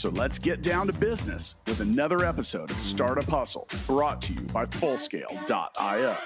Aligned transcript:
So 0.00 0.08
let's 0.08 0.38
get 0.38 0.62
down 0.62 0.86
to 0.86 0.94
business 0.94 1.56
with 1.66 1.80
another 1.80 2.24
episode 2.24 2.70
of 2.70 2.80
Startup 2.80 3.28
Hustle 3.28 3.68
brought 3.86 4.22
to 4.22 4.32
you 4.32 4.40
by 4.40 4.64
Fullscale.io. 4.64 6.16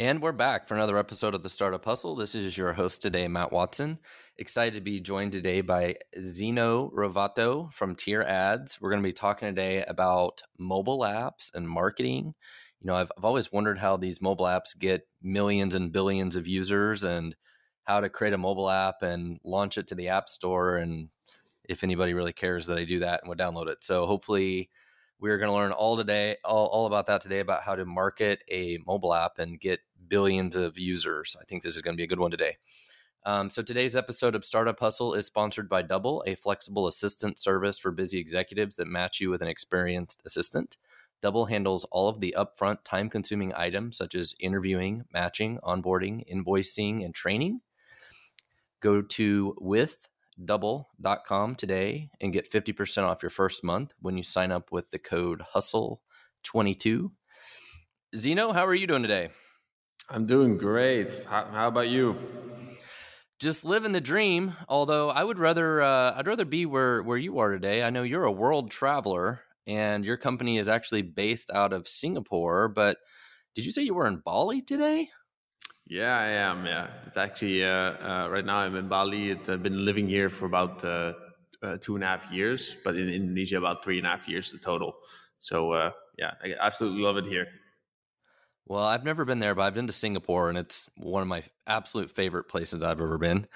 And 0.00 0.20
we're 0.20 0.32
back 0.32 0.66
for 0.66 0.74
another 0.74 0.98
episode 0.98 1.36
of 1.36 1.44
the 1.44 1.48
Startup 1.48 1.84
Hustle. 1.84 2.16
This 2.16 2.34
is 2.34 2.58
your 2.58 2.72
host 2.72 3.00
today, 3.00 3.28
Matt 3.28 3.52
Watson. 3.52 4.00
Excited 4.36 4.74
to 4.74 4.80
be 4.80 4.98
joined 4.98 5.30
today 5.30 5.60
by 5.60 5.94
Zeno 6.20 6.90
Rovato 6.90 7.72
from 7.72 7.94
Tier 7.94 8.22
Ads. 8.22 8.80
We're 8.80 8.90
going 8.90 9.02
to 9.02 9.08
be 9.08 9.12
talking 9.12 9.46
today 9.46 9.84
about 9.86 10.42
mobile 10.58 11.00
apps 11.00 11.52
and 11.54 11.68
marketing. 11.68 12.34
You 12.80 12.88
know, 12.88 12.94
I've, 12.94 13.10
I've 13.16 13.24
always 13.24 13.52
wondered 13.52 13.78
how 13.78 13.96
these 13.96 14.22
mobile 14.22 14.46
apps 14.46 14.78
get 14.78 15.06
millions 15.22 15.74
and 15.74 15.92
billions 15.92 16.36
of 16.36 16.46
users 16.46 17.04
and 17.04 17.34
how 17.84 18.00
to 18.00 18.08
create 18.08 18.34
a 18.34 18.38
mobile 18.38 18.70
app 18.70 19.02
and 19.02 19.40
launch 19.44 19.78
it 19.78 19.88
to 19.88 19.94
the 19.94 20.08
App 20.08 20.28
Store. 20.28 20.76
And 20.76 21.08
if 21.64 21.82
anybody 21.82 22.14
really 22.14 22.32
cares 22.32 22.66
that 22.66 22.78
I 22.78 22.84
do 22.84 23.00
that 23.00 23.20
and 23.22 23.28
would 23.28 23.38
download 23.38 23.68
it. 23.68 23.78
So 23.82 24.06
hopefully, 24.06 24.70
we're 25.20 25.38
going 25.38 25.48
to 25.48 25.54
learn 25.54 25.72
all 25.72 25.96
today, 25.96 26.36
all, 26.44 26.66
all 26.66 26.86
about 26.86 27.06
that 27.06 27.20
today, 27.20 27.40
about 27.40 27.62
how 27.62 27.74
to 27.74 27.84
market 27.84 28.40
a 28.48 28.78
mobile 28.86 29.12
app 29.12 29.38
and 29.38 29.58
get 29.58 29.80
billions 30.06 30.54
of 30.54 30.78
users. 30.78 31.36
I 31.40 31.44
think 31.44 31.62
this 31.62 31.74
is 31.74 31.82
going 31.82 31.94
to 31.94 32.00
be 32.00 32.04
a 32.04 32.08
good 32.08 32.20
one 32.20 32.30
today. 32.30 32.56
Um, 33.24 33.50
so 33.50 33.62
today's 33.62 33.96
episode 33.96 34.36
of 34.36 34.44
Startup 34.44 34.78
Hustle 34.78 35.14
is 35.14 35.26
sponsored 35.26 35.68
by 35.68 35.82
Double, 35.82 36.22
a 36.26 36.36
flexible 36.36 36.86
assistant 36.86 37.38
service 37.38 37.78
for 37.78 37.90
busy 37.90 38.18
executives 38.18 38.76
that 38.76 38.86
match 38.86 39.20
you 39.20 39.28
with 39.28 39.42
an 39.42 39.48
experienced 39.48 40.22
assistant. 40.24 40.76
Double 41.20 41.46
handles 41.46 41.84
all 41.90 42.08
of 42.08 42.20
the 42.20 42.34
upfront 42.38 42.78
time-consuming 42.84 43.52
items 43.54 43.96
such 43.96 44.14
as 44.14 44.34
interviewing, 44.38 45.04
matching, 45.12 45.58
onboarding, 45.64 46.22
invoicing, 46.32 47.04
and 47.04 47.14
training. 47.14 47.60
Go 48.80 49.02
to 49.02 49.56
with 49.58 50.08
double.com 50.44 51.56
today 51.56 52.10
and 52.20 52.32
get 52.32 52.50
50% 52.50 53.02
off 53.02 53.22
your 53.22 53.30
first 53.30 53.64
month 53.64 53.92
when 54.00 54.16
you 54.16 54.22
sign 54.22 54.52
up 54.52 54.70
with 54.70 54.90
the 54.90 54.98
code 54.98 55.42
hustle22 55.54 57.10
zeno 58.16 58.52
how 58.52 58.64
are 58.64 58.74
you 58.74 58.86
doing 58.86 59.02
today? 59.02 59.30
I'm 60.08 60.26
doing 60.26 60.56
great. 60.56 61.26
How, 61.28 61.44
how 61.50 61.68
about 61.68 61.88
you? 61.88 62.16
Just 63.40 63.64
living 63.64 63.92
the 63.92 64.00
dream 64.00 64.54
although 64.68 65.10
i 65.10 65.22
would 65.22 65.38
rather 65.38 65.82
uh, 65.82 66.14
i'd 66.16 66.26
rather 66.26 66.44
be 66.44 66.66
where 66.66 67.02
where 67.02 67.18
you 67.18 67.38
are 67.38 67.50
today. 67.50 67.82
I 67.82 67.90
know 67.90 68.02
you're 68.02 68.24
a 68.24 68.32
world 68.32 68.70
traveler 68.70 69.40
and 69.68 70.04
your 70.04 70.16
company 70.16 70.58
is 70.58 70.66
actually 70.66 71.02
based 71.02 71.50
out 71.52 71.72
of 71.72 71.86
singapore 71.86 72.66
but 72.66 72.96
did 73.54 73.64
you 73.64 73.70
say 73.70 73.82
you 73.82 73.94
were 73.94 74.08
in 74.08 74.20
bali 74.24 74.60
today 74.60 75.08
yeah, 75.88 76.18
I 76.18 76.28
am. 76.28 76.66
Yeah, 76.66 76.88
it's 77.06 77.16
actually 77.16 77.64
uh, 77.64 77.68
uh, 77.68 78.28
right 78.30 78.44
now 78.44 78.58
I'm 78.58 78.76
in 78.76 78.88
Bali. 78.88 79.32
I've 79.32 79.62
been 79.62 79.86
living 79.86 80.06
here 80.06 80.28
for 80.28 80.44
about 80.44 80.84
uh, 80.84 81.14
uh, 81.62 81.78
two 81.80 81.94
and 81.94 82.04
a 82.04 82.06
half 82.06 82.30
years, 82.30 82.76
but 82.84 82.94
in 82.94 83.08
Indonesia 83.08 83.56
about 83.56 83.82
three 83.82 83.96
and 83.96 84.06
a 84.06 84.10
half 84.10 84.28
years 84.28 84.52
the 84.52 84.58
total. 84.58 84.94
So 85.38 85.72
uh, 85.72 85.92
yeah, 86.18 86.32
I 86.44 86.54
absolutely 86.60 87.00
love 87.00 87.16
it 87.16 87.24
here. 87.24 87.46
Well, 88.66 88.84
I've 88.84 89.04
never 89.04 89.24
been 89.24 89.38
there, 89.38 89.54
but 89.54 89.62
I've 89.62 89.74
been 89.74 89.86
to 89.86 89.94
Singapore, 89.94 90.50
and 90.50 90.58
it's 90.58 90.90
one 90.98 91.22
of 91.22 91.28
my 91.28 91.42
absolute 91.66 92.10
favorite 92.10 92.48
places 92.48 92.82
I've 92.82 93.00
ever 93.00 93.16
been. 93.16 93.46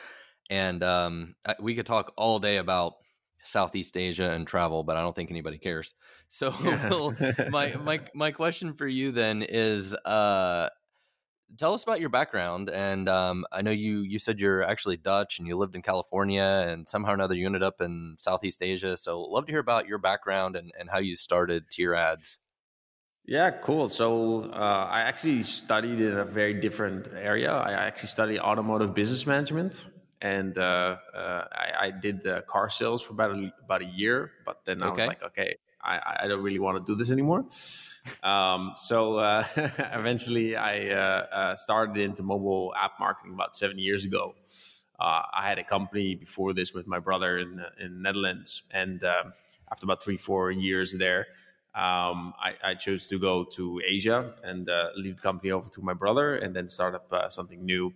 And 0.49 0.83
um, 0.83 1.35
we 1.61 1.75
could 1.75 1.85
talk 1.85 2.15
all 2.17 2.39
day 2.39 2.57
about 2.57 2.95
Southeast 3.43 3.97
Asia 3.97 4.31
and 4.31 4.47
travel, 4.47 4.83
but 4.83 4.97
I 4.97 5.01
don't 5.01 5.15
think 5.15 5.31
anybody 5.31 5.59
cares. 5.59 5.95
So, 6.29 6.55
yeah. 6.65 7.49
my 7.51 7.75
my 7.77 8.01
my 8.15 8.31
question 8.31 8.73
for 8.73 8.87
you 8.87 9.13
then 9.13 9.43
is, 9.43 9.95
uh, 9.95 10.71
tell 11.59 11.75
us 11.75 11.83
about 11.83 12.01
your 12.01 12.09
background. 12.09 12.71
And 12.71 13.07
um, 13.07 13.45
I 13.53 13.61
know 13.61 13.71
you 13.71 14.01
you 14.01 14.19
said 14.19 14.41
you're 14.41 14.63
actually 14.63 14.97
Dutch 14.97 15.39
and 15.39 15.47
you 15.47 15.59
lived 15.59 15.75
in 15.75 15.83
California, 15.83 16.65
and 16.67 16.89
somehow 16.89 17.11
or 17.11 17.15
another 17.15 17.35
you 17.35 17.45
ended 17.45 17.63
up 17.63 17.83
in 17.83 18.17
Southeast 18.19 18.63
Asia. 18.63 18.97
So 18.97 19.21
love 19.21 19.45
to 19.47 19.53
hear 19.53 19.61
about 19.61 19.87
your 19.87 19.99
background 19.99 20.57
and, 20.57 20.73
and 20.79 20.89
how 20.89 20.99
you 20.99 21.17
started 21.17 21.69
Tier 21.71 21.95
Ads. 21.95 22.39
Yeah, 23.25 23.51
cool. 23.51 23.89
So 23.89 24.51
uh, 24.53 24.89
I 24.91 25.03
actually 25.03 25.45
studied 25.45 26.01
in 26.01 26.19
a 26.19 26.25
very 26.25 26.55
different 26.55 27.09
area. 27.15 27.53
I 27.53 27.73
actually 27.73 28.09
studied 28.09 28.41
automotive 28.41 28.95
business 28.95 29.27
management, 29.27 29.87
and 30.23 30.57
uh, 30.57 30.97
uh, 31.15 31.45
I, 31.53 31.87
I, 31.87 31.91
did 31.91 32.25
car 32.47 32.71
sales 32.71 33.03
for 33.03 33.13
about 33.13 33.33
a, 33.33 33.53
about 33.65 33.83
a 33.83 33.87
year. 33.87 34.31
But 34.47 34.65
then 34.65 34.83
I 34.83 34.87
okay. 34.87 35.03
was 35.03 35.09
like, 35.09 35.23
okay, 35.25 35.57
I, 35.83 36.21
I 36.23 36.29
don't 36.29 36.43
really 36.43 36.61
want 36.61 36.85
to 36.85 36.93
do 36.93 36.97
this 36.97 37.11
anymore. 37.11 37.45
Um, 38.23 38.73
so 38.77 39.17
uh, 39.17 39.45
eventually, 39.57 40.57
I 40.57 40.89
uh, 40.91 41.27
uh, 41.33 41.57
started 41.57 41.97
into 42.01 42.23
mobile 42.23 42.73
app 42.79 42.93
marketing 43.01 43.35
about 43.35 43.57
seven 43.57 43.79
years 43.79 44.05
ago. 44.05 44.35
Uh, 44.99 45.23
I 45.35 45.49
had 45.49 45.59
a 45.59 45.65
company 45.65 46.15
before 46.15 46.53
this 46.53 46.73
with 46.73 46.87
my 46.87 47.01
brother 47.01 47.39
in 47.39 47.65
in 47.81 48.03
Netherlands, 48.03 48.63
and 48.71 49.03
um, 49.03 49.33
after 49.71 49.85
about 49.85 50.03
three 50.03 50.17
four 50.17 50.53
years 50.53 50.95
there, 50.97 51.27
um, 51.75 52.35
I, 52.39 52.55
I, 52.63 52.75
chose 52.75 53.09
to 53.09 53.19
go 53.19 53.45
to 53.57 53.81
Asia 53.85 54.35
and 54.45 54.69
uh, 54.69 54.91
leave 54.95 55.17
the 55.17 55.23
company 55.23 55.51
over 55.51 55.69
to 55.71 55.83
my 55.83 55.95
brother, 55.95 56.37
and 56.37 56.55
then 56.55 56.69
start 56.69 56.95
up 56.95 57.13
uh, 57.13 57.29
something 57.29 57.65
new 57.65 57.93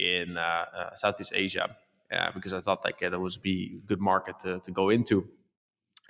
in 0.00 0.36
uh, 0.36 0.40
uh, 0.40 0.94
Southeast 0.94 1.32
Asia 1.34 1.76
uh, 2.12 2.30
because 2.32 2.52
I 2.52 2.60
thought 2.60 2.84
like 2.84 3.00
that 3.00 3.20
was 3.20 3.36
be 3.36 3.80
a 3.82 3.86
good 3.86 4.00
market 4.00 4.40
to, 4.40 4.60
to 4.60 4.70
go 4.70 4.90
into 4.90 5.28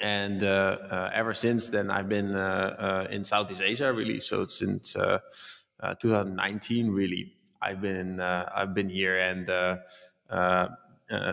and 0.00 0.42
uh, 0.42 0.78
uh, 0.90 1.10
ever 1.12 1.34
since 1.34 1.68
then 1.68 1.90
I've 1.90 2.08
been 2.08 2.34
uh, 2.34 3.06
in 3.10 3.22
Southeast 3.22 3.60
Asia 3.60 3.92
really. 3.92 4.20
So 4.20 4.46
since 4.46 4.94
2019 4.94 6.90
really 6.90 7.34
I've 7.60 7.80
been 7.80 8.20
I've 8.20 8.74
been 8.74 8.88
here 8.88 9.18
and 9.18 9.46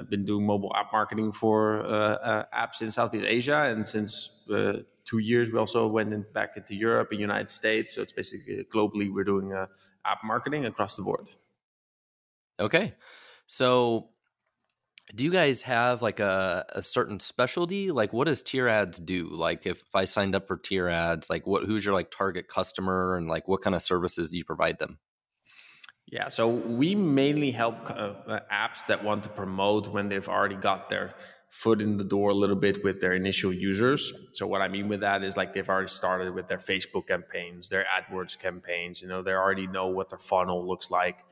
been 0.09 0.25
doing 0.25 0.45
mobile 0.45 0.75
app 0.75 0.91
marketing 0.91 1.31
for 1.31 1.81
apps 2.53 2.81
in 2.81 2.91
Southeast 2.91 3.25
Asia, 3.25 3.61
and 3.71 3.87
since 3.87 4.43
two 5.05 5.19
years 5.19 5.49
we 5.49 5.57
also 5.57 5.87
went 5.87 6.13
in, 6.13 6.25
back 6.33 6.57
into 6.57 6.75
Europe 6.75 7.09
and 7.11 7.21
United 7.21 7.49
States. 7.49 7.95
So 7.95 8.01
it's 8.01 8.11
basically 8.11 8.65
globally 8.73 9.13
we're 9.13 9.23
doing 9.23 9.53
app 9.53 10.19
marketing 10.23 10.65
across 10.65 10.97
the 10.97 11.03
board. 11.03 11.27
Okay, 12.59 12.95
so 13.45 14.09
do 15.15 15.23
you 15.23 15.31
guys 15.31 15.61
have 15.61 16.01
like 16.01 16.19
a, 16.19 16.65
a 16.69 16.81
certain 16.81 17.19
specialty? 17.19 17.91
Like 17.91 18.11
what 18.11 18.25
does 18.25 18.43
tier 18.43 18.67
ads 18.67 18.99
do? 18.99 19.29
Like 19.31 19.65
if, 19.65 19.81
if 19.81 19.95
i 19.95 20.05
signed 20.05 20.35
up 20.35 20.47
for 20.47 20.57
tier 20.57 20.89
ads 20.89 21.29
like 21.29 21.47
what 21.47 21.63
who's 21.63 21.85
your 21.85 21.93
like 21.93 22.11
target 22.11 22.47
customer 22.47 23.15
and 23.15 23.27
like 23.27 23.47
what 23.47 23.61
kind 23.61 23.75
of 23.75 23.81
services 23.81 24.31
do 24.31 24.37
you 24.37 24.43
provide 24.43 24.79
them? 24.79 24.99
Yeah 26.07 26.27
so 26.27 26.49
we 26.49 26.95
mainly 26.95 27.51
help 27.51 27.89
uh, 27.89 28.13
uh, 28.27 28.39
apps 28.51 28.85
that 28.87 29.03
want 29.03 29.23
to 29.23 29.29
promote 29.29 29.87
when 29.87 30.09
they've 30.09 30.27
already 30.27 30.55
got 30.55 30.89
their 30.89 31.13
foot 31.49 31.81
in 31.81 31.95
the 31.95 32.03
door 32.03 32.31
a 32.31 32.35
little 32.35 32.57
bit 32.57 32.83
with 32.83 32.99
their 32.99 33.13
initial 33.13 33.53
users. 33.53 34.11
So 34.33 34.45
what 34.45 34.61
i 34.61 34.67
mean 34.67 34.89
with 34.89 34.99
that 34.99 35.23
is 35.23 35.37
like 35.37 35.53
they've 35.53 35.69
already 35.69 35.87
started 35.87 36.33
with 36.33 36.49
their 36.49 36.57
facebook 36.57 37.07
campaigns 37.07 37.69
their 37.69 37.85
adwords 37.85 38.37
campaigns 38.37 39.01
you 39.01 39.07
know 39.07 39.21
they 39.21 39.31
already 39.31 39.67
know 39.67 39.87
what 39.87 40.09
their 40.09 40.19
funnel 40.19 40.67
looks 40.67 40.91
like 40.91 41.23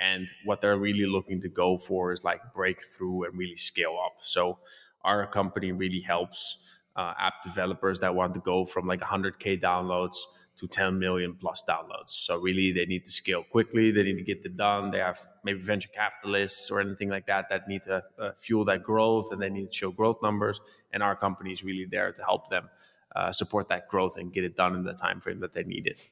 and 0.00 0.28
what 0.44 0.60
they're 0.60 0.78
really 0.78 1.06
looking 1.06 1.40
to 1.42 1.48
go 1.48 1.76
for 1.76 2.12
is 2.12 2.24
like 2.24 2.40
breakthrough 2.54 3.24
and 3.24 3.36
really 3.36 3.56
scale 3.56 3.96
up. 4.04 4.16
So 4.20 4.58
our 5.04 5.26
company 5.26 5.72
really 5.72 6.00
helps 6.00 6.58
uh, 6.96 7.12
app 7.18 7.42
developers 7.44 8.00
that 8.00 8.14
want 8.14 8.34
to 8.34 8.40
go 8.40 8.64
from 8.64 8.86
like 8.86 9.00
100k 9.00 9.60
downloads 9.60 10.16
to 10.56 10.66
10 10.66 10.98
million 10.98 11.34
plus 11.34 11.62
downloads. 11.68 12.10
So 12.10 12.38
really, 12.38 12.72
they 12.72 12.84
need 12.84 13.06
to 13.06 13.12
scale 13.12 13.42
quickly. 13.42 13.90
They 13.90 14.02
need 14.02 14.16
to 14.16 14.22
get 14.22 14.44
it 14.44 14.56
done. 14.56 14.90
They 14.90 14.98
have 14.98 15.18
maybe 15.44 15.60
venture 15.60 15.88
capitalists 15.94 16.70
or 16.70 16.80
anything 16.80 17.08
like 17.08 17.26
that 17.26 17.48
that 17.48 17.68
need 17.68 17.82
to 17.84 18.02
uh, 18.18 18.32
fuel 18.36 18.64
that 18.66 18.82
growth, 18.82 19.32
and 19.32 19.40
they 19.40 19.48
need 19.48 19.70
to 19.70 19.76
show 19.76 19.90
growth 19.90 20.18
numbers. 20.22 20.60
And 20.92 21.02
our 21.02 21.16
company 21.16 21.52
is 21.52 21.64
really 21.64 21.86
there 21.86 22.12
to 22.12 22.22
help 22.22 22.50
them 22.50 22.68
uh, 23.16 23.32
support 23.32 23.68
that 23.68 23.88
growth 23.88 24.16
and 24.18 24.32
get 24.32 24.44
it 24.44 24.56
done 24.56 24.74
in 24.74 24.84
the 24.84 24.92
time 24.92 25.20
frame 25.20 25.40
that 25.40 25.52
they 25.54 25.62
need 25.62 25.86
it. 25.86 26.08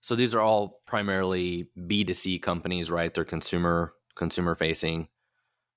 So 0.00 0.14
these 0.14 0.34
are 0.34 0.40
all 0.40 0.80
primarily 0.86 1.68
B2C 1.78 2.40
companies, 2.42 2.90
right? 2.90 3.12
They're 3.12 3.24
consumer 3.24 3.94
consumer 4.14 4.54
facing, 4.54 5.08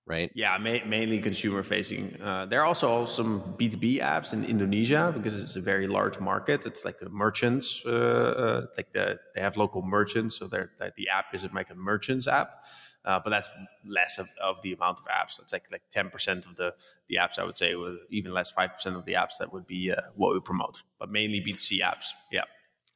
right? 0.05 0.31
Yeah, 0.33 0.57
ma- 0.57 0.85
mainly 0.85 1.19
consumer 1.19 1.61
facing. 1.63 2.19
Uh, 2.21 2.45
there 2.45 2.61
are 2.61 2.65
also 2.65 3.05
some 3.05 3.41
B2B 3.57 4.01
apps 4.01 4.33
in 4.33 4.45
Indonesia 4.45 5.11
because 5.15 5.41
it's 5.41 5.55
a 5.55 5.61
very 5.61 5.87
large 5.87 6.19
market. 6.19 6.65
It's 6.65 6.85
like 6.85 7.01
a 7.01 7.09
merchants, 7.09 7.83
uh, 7.85 7.89
uh, 7.89 8.65
like 8.77 8.93
the, 8.93 9.19
they 9.35 9.41
have 9.41 9.57
local 9.57 9.81
merchants. 9.81 10.35
So 10.37 10.47
they're, 10.47 10.71
the 10.79 11.09
app 11.09 11.33
is 11.33 11.45
like 11.53 11.69
a 11.69 11.75
merchants 11.75 12.27
app. 12.27 12.65
Uh, 13.05 13.19
but 13.23 13.29
that's 13.29 13.49
less 13.85 14.19
of, 14.19 14.29
of 14.41 14.61
the 14.61 14.73
amount 14.73 14.99
of 14.99 15.05
apps. 15.05 15.37
That's 15.37 15.53
like 15.53 15.71
like 15.71 15.81
ten 15.89 16.09
percent 16.09 16.45
of 16.45 16.57
the 16.57 16.73
the 17.07 17.15
apps. 17.15 17.39
I 17.39 17.45
would 17.45 17.55
say, 17.55 17.73
with 17.75 17.95
even 18.09 18.33
less, 18.33 18.51
five 18.51 18.73
percent 18.73 18.97
of 18.97 19.05
the 19.05 19.13
apps 19.13 19.37
that 19.39 19.53
would 19.53 19.65
be 19.65 19.91
uh, 19.91 20.01
what 20.15 20.33
we 20.33 20.39
promote. 20.41 20.83
But 20.99 21.09
mainly 21.09 21.39
B 21.39 21.53
two 21.53 21.57
C 21.59 21.81
apps. 21.81 22.09
Yeah. 22.29 22.43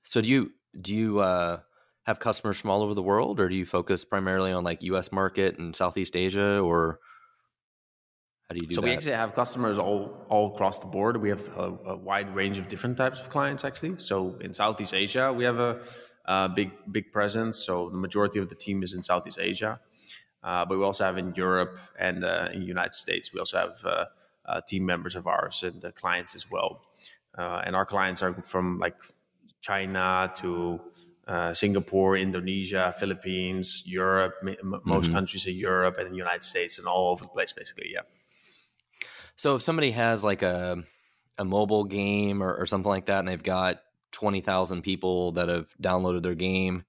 So 0.03 0.19
do 0.19 0.27
you 0.27 0.51
do 0.79 0.93
you 0.93 1.19
uh, 1.19 1.59
have 2.03 2.19
customers 2.19 2.59
from 2.59 2.69
all 2.69 2.81
over 2.81 2.93
the 2.93 3.03
world, 3.03 3.39
or 3.39 3.49
do 3.49 3.55
you 3.55 3.65
focus 3.65 4.05
primarily 4.05 4.51
on 4.51 4.63
like 4.63 4.83
U.S. 4.83 5.11
market 5.11 5.57
and 5.57 5.75
Southeast 5.75 6.15
Asia, 6.15 6.59
or 6.59 6.99
how 8.49 8.55
do 8.55 8.63
you 8.63 8.67
do 8.67 8.75
so 8.75 8.81
that? 8.81 8.85
we 8.85 8.93
actually 8.93 9.13
have 9.13 9.33
customers 9.33 9.77
all 9.77 10.25
all 10.29 10.53
across 10.53 10.79
the 10.79 10.85
board. 10.85 11.17
We 11.17 11.29
have 11.29 11.47
a, 11.57 11.73
a, 11.87 11.95
wide 11.95 12.33
range 12.35 12.57
of 12.57 12.67
different 12.67 12.97
types 12.97 13.19
of 13.19 13.29
clients 13.29 13.63
actually. 13.63 13.97
So 13.97 14.37
in 14.41 14.53
Southeast 14.53 14.93
Asia, 14.93 15.31
we 15.31 15.45
have 15.45 15.59
a, 15.59 15.81
a 16.25 16.49
big 16.49 16.71
big 16.91 17.11
presence. 17.11 17.57
So 17.57 17.89
the 17.89 17.97
majority 17.97 18.39
of 18.39 18.49
the 18.49 18.55
team 18.55 18.83
is 18.83 18.93
in 18.93 19.03
Southeast 19.03 19.39
Asia. 19.39 19.79
Uh, 20.43 20.65
but 20.65 20.77
we 20.77 20.83
also 20.83 21.05
have 21.05 21.17
in 21.17 21.33
Europe 21.35 21.77
and 21.97 22.25
uh, 22.25 22.49
in 22.51 22.59
the 22.59 22.65
United 22.65 22.93
States. 22.93 23.33
We 23.33 23.39
also 23.39 23.57
have 23.57 23.85
uh, 23.85 24.05
uh 24.45 24.59
team 24.67 24.85
members 24.85 25.15
of 25.15 25.25
ours 25.25 25.63
and 25.63 25.81
clients 25.95 26.35
as 26.35 26.51
well. 26.51 26.81
Uh, 27.37 27.61
and 27.65 27.75
our 27.75 27.85
clients 27.85 28.21
are 28.21 28.33
from 28.33 28.77
like 28.77 28.95
China 29.63 30.31
to 30.35 30.79
uh, 31.27 31.53
Singapore, 31.53 32.17
Indonesia, 32.17 32.93
Philippines, 32.99 33.81
Europe, 33.85 34.35
m- 34.45 34.81
most 34.85 35.05
mm-hmm. 35.05 35.15
countries 35.15 35.47
in 35.47 35.55
Europe 35.55 35.97
and 35.97 36.11
the 36.11 36.17
United 36.17 36.43
States, 36.43 36.77
and 36.77 36.87
all 36.87 37.11
over 37.11 37.23
the 37.23 37.29
place, 37.29 37.53
basically. 37.53 37.89
Yeah. 37.91 38.05
So 39.35 39.55
if 39.55 39.63
somebody 39.63 39.91
has 39.91 40.23
like 40.23 40.43
a 40.43 40.83
a 41.39 41.45
mobile 41.45 41.85
game 41.85 42.43
or, 42.43 42.53
or 42.53 42.67
something 42.67 42.89
like 42.89 43.07
that, 43.07 43.19
and 43.19 43.27
they've 43.27 43.41
got 43.41 43.79
twenty 44.11 44.41
thousand 44.41 44.83
people 44.83 45.31
that 45.33 45.49
have 45.49 45.73
downloaded 45.81 46.21
their 46.21 46.35
game, 46.35 46.83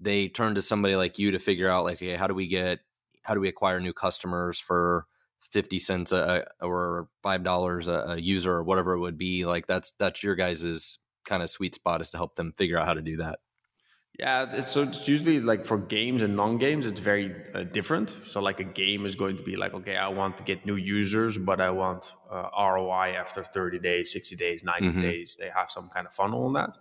they 0.00 0.28
turn 0.28 0.54
to 0.54 0.62
somebody 0.62 0.96
like 0.96 1.18
you 1.18 1.30
to 1.32 1.38
figure 1.38 1.68
out 1.68 1.84
like 1.84 1.98
okay 1.98 2.16
how 2.16 2.26
do 2.26 2.34
we 2.34 2.48
get 2.48 2.80
how 3.22 3.34
do 3.34 3.40
we 3.40 3.48
acquire 3.48 3.78
new 3.78 3.92
customers 3.92 4.58
for 4.58 5.06
50 5.52 5.78
cents 5.78 6.12
a, 6.12 6.46
or 6.60 7.08
five 7.22 7.44
dollars 7.44 7.88
a, 7.88 8.16
user 8.18 8.52
or 8.52 8.62
whatever 8.62 8.94
it 8.94 9.00
would 9.00 9.18
be 9.18 9.44
like 9.44 9.66
that's 9.66 9.92
that's 9.98 10.22
your 10.22 10.34
guys's 10.34 10.98
kind 11.30 11.42
of 11.42 11.48
sweet 11.48 11.74
spot 11.74 12.02
is 12.02 12.10
to 12.10 12.18
help 12.18 12.34
them 12.34 12.52
figure 12.60 12.78
out 12.78 12.86
how 12.86 12.94
to 13.00 13.06
do 13.12 13.16
that. 13.24 13.38
Yeah 14.18 14.60
so 14.60 14.82
it's 14.82 15.08
usually 15.08 15.40
like 15.40 15.64
for 15.64 15.78
games 15.78 16.20
and 16.20 16.36
non-games 16.36 16.84
it's 16.84 17.00
very 17.00 17.26
uh, 17.54 17.62
different. 17.62 18.08
So 18.26 18.40
like 18.48 18.60
a 18.60 18.70
game 18.82 19.06
is 19.06 19.14
going 19.22 19.36
to 19.36 19.44
be 19.50 19.56
like 19.56 19.72
okay 19.80 19.96
i 19.96 20.08
want 20.08 20.36
to 20.38 20.44
get 20.50 20.66
new 20.66 20.76
users 20.76 21.38
but 21.38 21.58
i 21.68 21.70
want 21.70 22.02
uh, 22.30 22.48
roi 22.74 23.08
after 23.24 23.42
30 23.44 23.78
days 23.78 24.12
60 24.12 24.36
days 24.36 24.64
90 24.64 24.88
mm-hmm. 24.88 25.02
days. 25.02 25.36
They 25.40 25.50
have 25.58 25.70
some 25.70 25.88
kind 25.94 26.06
of 26.08 26.12
funnel 26.12 26.44
on 26.48 26.52
that 26.54 26.76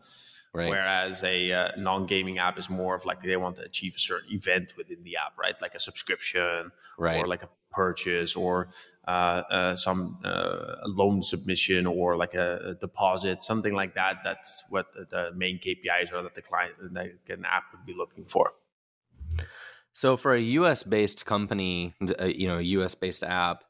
Right. 0.51 0.69
Whereas 0.69 1.23
a 1.23 1.51
uh, 1.51 1.67
non-gaming 1.77 2.39
app 2.39 2.57
is 2.57 2.71
more 2.71 2.95
of 2.95 3.05
like 3.05 3.21
they 3.21 3.37
want 3.37 3.57
to 3.57 3.61
achieve 3.61 3.95
a 3.95 3.99
certain 3.99 4.33
event 4.33 4.73
within 4.77 5.03
the 5.03 5.15
app, 5.15 5.37
right? 5.37 5.53
Like 5.61 5.75
a 5.75 5.79
subscription, 5.79 6.71
right. 6.97 7.17
or 7.17 7.27
like 7.27 7.43
a 7.43 7.49
purchase, 7.69 8.35
or 8.35 8.69
uh, 9.07 9.11
uh, 9.51 9.75
some 9.75 10.19
uh, 10.25 10.77
loan 10.85 11.21
submission, 11.21 11.85
or 11.85 12.17
like 12.17 12.33
a, 12.33 12.69
a, 12.69 12.73
deposit, 12.73 13.43
something 13.43 13.73
like 13.73 13.93
that. 13.93 14.21
That's 14.23 14.63
what 14.69 14.91
the, 14.93 15.05
the 15.05 15.31
main 15.35 15.59
KPIs 15.59 16.11
are 16.11 16.23
that 16.23 16.33
the 16.33 16.41
client, 16.41 16.73
like 16.91 17.19
an 17.29 17.45
app, 17.45 17.65
would 17.71 17.85
be 17.85 17.93
looking 17.93 18.25
for. 18.25 18.53
So, 19.93 20.17
for 20.17 20.33
a 20.33 20.41
U.S. 20.41 20.81
based 20.81 21.27
company, 21.27 21.93
uh, 22.19 22.25
you 22.25 22.47
know, 22.47 22.57
a 22.57 22.63
U.S. 22.63 22.95
based 22.95 23.23
app, 23.23 23.63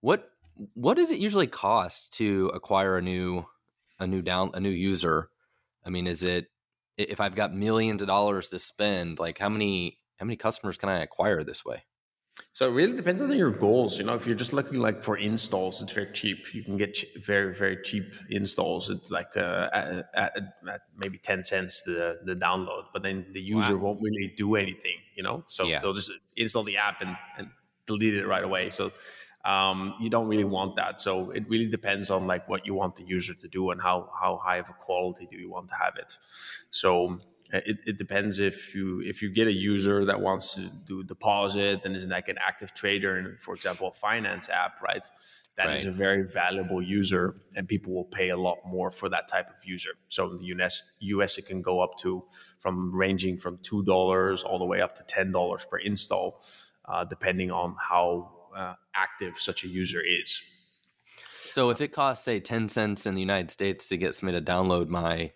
what 0.00 0.30
what 0.74 0.94
does 0.94 1.10
it 1.10 1.18
usually 1.18 1.46
cost 1.48 2.12
to 2.14 2.52
acquire 2.54 2.98
a 2.98 3.02
new 3.02 3.46
a 3.98 4.06
new 4.06 4.22
down 4.22 4.52
a 4.54 4.60
new 4.60 4.70
user? 4.70 5.28
I 5.84 5.90
mean, 5.90 6.06
is 6.06 6.22
it 6.22 6.46
if 6.96 7.20
I've 7.20 7.34
got 7.34 7.54
millions 7.54 8.02
of 8.02 8.08
dollars 8.08 8.50
to 8.50 8.58
spend, 8.58 9.18
like 9.18 9.38
how 9.38 9.48
many 9.48 9.98
how 10.18 10.26
many 10.26 10.36
customers 10.36 10.76
can 10.76 10.88
I 10.88 11.02
acquire 11.02 11.42
this 11.42 11.64
way? 11.64 11.84
So 12.52 12.68
it 12.68 12.72
really 12.72 12.96
depends 12.96 13.20
on 13.20 13.30
your 13.32 13.50
goals. 13.50 13.98
You 13.98 14.04
know, 14.04 14.14
if 14.14 14.26
you're 14.26 14.36
just 14.36 14.52
looking 14.52 14.78
like 14.78 15.04
for 15.04 15.16
installs, 15.16 15.82
it's 15.82 15.92
very 15.92 16.12
cheap. 16.12 16.54
You 16.54 16.62
can 16.62 16.76
get 16.76 16.94
ch- 16.94 17.06
very 17.16 17.54
very 17.54 17.78
cheap 17.82 18.12
installs. 18.30 18.90
It's 18.90 19.10
like 19.10 19.36
uh, 19.36 19.68
at, 19.72 20.10
at, 20.14 20.36
at, 20.68 20.80
maybe 20.96 21.18
ten 21.18 21.44
cents 21.44 21.82
the 21.82 22.18
the 22.24 22.34
download, 22.34 22.84
but 22.92 23.02
then 23.02 23.26
the 23.32 23.40
user 23.40 23.76
wow. 23.76 23.84
won't 23.84 24.00
really 24.02 24.32
do 24.36 24.56
anything. 24.56 24.96
You 25.16 25.22
know, 25.22 25.44
so 25.48 25.64
yeah. 25.64 25.80
they'll 25.80 25.92
just 25.92 26.10
install 26.36 26.64
the 26.64 26.76
app 26.76 27.00
and, 27.02 27.16
and 27.36 27.48
delete 27.86 28.14
it 28.14 28.26
right 28.26 28.44
away. 28.44 28.70
So 28.70 28.92
um, 29.44 29.94
you 30.00 30.10
don't 30.10 30.28
really 30.28 30.44
want 30.44 30.76
that. 30.76 31.00
So 31.00 31.30
it 31.30 31.48
really 31.48 31.66
depends 31.66 32.10
on 32.10 32.26
like 32.26 32.48
what 32.48 32.66
you 32.66 32.74
want 32.74 32.96
the 32.96 33.04
user 33.04 33.34
to 33.34 33.48
do 33.48 33.70
and 33.70 33.80
how 33.80 34.10
how 34.18 34.40
high 34.42 34.58
of 34.58 34.68
a 34.68 34.74
quality 34.74 35.26
do 35.30 35.36
you 35.36 35.50
want 35.50 35.68
to 35.68 35.74
have 35.74 35.96
it. 35.96 36.16
So 36.70 37.20
it, 37.52 37.78
it 37.86 37.98
depends 37.98 38.38
if 38.38 38.74
you 38.74 39.00
if 39.00 39.22
you 39.22 39.30
get 39.30 39.48
a 39.48 39.52
user 39.52 40.04
that 40.04 40.20
wants 40.20 40.54
to 40.54 40.62
do 40.86 41.02
deposit 41.02 41.80
and 41.84 41.96
is 41.96 42.06
like 42.06 42.28
an 42.28 42.36
active 42.46 42.74
trader 42.74 43.18
in, 43.18 43.36
for 43.40 43.54
example, 43.54 43.88
a 43.88 43.92
finance 43.92 44.48
app, 44.48 44.80
right? 44.82 45.06
That 45.56 45.66
right. 45.66 45.78
is 45.78 45.84
a 45.84 45.90
very 45.90 46.26
valuable 46.26 46.80
user, 46.80 47.42
and 47.54 47.66
people 47.66 47.92
will 47.92 48.04
pay 48.04 48.28
a 48.28 48.36
lot 48.36 48.58
more 48.64 48.90
for 48.90 49.08
that 49.08 49.28
type 49.28 49.48
of 49.48 49.64
user. 49.64 49.90
So 50.08 50.30
in 50.30 50.38
the 50.38 50.44
US, 50.56 50.82
US 51.00 51.38
it 51.38 51.46
can 51.46 51.60
go 51.60 51.80
up 51.80 51.98
to 51.98 52.24
from 52.60 52.94
ranging 52.94 53.36
from 53.36 53.58
two 53.62 53.82
dollars 53.84 54.42
all 54.42 54.58
the 54.58 54.64
way 54.64 54.80
up 54.80 54.94
to 54.96 55.02
ten 55.04 55.32
dollars 55.32 55.66
per 55.68 55.78
install, 55.78 56.42
uh, 56.86 57.04
depending 57.04 57.50
on 57.50 57.74
how 57.78 58.39
uh, 58.56 58.74
active 58.94 59.38
such 59.38 59.64
a 59.64 59.68
user 59.68 60.00
is. 60.00 60.42
So 61.52 61.70
if 61.70 61.80
it 61.80 61.88
costs 61.88 62.24
say 62.24 62.38
10 62.38 62.68
cents 62.68 63.06
in 63.06 63.14
the 63.14 63.20
United 63.20 63.50
States 63.50 63.88
to 63.88 63.96
get 63.96 64.14
somebody 64.14 64.38
to 64.38 64.44
download 64.44 64.88
my 64.88 65.32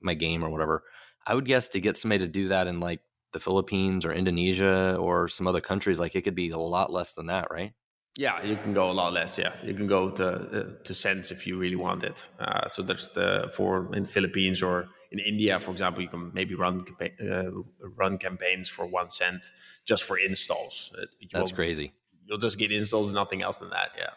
my 0.00 0.14
game 0.14 0.44
or 0.44 0.48
whatever, 0.48 0.84
I 1.26 1.34
would 1.34 1.44
guess 1.44 1.68
to 1.70 1.80
get 1.80 1.96
somebody 1.96 2.20
to 2.20 2.28
do 2.28 2.48
that 2.48 2.66
in 2.66 2.80
like 2.80 3.00
the 3.32 3.40
Philippines 3.40 4.06
or 4.06 4.12
Indonesia 4.12 4.96
or 4.98 5.28
some 5.28 5.46
other 5.46 5.60
countries 5.60 5.98
like 5.98 6.14
it 6.14 6.22
could 6.22 6.34
be 6.34 6.50
a 6.50 6.58
lot 6.58 6.92
less 6.92 7.12
than 7.14 7.26
that, 7.26 7.48
right? 7.50 7.72
Yeah, 8.16 8.42
you 8.42 8.56
can 8.56 8.72
go 8.72 8.90
a 8.90 8.92
lot 8.92 9.12
less. 9.12 9.38
Yeah, 9.38 9.52
you 9.62 9.74
can 9.74 9.86
go 9.86 10.10
to 10.10 10.26
uh, 10.26 10.64
to 10.84 10.94
cents 10.94 11.30
if 11.30 11.46
you 11.46 11.58
really 11.58 11.76
want 11.76 12.02
it. 12.02 12.28
Uh, 12.40 12.66
so 12.66 12.82
that's 12.82 13.08
the 13.08 13.50
for 13.54 13.94
in 13.94 14.04
the 14.04 14.08
Philippines 14.08 14.62
or 14.62 14.88
in 15.12 15.18
India, 15.18 15.60
for 15.60 15.70
example, 15.70 16.02
you 16.02 16.08
can 16.08 16.32
maybe 16.34 16.54
run 16.54 16.84
uh, 17.00 17.50
run 17.96 18.18
campaigns 18.18 18.68
for 18.68 18.86
one 18.86 19.10
cent 19.10 19.42
just 19.84 20.04
for 20.04 20.18
installs. 20.18 20.92
That's 21.32 21.52
crazy 21.52 21.92
you'll 22.28 22.38
just 22.38 22.58
get 22.58 22.70
installs, 22.70 23.10
nothing 23.10 23.42
else 23.42 23.58
than 23.58 23.70
that. 23.70 23.90
Yeah. 23.96 24.10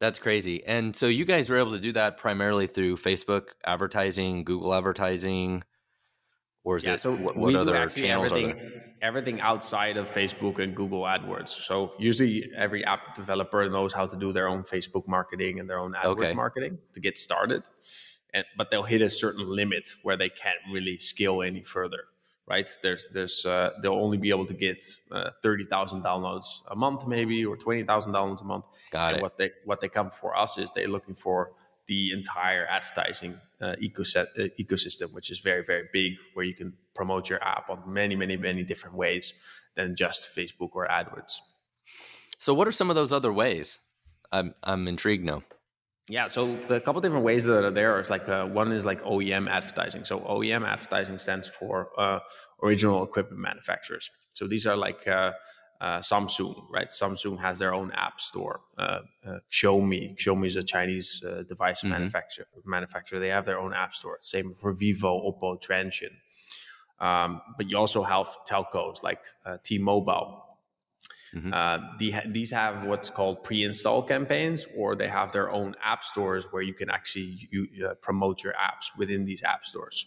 That's 0.00 0.18
crazy. 0.18 0.64
And 0.64 0.94
so 0.94 1.06
you 1.06 1.24
guys 1.24 1.48
were 1.48 1.56
able 1.56 1.70
to 1.70 1.78
do 1.78 1.92
that 1.92 2.16
primarily 2.16 2.66
through 2.66 2.96
Facebook 2.96 3.48
advertising, 3.64 4.44
Google 4.44 4.74
advertising, 4.74 5.62
or 6.64 6.76
is 6.76 6.86
yeah, 6.86 6.94
it 6.94 7.00
so 7.00 7.14
what, 7.14 7.36
what 7.36 7.54
other 7.54 7.72
channels 7.88 8.32
everything, 8.32 8.50
are 8.52 8.54
there? 8.54 8.94
Everything 9.02 9.40
outside 9.40 9.96
of 9.96 10.10
Facebook 10.10 10.58
and 10.58 10.74
Google 10.74 11.02
AdWords. 11.02 11.50
So 11.50 11.92
usually 11.98 12.50
every 12.56 12.84
app 12.84 13.14
developer 13.14 13.68
knows 13.68 13.92
how 13.92 14.06
to 14.06 14.16
do 14.16 14.32
their 14.32 14.48
own 14.48 14.62
Facebook 14.62 15.06
marketing 15.06 15.60
and 15.60 15.68
their 15.68 15.78
own 15.78 15.92
AdWords 15.92 16.24
okay. 16.24 16.34
marketing 16.34 16.78
to 16.94 17.00
get 17.00 17.18
started. 17.18 17.62
And, 18.32 18.44
but 18.56 18.70
they'll 18.70 18.82
hit 18.82 19.02
a 19.02 19.10
certain 19.10 19.48
limit 19.48 19.88
where 20.02 20.16
they 20.16 20.28
can't 20.28 20.58
really 20.72 20.98
scale 20.98 21.42
any 21.42 21.62
further 21.62 22.00
right? 22.46 22.68
There's 22.82 23.08
there's 23.08 23.46
uh, 23.46 23.70
they'll 23.82 23.92
only 23.94 24.18
be 24.18 24.30
able 24.30 24.46
to 24.46 24.54
get 24.54 24.82
uh, 25.10 25.30
thirty 25.42 25.64
thousand 25.64 26.02
downloads 26.02 26.62
a 26.70 26.76
month, 26.76 27.06
maybe, 27.06 27.44
or 27.44 27.56
twenty 27.56 27.84
thousand 27.84 28.12
downloads 28.12 28.42
a 28.42 28.44
month. 28.44 28.64
Got 28.90 29.08
and 29.08 29.16
it. 29.18 29.22
What 29.22 29.36
they 29.36 29.50
what 29.64 29.80
they 29.80 29.88
come 29.88 30.10
for 30.10 30.36
us 30.36 30.58
is 30.58 30.70
they're 30.70 30.88
looking 30.88 31.14
for 31.14 31.52
the 31.86 32.12
entire 32.12 32.66
advertising 32.66 33.38
uh, 33.60 33.74
ecosystem, 33.82 34.26
uh, 34.38 34.48
ecosystem, 34.58 35.12
which 35.12 35.30
is 35.30 35.40
very 35.40 35.64
very 35.64 35.88
big, 35.92 36.12
where 36.34 36.44
you 36.44 36.54
can 36.54 36.72
promote 36.94 37.28
your 37.28 37.42
app 37.42 37.70
on 37.70 37.82
many 37.86 38.14
many 38.14 38.36
many 38.36 38.62
different 38.62 38.96
ways 38.96 39.32
than 39.74 39.96
just 39.96 40.34
Facebook 40.34 40.70
or 40.72 40.86
AdWords. 40.86 41.40
So, 42.38 42.54
what 42.54 42.68
are 42.68 42.72
some 42.72 42.90
of 42.90 42.96
those 42.96 43.12
other 43.12 43.32
ways? 43.32 43.78
I'm 44.32 44.54
I'm 44.62 44.88
intrigued 44.88 45.24
now. 45.24 45.42
Yeah, 46.08 46.26
so 46.26 46.58
a 46.68 46.80
couple 46.80 47.00
different 47.00 47.24
ways 47.24 47.44
that 47.44 47.64
are 47.64 47.70
there 47.70 47.98
is 47.98 48.10
like 48.10 48.28
uh, 48.28 48.44
one 48.44 48.72
is 48.72 48.84
like 48.84 49.02
OEM 49.02 49.48
advertising. 49.48 50.04
So 50.04 50.20
OEM 50.20 50.68
advertising 50.68 51.18
stands 51.18 51.48
for 51.48 51.88
uh, 51.98 52.18
original 52.62 53.02
equipment 53.02 53.40
manufacturers. 53.40 54.10
So 54.34 54.46
these 54.46 54.66
are 54.66 54.76
like 54.76 55.08
uh, 55.08 55.32
uh 55.80 56.00
Samsung, 56.00 56.54
right? 56.70 56.90
Samsung 56.90 57.40
has 57.40 57.58
their 57.58 57.72
own 57.72 57.90
app 57.92 58.20
store. 58.20 58.60
Uh, 58.76 59.00
uh, 59.26 59.38
Xiaomi, 59.50 60.18
Xiaomi 60.18 60.46
is 60.46 60.56
a 60.56 60.62
Chinese 60.62 61.24
device 61.48 61.80
mm-hmm. 61.80 61.90
manufacturer. 61.90 62.46
Manufacturer, 62.66 63.18
they 63.18 63.28
have 63.28 63.46
their 63.46 63.58
own 63.58 63.72
app 63.72 63.94
store. 63.94 64.18
Same 64.20 64.52
for 64.54 64.74
Vivo, 64.74 65.30
Oppo, 65.30 65.58
Transsion. 65.58 66.10
Um, 67.00 67.40
but 67.56 67.70
you 67.70 67.78
also 67.78 68.02
have 68.02 68.28
telcos 68.46 69.02
like 69.02 69.20
T-Mobile, 69.64 70.53
Mm-hmm. 71.34 71.52
Uh, 71.52 71.78
the, 71.98 72.14
these 72.26 72.50
have 72.52 72.84
what's 72.84 73.10
called 73.10 73.42
pre-install 73.42 74.02
campaigns, 74.02 74.66
or 74.76 74.94
they 74.94 75.08
have 75.08 75.32
their 75.32 75.50
own 75.50 75.74
app 75.82 76.04
stores 76.04 76.46
where 76.52 76.62
you 76.62 76.74
can 76.74 76.88
actually 76.90 77.48
you, 77.50 77.66
uh, 77.88 77.94
promote 77.94 78.44
your 78.44 78.52
apps 78.52 78.96
within 78.96 79.24
these 79.24 79.42
app 79.42 79.66
stores. 79.66 80.06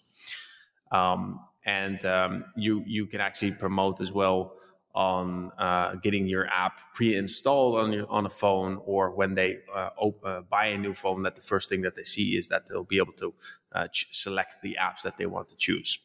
Um, 0.92 1.42
and 1.66 2.06
um, 2.06 2.46
you 2.56 2.82
you 2.88 3.08
can 3.08 3.20
actually 3.20 3.52
promote 3.52 4.00
as 4.00 4.14
well 4.14 4.54
on 4.96 5.52
uh, 5.60 5.96
getting 5.96 6.28
your 6.28 6.48
app 6.48 6.94
pre-installed 6.94 7.78
on 7.78 8.02
on 8.06 8.26
a 8.26 8.30
phone, 8.30 8.80
or 8.86 9.12
when 9.12 9.34
they 9.34 9.58
uh, 9.76 9.90
op- 9.98 10.24
uh, 10.26 10.42
buy 10.50 10.68
a 10.68 10.78
new 10.78 10.94
phone, 10.94 11.24
that 11.24 11.36
the 11.36 11.42
first 11.42 11.70
thing 11.70 11.82
that 11.82 11.94
they 11.94 12.06
see 12.06 12.38
is 12.38 12.48
that 12.48 12.68
they'll 12.68 12.86
be 12.86 12.98
able 12.98 13.14
to 13.14 13.34
uh, 13.74 13.88
ch- 13.90 14.08
select 14.14 14.62
the 14.62 14.78
apps 14.80 15.02
that 15.04 15.18
they 15.18 15.26
want 15.26 15.50
to 15.50 15.56
choose. 15.58 16.00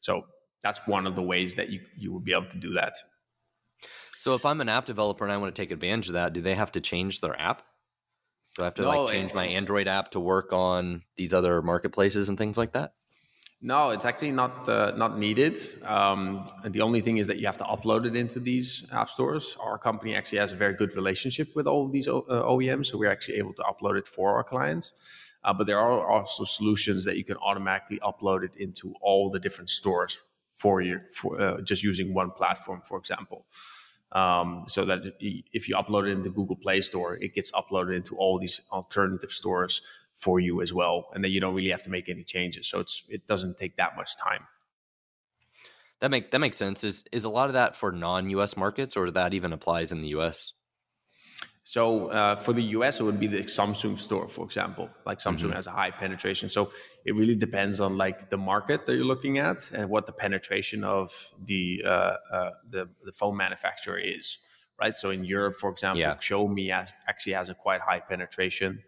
So 0.00 0.22
that's 0.62 0.80
one 0.86 1.06
of 1.06 1.14
the 1.14 1.22
ways 1.22 1.54
that 1.56 1.68
you 1.68 1.80
you 1.96 2.10
will 2.10 2.20
be 2.20 2.32
able 2.32 2.48
to 2.48 2.58
do 2.58 2.72
that. 2.72 2.96
So 4.22 4.36
if 4.36 4.46
I'm 4.46 4.60
an 4.60 4.68
app 4.68 4.86
developer 4.86 5.24
and 5.24 5.32
I 5.32 5.36
want 5.36 5.52
to 5.52 5.60
take 5.60 5.72
advantage 5.72 6.06
of 6.06 6.12
that, 6.12 6.32
do 6.32 6.40
they 6.40 6.54
have 6.54 6.70
to 6.72 6.80
change 6.80 7.20
their 7.20 7.36
app? 7.40 7.64
Do 8.54 8.62
I 8.62 8.66
have 8.66 8.74
to 8.74 8.82
no, 8.82 8.88
like 8.88 9.10
change 9.10 9.34
my 9.34 9.46
Android 9.46 9.88
app 9.88 10.12
to 10.12 10.20
work 10.20 10.52
on 10.52 11.02
these 11.16 11.34
other 11.34 11.60
marketplaces 11.60 12.28
and 12.28 12.38
things 12.38 12.56
like 12.56 12.70
that? 12.74 12.94
No, 13.60 13.90
it's 13.90 14.04
actually 14.04 14.30
not 14.30 14.68
uh, 14.68 14.92
not 14.94 15.18
needed. 15.18 15.58
Um, 15.84 16.44
the 16.64 16.82
only 16.82 17.00
thing 17.00 17.16
is 17.16 17.26
that 17.26 17.40
you 17.40 17.46
have 17.46 17.58
to 17.58 17.64
upload 17.64 18.06
it 18.06 18.14
into 18.14 18.38
these 18.38 18.84
app 18.92 19.10
stores. 19.10 19.56
Our 19.58 19.76
company 19.76 20.14
actually 20.14 20.38
has 20.38 20.52
a 20.52 20.56
very 20.56 20.74
good 20.74 20.94
relationship 20.94 21.48
with 21.56 21.66
all 21.66 21.84
of 21.86 21.90
these 21.90 22.06
o- 22.06 22.24
uh, 22.30 22.44
OEMs, 22.44 22.86
so 22.86 22.98
we're 22.98 23.10
actually 23.10 23.38
able 23.38 23.54
to 23.54 23.62
upload 23.62 23.98
it 23.98 24.06
for 24.06 24.36
our 24.36 24.44
clients. 24.44 24.92
Uh, 25.42 25.52
but 25.52 25.66
there 25.66 25.80
are 25.80 26.08
also 26.08 26.44
solutions 26.44 27.04
that 27.06 27.16
you 27.16 27.24
can 27.24 27.38
automatically 27.38 27.98
upload 28.04 28.44
it 28.44 28.52
into 28.56 28.94
all 29.00 29.32
the 29.32 29.40
different 29.40 29.68
stores 29.68 30.22
for 30.54 30.80
you, 30.80 31.00
for 31.12 31.40
uh, 31.40 31.60
just 31.62 31.82
using 31.82 32.14
one 32.14 32.30
platform, 32.30 32.82
for 32.84 32.98
example. 32.98 33.46
Um, 34.12 34.64
so 34.68 34.84
that 34.84 35.00
if 35.20 35.68
you 35.68 35.74
upload 35.74 36.06
it 36.06 36.12
in 36.12 36.22
the 36.22 36.28
Google 36.28 36.56
Play 36.56 36.82
Store, 36.82 37.16
it 37.16 37.34
gets 37.34 37.50
uploaded 37.52 37.96
into 37.96 38.14
all 38.16 38.38
these 38.38 38.60
alternative 38.70 39.30
stores 39.30 39.80
for 40.14 40.38
you 40.38 40.60
as 40.60 40.72
well, 40.72 41.08
and 41.14 41.24
then 41.24 41.30
you 41.32 41.40
don't 41.40 41.54
really 41.54 41.70
have 41.70 41.82
to 41.84 41.90
make 41.90 42.08
any 42.08 42.22
changes. 42.22 42.68
So 42.68 42.80
it's 42.80 43.04
it 43.08 43.26
doesn't 43.26 43.56
take 43.56 43.76
that 43.76 43.96
much 43.96 44.16
time. 44.18 44.46
That 46.00 46.10
make 46.10 46.30
that 46.30 46.40
makes 46.40 46.56
sense. 46.56 46.84
Is 46.84 47.04
is 47.10 47.24
a 47.24 47.30
lot 47.30 47.48
of 47.48 47.54
that 47.54 47.74
for 47.74 47.90
non-U.S. 47.90 48.56
markets, 48.56 48.96
or 48.96 49.10
that 49.12 49.34
even 49.34 49.52
applies 49.52 49.92
in 49.92 50.00
the 50.00 50.08
U.S.? 50.08 50.52
So 51.64 52.08
uh, 52.08 52.36
for 52.36 52.52
the 52.52 52.62
US, 52.76 52.98
it 52.98 53.04
would 53.04 53.20
be 53.20 53.28
the 53.28 53.42
Samsung 53.44 53.98
store, 53.98 54.28
for 54.28 54.44
example. 54.44 54.90
Like 55.06 55.18
Samsung 55.18 55.44
mm-hmm. 55.44 55.52
has 55.52 55.66
a 55.66 55.70
high 55.70 55.90
penetration. 55.90 56.48
So 56.48 56.72
it 57.04 57.14
really 57.14 57.36
depends 57.36 57.80
on 57.80 57.96
like 57.96 58.30
the 58.30 58.36
market 58.36 58.86
that 58.86 58.96
you're 58.96 59.04
looking 59.04 59.38
at 59.38 59.70
and 59.72 59.88
what 59.88 60.06
the 60.06 60.12
penetration 60.12 60.82
of 60.82 61.12
the 61.44 61.82
uh, 61.86 62.16
uh, 62.32 62.50
the, 62.68 62.88
the, 63.04 63.12
phone 63.12 63.36
manufacturer 63.36 63.98
is, 63.98 64.38
right? 64.80 64.96
So 64.96 65.10
in 65.10 65.24
Europe, 65.24 65.54
for 65.54 65.70
example, 65.70 66.00
yeah. 66.00 66.14
Xiaomi 66.14 66.72
has, 66.72 66.92
actually 67.08 67.34
has 67.34 67.48
a 67.48 67.54
quite 67.54 67.80
high 67.80 68.00
penetration. 68.00 68.82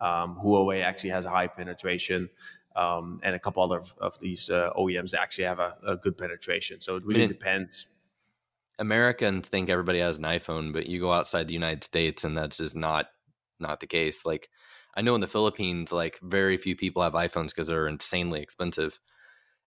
Um, 0.00 0.38
Huawei 0.42 0.82
actually 0.82 1.10
has 1.10 1.26
a 1.26 1.30
high 1.30 1.48
penetration. 1.48 2.30
Um, 2.76 3.20
and 3.22 3.36
a 3.36 3.38
couple 3.38 3.62
other 3.62 3.78
of, 3.78 3.94
of 4.00 4.18
these 4.18 4.50
uh, 4.50 4.70
OEMs 4.76 5.14
actually 5.14 5.44
have 5.44 5.60
a, 5.60 5.76
a, 5.86 5.96
good 5.96 6.18
penetration. 6.18 6.80
So 6.80 6.96
it 6.96 7.04
really 7.06 7.28
depends. 7.28 7.86
Americans 8.78 9.48
think 9.48 9.70
everybody 9.70 10.00
has 10.00 10.18
an 10.18 10.24
iPhone, 10.24 10.72
but 10.72 10.86
you 10.86 11.00
go 11.00 11.12
outside 11.12 11.48
the 11.48 11.54
United 11.54 11.84
States 11.84 12.24
and 12.24 12.36
that's 12.36 12.58
just 12.58 12.76
not 12.76 13.06
not 13.60 13.80
the 13.80 13.86
case. 13.86 14.24
Like 14.24 14.48
I 14.96 15.02
know 15.02 15.14
in 15.14 15.20
the 15.20 15.26
Philippines, 15.26 15.92
like 15.92 16.18
very 16.22 16.56
few 16.56 16.76
people 16.76 17.02
have 17.02 17.12
iPhones 17.14 17.48
because 17.48 17.68
they're 17.68 17.88
insanely 17.88 18.40
expensive 18.40 18.98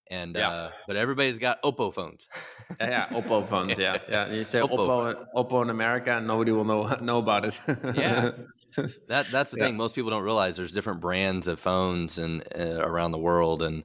and 0.10 0.36
yeah. 0.36 0.50
uh, 0.50 0.72
but 0.88 0.96
everybody's 0.96 1.38
got 1.38 1.62
Oppo 1.64 1.94
phones. 1.94 2.28
yeah, 2.80 3.08
Oppo 3.10 3.48
phones. 3.50 3.78
Yeah, 3.78 3.98
yeah. 4.10 4.32
You 4.32 4.44
say 4.44 4.60
Oppo. 4.60 4.88
Oppo, 4.88 5.26
Oppo 5.36 5.62
in 5.62 5.70
America, 5.70 6.12
and 6.12 6.28
nobody 6.28 6.52
will 6.52 6.64
know 6.64 6.84
know 7.02 7.18
about 7.18 7.46
it. 7.46 7.60
yeah, 7.68 8.32
that 9.08 9.28
that's 9.32 9.52
the 9.52 9.58
yeah. 9.58 9.66
thing. 9.66 9.78
Most 9.78 9.96
people 9.96 10.12
don't 10.12 10.24
realize 10.24 10.58
there's 10.58 10.72
different 10.72 11.02
brands 11.02 11.48
of 11.48 11.60
phones 11.60 12.18
and 12.18 12.44
uh, 12.58 12.82
around 12.82 13.12
the 13.12 13.18
world, 13.18 13.62
and 13.62 13.84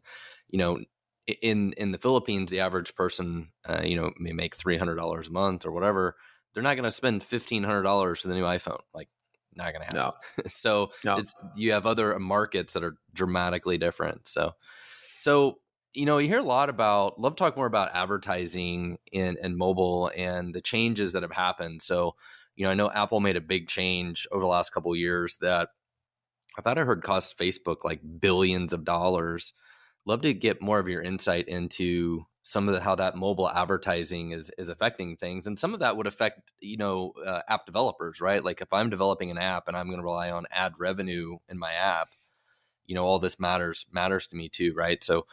you 0.48 0.58
know, 0.58 0.78
in 1.26 1.72
in 1.74 1.92
the 1.92 1.98
Philippines, 1.98 2.50
the 2.50 2.60
average 2.60 2.94
person, 2.94 3.48
uh, 3.68 3.82
you 3.84 3.96
know, 3.96 4.12
may 4.18 4.32
make 4.32 4.54
three 4.54 4.78
hundred 4.78 4.96
dollars 4.96 5.28
a 5.28 5.32
month 5.32 5.64
or 5.64 5.72
whatever. 5.72 6.16
They're 6.52 6.62
not 6.62 6.74
going 6.74 6.84
to 6.84 6.90
spend 6.90 7.22
fifteen 7.22 7.62
hundred 7.64 7.82
dollars 7.82 8.20
for 8.20 8.28
the 8.28 8.34
new 8.34 8.44
iPhone. 8.44 8.80
Like, 8.92 9.08
not 9.54 9.72
going 9.72 9.86
to 9.88 9.96
happen. 9.96 10.14
No. 10.38 10.44
so 10.48 10.90
no. 11.04 11.22
you 11.56 11.72
have 11.72 11.86
other 11.86 12.18
markets 12.18 12.72
that 12.74 12.84
are 12.84 12.96
dramatically 13.12 13.78
different. 13.78 14.26
So, 14.26 14.52
so 15.16 15.58
you 15.94 16.06
know, 16.06 16.18
you 16.18 16.28
hear 16.28 16.38
a 16.38 16.44
lot 16.44 16.70
about, 16.70 17.20
love 17.20 17.36
to 17.36 17.38
talk 17.38 17.56
more 17.56 17.66
about 17.66 17.90
advertising 17.92 18.98
in, 19.12 19.36
in 19.42 19.56
mobile 19.56 20.10
and 20.16 20.54
the 20.54 20.60
changes 20.60 21.12
that 21.12 21.22
have 21.22 21.32
happened. 21.32 21.82
So, 21.82 22.16
you 22.56 22.64
know, 22.64 22.70
I 22.70 22.74
know 22.74 22.90
Apple 22.90 23.20
made 23.20 23.36
a 23.36 23.42
big 23.42 23.68
change 23.68 24.26
over 24.32 24.42
the 24.42 24.48
last 24.48 24.72
couple 24.72 24.94
years 24.96 25.36
that 25.40 25.68
I 26.58 26.62
thought 26.62 26.78
I 26.78 26.84
heard 26.84 27.02
cost 27.02 27.38
Facebook 27.38 27.84
like 27.84 28.00
billions 28.20 28.72
of 28.72 28.84
dollars. 28.84 29.52
Love 30.04 30.20
to 30.22 30.34
get 30.34 30.60
more 30.60 30.78
of 30.78 30.88
your 30.88 31.02
insight 31.02 31.48
into 31.48 32.26
some 32.42 32.68
of 32.68 32.74
the, 32.74 32.80
how 32.80 32.94
that 32.96 33.16
mobile 33.16 33.48
advertising 33.48 34.32
is 34.32 34.50
is 34.58 34.68
affecting 34.68 35.16
things, 35.16 35.46
and 35.46 35.58
some 35.58 35.74
of 35.74 35.80
that 35.80 35.96
would 35.96 36.06
affect 36.06 36.52
you 36.60 36.76
know 36.76 37.12
uh, 37.24 37.40
app 37.48 37.66
developers, 37.66 38.20
right? 38.20 38.44
Like 38.44 38.60
if 38.60 38.72
I'm 38.72 38.90
developing 38.90 39.30
an 39.30 39.38
app 39.38 39.68
and 39.68 39.76
I'm 39.76 39.86
going 39.86 40.00
to 40.00 40.04
rely 40.04 40.30
on 40.30 40.46
ad 40.50 40.72
revenue 40.78 41.38
in 41.48 41.58
my 41.58 41.72
app, 41.72 42.08
you 42.86 42.94
know, 42.94 43.04
all 43.04 43.18
this 43.18 43.38
matters 43.38 43.86
matters 43.92 44.26
to 44.28 44.36
me 44.36 44.48
too, 44.48 44.74
right? 44.74 45.02
So 45.04 45.26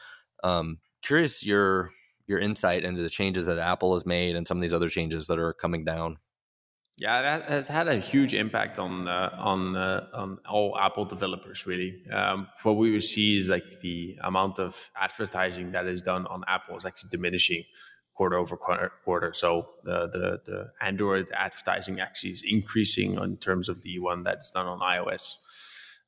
um, 0.43 0.79
curious 1.01 1.45
your 1.45 1.91
your 2.27 2.39
insight 2.39 2.83
into 2.83 3.01
the 3.01 3.09
changes 3.09 3.47
that 3.47 3.57
Apple 3.57 3.93
has 3.93 4.05
made 4.05 4.35
and 4.35 4.47
some 4.47 4.57
of 4.57 4.61
these 4.61 4.73
other 4.73 4.89
changes 4.89 5.27
that 5.27 5.39
are 5.39 5.53
coming 5.53 5.83
down. 5.83 6.17
Yeah, 6.99 7.21
that 7.21 7.49
has 7.49 7.67
had 7.69 7.87
a 7.87 7.95
huge 7.95 8.33
impact 8.33 8.77
on 8.77 9.07
uh, 9.07 9.33
on 9.37 9.77
uh, 9.77 10.07
on 10.13 10.37
all 10.49 10.77
Apple 10.77 11.05
developers. 11.05 11.65
Really, 11.65 12.03
um, 12.11 12.47
what 12.63 12.73
we 12.73 12.91
will 12.91 12.99
see 12.99 13.37
is 13.37 13.47
like 13.47 13.79
the 13.79 14.17
amount 14.21 14.59
of 14.59 14.89
advertising 14.99 15.71
that 15.71 15.85
is 15.85 16.01
done 16.01 16.27
on 16.27 16.43
Apple 16.47 16.75
is 16.75 16.85
actually 16.85 17.09
diminishing 17.09 17.63
quarter 18.15 18.37
over 18.37 18.57
quarter. 18.57 19.31
So 19.31 19.69
the, 19.85 20.09
the 20.09 20.41
the 20.45 20.71
Android 20.81 21.31
advertising 21.33 22.01
actually 22.01 22.31
is 22.31 22.43
increasing 22.45 23.13
in 23.13 23.37
terms 23.37 23.69
of 23.69 23.81
the 23.81 23.99
one 23.99 24.23
that's 24.23 24.51
done 24.51 24.67
on 24.67 24.79
iOS. 24.79 25.35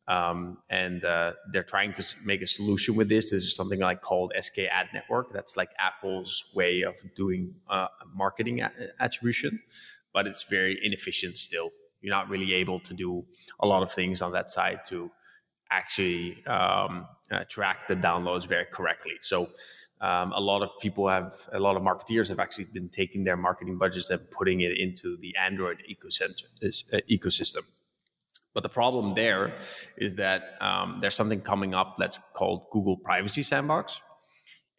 Um, 0.10 0.57
and 0.69 1.05
uh, 1.05 1.33
they're 1.53 1.63
trying 1.63 1.93
to 1.93 2.03
make 2.25 2.41
a 2.41 2.48
solution 2.48 2.95
with 2.95 3.07
this. 3.07 3.31
This 3.31 3.43
is 3.43 3.55
something 3.55 3.79
like 3.79 4.01
called 4.01 4.33
SK 4.38 4.60
Ad 4.69 4.88
Network. 4.93 5.31
That's 5.31 5.55
like 5.55 5.69
Apple's 5.79 6.51
way 6.53 6.81
of 6.81 6.95
doing 7.15 7.53
uh, 7.69 7.88
marketing 8.13 8.60
a- 8.62 8.74
attribution, 9.00 9.62
but 10.13 10.27
it's 10.27 10.44
very 10.44 10.80
inefficient 10.84 11.38
still. 11.38 11.70
You're 12.01 12.15
not 12.15 12.30
really 12.30 12.53
able 12.53 12.80
to 12.82 12.94
do 12.94 13.24
a 13.60 13.68
lot 13.68 13.84
of 13.84 13.91
things 13.91 14.22
on 14.22 14.32
that 14.32 14.50
side 14.50 14.80
to 14.88 15.12
actually 15.72 16.44
um, 16.46 17.08
uh, 17.32 17.44
track 17.48 17.88
the 17.88 17.96
downloads 17.96 18.46
very 18.48 18.65
correctly. 18.65 19.13
So 19.22 19.50
um, 20.01 20.34
a 20.34 20.41
lot 20.41 20.62
of 20.62 20.72
people 20.82 21.08
have, 21.08 21.34
a 21.53 21.60
lot 21.60 21.77
of 21.77 21.84
marketeers 21.84 22.27
have 22.27 22.39
actually 22.39 22.65
been 22.74 22.89
taking 22.89 23.24
their 23.24 23.38
marketing 23.38 23.77
budgets 23.77 24.10
and 24.10 24.20
putting 24.32 24.62
it 24.62 24.77
into 24.77 25.18
the 25.22 25.34
Android 25.38 25.77
ecosystem. 25.89 27.58
Uh, 27.58 27.62
but 28.53 28.63
the 28.63 28.70
problem 28.70 29.15
there 29.15 29.53
is 29.98 30.15
that 30.15 30.56
um, 30.60 30.98
there's 31.00 31.15
something 31.15 31.39
coming 31.39 31.74
up 31.74 31.96
that's 31.98 32.20
called 32.34 32.65
Google 32.72 32.98
Privacy 32.98 33.44
Sandbox. 33.44 34.01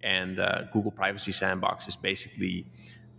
And 0.03 0.41
uh, 0.41 0.65
Google 0.73 0.91
Privacy 0.91 1.33
Sandbox 1.33 1.89
is 1.89 1.97
basically 1.97 2.67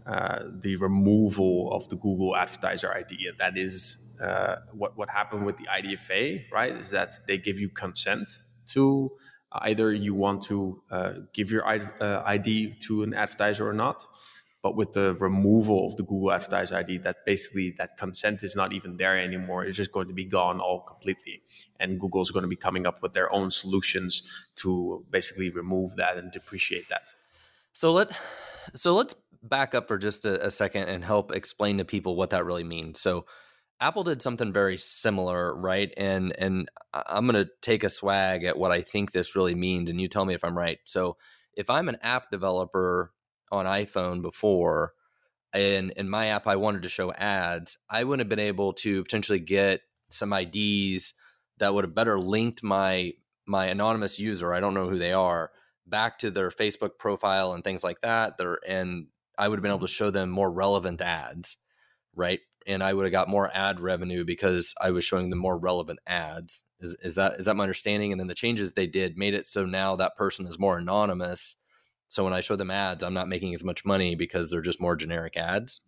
uh, 0.06 0.44
the 0.60 0.76
removal 0.78 1.72
of 1.74 1.88
the 1.90 1.96
Google 1.96 2.36
Advertiser 2.36 2.94
ID—that 2.94 3.58
is 3.58 3.98
uh, 4.22 4.58
what, 4.74 4.98
what 4.98 5.10
happened 5.10 5.46
with 5.46 5.58
the 5.58 5.66
IDFA, 5.66 6.52
right? 6.52 6.76
Is 6.76 6.90
that 6.92 7.26
they 7.28 7.38
give 7.38 7.60
you 7.60 7.70
consent 7.70 8.28
to 8.68 9.12
either 9.54 9.94
you 9.94 10.14
want 10.14 10.44
to 10.44 10.82
uh, 10.90 11.14
give 11.34 11.52
your 11.52 11.66
ID 11.68 11.88
uh, 12.02 12.86
to 12.86 13.04
an 13.04 13.14
advertiser 13.14 13.68
or 13.68 13.74
not. 13.74 14.06
But 14.62 14.78
with 14.78 14.94
the 14.94 15.14
removal 15.16 15.86
of 15.86 15.98
the 15.98 16.04
Google 16.04 16.32
Advertiser 16.32 16.78
ID, 16.78 17.00
that 17.00 17.26
basically 17.26 17.76
that 17.78 17.98
consent 17.98 18.44
is 18.44 18.56
not 18.56 18.72
even 18.72 18.96
there 18.96 19.18
anymore. 19.18 19.66
It's 19.66 19.76
just 19.76 19.92
going 19.92 20.08
to 20.08 20.14
be 20.14 20.24
gone 20.24 20.62
all 20.62 20.80
completely. 20.80 21.42
And 21.82 22.00
Google 22.00 22.22
is 22.22 22.32
going 22.32 22.44
to 22.44 22.48
be 22.48 22.56
coming 22.56 22.88
up 22.88 23.04
with 23.04 23.12
their 23.12 23.32
own 23.34 23.52
solutions 23.52 24.24
to 24.58 25.06
basically 25.10 25.50
remove 25.50 25.98
that 25.98 26.16
and 26.16 26.32
depreciate 26.32 26.88
that. 26.88 27.02
So 27.74 27.92
let 27.92 28.12
so 28.74 28.96
let's 28.96 29.14
back 29.44 29.76
up 29.76 29.88
for 29.88 29.98
just 29.98 30.26
a, 30.26 30.48
a 30.48 30.52
second 30.52 30.88
and 30.88 31.04
help 31.04 31.32
explain 31.32 31.78
to 31.78 31.86
people 31.86 32.16
what 32.16 32.32
that 32.32 32.46
really 32.46 32.64
means. 32.64 33.00
So 33.00 33.26
Apple 33.80 34.04
did 34.04 34.22
something 34.22 34.54
very 34.54 34.78
similar, 34.78 35.54
right? 35.56 35.94
And 35.98 36.34
and 36.40 36.70
I'm 36.94 37.28
going 37.28 37.44
to 37.44 37.52
take 37.62 37.84
a 37.84 37.90
swag 37.90 38.46
at 38.46 38.58
what 38.58 38.72
I 38.72 38.82
think 38.82 39.12
this 39.12 39.36
really 39.36 39.56
means, 39.56 39.90
and 39.90 40.00
you 40.00 40.08
tell 40.08 40.26
me 40.26 40.34
if 40.34 40.44
I'm 40.44 40.58
right. 40.58 40.80
So 40.86 41.18
if 41.54 41.70
I'm 41.70 41.90
an 41.90 41.98
app 42.02 42.32
developer 42.32 43.12
on 43.52 43.66
iPhone 43.66 44.22
before, 44.22 44.94
and 45.54 45.92
in 45.92 46.10
my 46.10 46.28
app 46.28 46.48
I 46.48 46.56
wanted 46.56 46.84
to 46.84 46.90
show 46.90 47.12
ads, 47.12 47.78
I 47.90 48.04
would 48.04 48.20
have 48.20 48.30
been 48.30 48.40
able 48.40 48.74
to 48.74 49.04
potentially 49.04 49.40
get 49.40 49.82
some 50.10 50.32
IDs 50.32 51.14
that 51.58 51.74
would 51.74 51.84
have 51.84 51.96
better 51.96 52.20
linked 52.20 52.64
my 52.64 53.14
my 53.46 53.66
anonymous 53.68 54.20
user, 54.20 54.54
I 54.54 54.62
don't 54.62 54.74
know 54.74 54.88
who 54.88 54.98
they 54.98 55.12
are, 55.12 55.52
back 55.86 56.20
to 56.20 56.32
their 56.32 56.50
Facebook 56.50 56.98
profile 56.98 57.52
and 57.52 57.64
things 57.64 57.84
like 57.84 58.00
that. 58.02 58.38
There 58.38 58.60
and 58.66 59.08
I 59.38 59.48
would 59.48 59.58
have 59.58 59.64
been 59.64 59.72
able 59.72 59.88
to 59.88 59.88
show 59.88 60.12
them 60.12 60.30
more 60.30 60.52
relevant 60.52 61.02
ads, 61.02 61.58
right? 62.16 62.40
And 62.66 62.82
I 62.82 62.94
would 62.94 63.06
have 63.06 63.12
got 63.12 63.28
more 63.28 63.52
ad 63.54 63.80
revenue 63.80 64.24
because 64.24 64.74
I 64.80 64.92
was 64.92 65.04
showing 65.04 65.30
them 65.30 65.40
more 65.40 65.58
relevant 65.58 66.00
ads. 66.08 66.64
Is 66.80 66.96
is 67.02 67.16
that 67.16 67.34
is 67.40 67.46
that 67.46 67.56
my 67.56 67.64
understanding? 67.64 68.12
And 68.12 68.20
then 68.20 68.28
the 68.28 68.36
changes 68.36 68.72
they 68.72 68.88
did 68.88 69.18
made 69.18 69.34
it 69.34 69.48
so 69.48 69.66
now 69.66 69.96
that 69.98 70.16
person 70.16 70.48
is 70.48 70.60
more 70.60 70.78
anonymous 70.78 71.58
so 72.14 72.24
when 72.24 72.34
I 72.34 72.42
show 72.42 72.56
them 72.56 72.70
ads, 72.70 73.04
I'm 73.04 73.16
not 73.16 73.28
making 73.28 73.56
as 73.56 73.64
much 73.64 73.86
money 73.86 74.14
because 74.14 74.52
they're 74.52 74.62
just 74.62 74.80
more 74.80 74.96
generic 74.96 75.36
ads. 75.36 75.82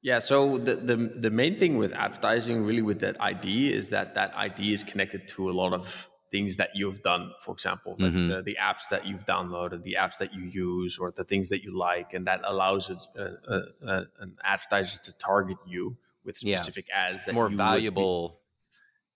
Yeah, 0.00 0.20
so 0.20 0.56
the, 0.56 0.76
the 0.76 0.96
the 1.16 1.30
main 1.30 1.58
thing 1.58 1.78
with 1.78 1.92
advertising, 1.92 2.64
really, 2.64 2.82
with 2.82 3.00
that 3.00 3.20
ID, 3.20 3.72
is 3.72 3.88
that 3.88 4.14
that 4.14 4.32
ID 4.36 4.72
is 4.72 4.84
connected 4.84 5.26
to 5.28 5.50
a 5.50 5.52
lot 5.52 5.72
of 5.72 6.08
things 6.30 6.56
that 6.56 6.70
you've 6.74 7.02
done. 7.02 7.32
For 7.40 7.52
example, 7.52 7.96
like 7.98 8.12
mm-hmm. 8.12 8.28
the, 8.28 8.42
the, 8.42 8.56
apps 8.60 8.88
that 8.90 9.06
you've 9.06 9.26
downloaded, 9.26 9.82
the 9.82 9.96
apps 9.98 10.18
that 10.18 10.34
you 10.34 10.42
use, 10.42 10.98
or 10.98 11.12
the 11.12 11.24
things 11.24 11.48
that 11.50 11.62
you 11.62 11.76
like, 11.76 12.14
and 12.14 12.26
that 12.26 12.40
allows 12.44 12.90
it, 12.90 12.98
uh, 13.18 13.52
uh, 13.52 13.60
uh, 13.86 14.04
an 14.20 14.36
advertiser 14.44 15.02
to 15.04 15.12
target 15.12 15.58
you 15.66 15.96
with 16.24 16.36
specific 16.36 16.86
yeah. 16.88 17.10
ads. 17.10 17.24
That 17.24 17.34
more 17.34 17.48
valuable. 17.48 18.40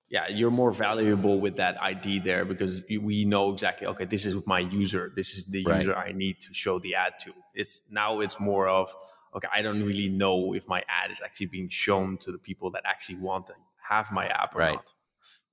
yeah, 0.09 0.29
you're 0.29 0.51
more 0.51 0.71
valuable 0.73 1.41
with 1.41 1.57
that 1.57 1.81
ID 1.83 2.21
there 2.21 2.45
because 2.45 2.83
we 2.89 3.25
know 3.25 3.53
exactly. 3.53 3.87
Okay, 3.89 4.05
this 4.05 4.27
is 4.27 4.47
my 4.47 4.61
user. 4.61 5.13
This 5.15 5.35
is 5.37 5.47
the 5.47 5.65
right. 5.65 5.77
user 5.77 5.97
I 5.97 6.13
need 6.13 6.41
to 6.41 6.55
show 6.55 6.79
the 6.79 6.95
ad 6.95 7.15
to. 7.21 7.33
It's 7.55 7.83
now 7.91 8.21
it's 8.21 8.39
more 8.39 8.69
of 8.69 8.95
okay, 9.35 9.49
I 9.53 9.63
don't 9.63 9.83
really 9.83 10.09
know 10.09 10.55
if 10.55 10.69
my 10.69 10.83
ad 10.89 11.11
is 11.11 11.21
actually 11.25 11.47
being 11.47 11.69
shown 11.69 12.19
to 12.19 12.33
the 12.33 12.39
people 12.39 12.71
that 12.73 12.83
actually 12.85 13.19
want 13.19 13.47
to 13.47 13.55
have 13.89 14.11
my 14.13 14.27
app 14.27 14.55
or 14.55 14.59
right. 14.59 14.75
not. 14.75 14.93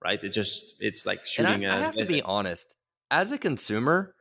Right? 0.04 0.24
It 0.24 0.30
just 0.30 0.76
it's 0.80 1.06
like 1.06 1.26
shooting. 1.26 1.66
I, 1.66 1.76
a, 1.76 1.78
I 1.78 1.80
have 1.82 1.96
to 1.96 2.06
be 2.06 2.22
honest. 2.22 2.76
As 3.10 3.32
a 3.32 3.38
consumer, 3.38 4.14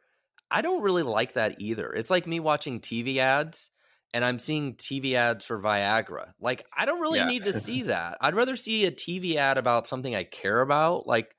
I 0.51 0.63
don't 0.63 0.83
really 0.83 1.03
like 1.03 1.35
that 1.35 1.61
either. 1.61 1.93
It's 1.93 2.11
like 2.11 2.27
me 2.27 2.41
watching 2.41 2.81
TV 2.81 3.19
ads 3.19 3.71
and 4.15 4.25
I'm 4.25 4.39
seeing 4.39 4.75
TV 4.75 5.15
ads 5.15 5.45
for 5.45 5.61
Viagra. 5.61 6.33
Like 6.41 6.65
I 6.77 6.87
don't 6.87 7.01
really 7.01 7.19
yeah. 7.19 7.27
need 7.27 7.45
to 7.45 7.53
see 7.53 7.83
that. 7.95 8.19
I'd 8.21 8.35
rather 8.35 8.57
see 8.57 8.85
a 8.85 8.91
TV 8.91 9.37
ad 9.37 9.59
about 9.59 9.87
something 9.87 10.15
I 10.15 10.25
care 10.25 10.61
about, 10.61 11.07
like 11.07 11.35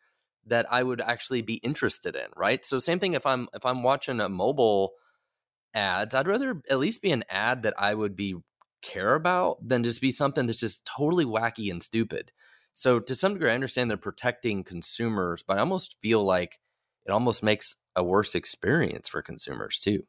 that 0.48 0.72
I 0.72 0.84
would 0.84 1.02
actually 1.02 1.42
be 1.42 1.56
interested 1.56 2.16
in, 2.16 2.28
right? 2.36 2.64
So 2.64 2.80
same 2.80 3.00
thing 3.00 3.14
if 3.14 3.26
I'm 3.26 3.48
if 3.54 3.66
I'm 3.66 3.84
watching 3.84 4.20
a 4.20 4.30
mobile 4.30 4.92
ads, 5.74 6.14
I'd 6.16 6.28
rather 6.28 6.62
at 6.70 6.80
least 6.80 7.02
be 7.02 7.12
an 7.12 7.24
ad 7.30 7.64
that 7.64 7.74
I 7.78 7.94
would 7.94 8.16
be 8.16 8.36
care 8.82 9.16
about 9.16 9.68
than 9.68 9.84
just 9.84 10.02
be 10.02 10.12
something 10.12 10.46
that's 10.46 10.60
just 10.60 10.86
totally 10.86 11.26
wacky 11.26 11.72
and 11.72 11.82
stupid. 11.82 12.32
So 12.78 13.00
to 13.00 13.16
some 13.16 13.34
degree, 13.34 13.50
I 13.50 13.56
understand 13.56 13.90
they're 13.90 13.98
protecting 13.98 14.64
consumers, 14.64 15.42
but 15.42 15.58
I 15.58 15.62
almost 15.62 15.98
feel 16.00 16.24
like 16.24 16.60
it 17.08 17.12
almost 17.12 17.42
makes 17.42 17.76
a 17.96 18.04
worse 18.04 18.36
experience 18.36 19.10
for 19.10 19.24
consumers 19.24 19.80
too. 19.80 20.04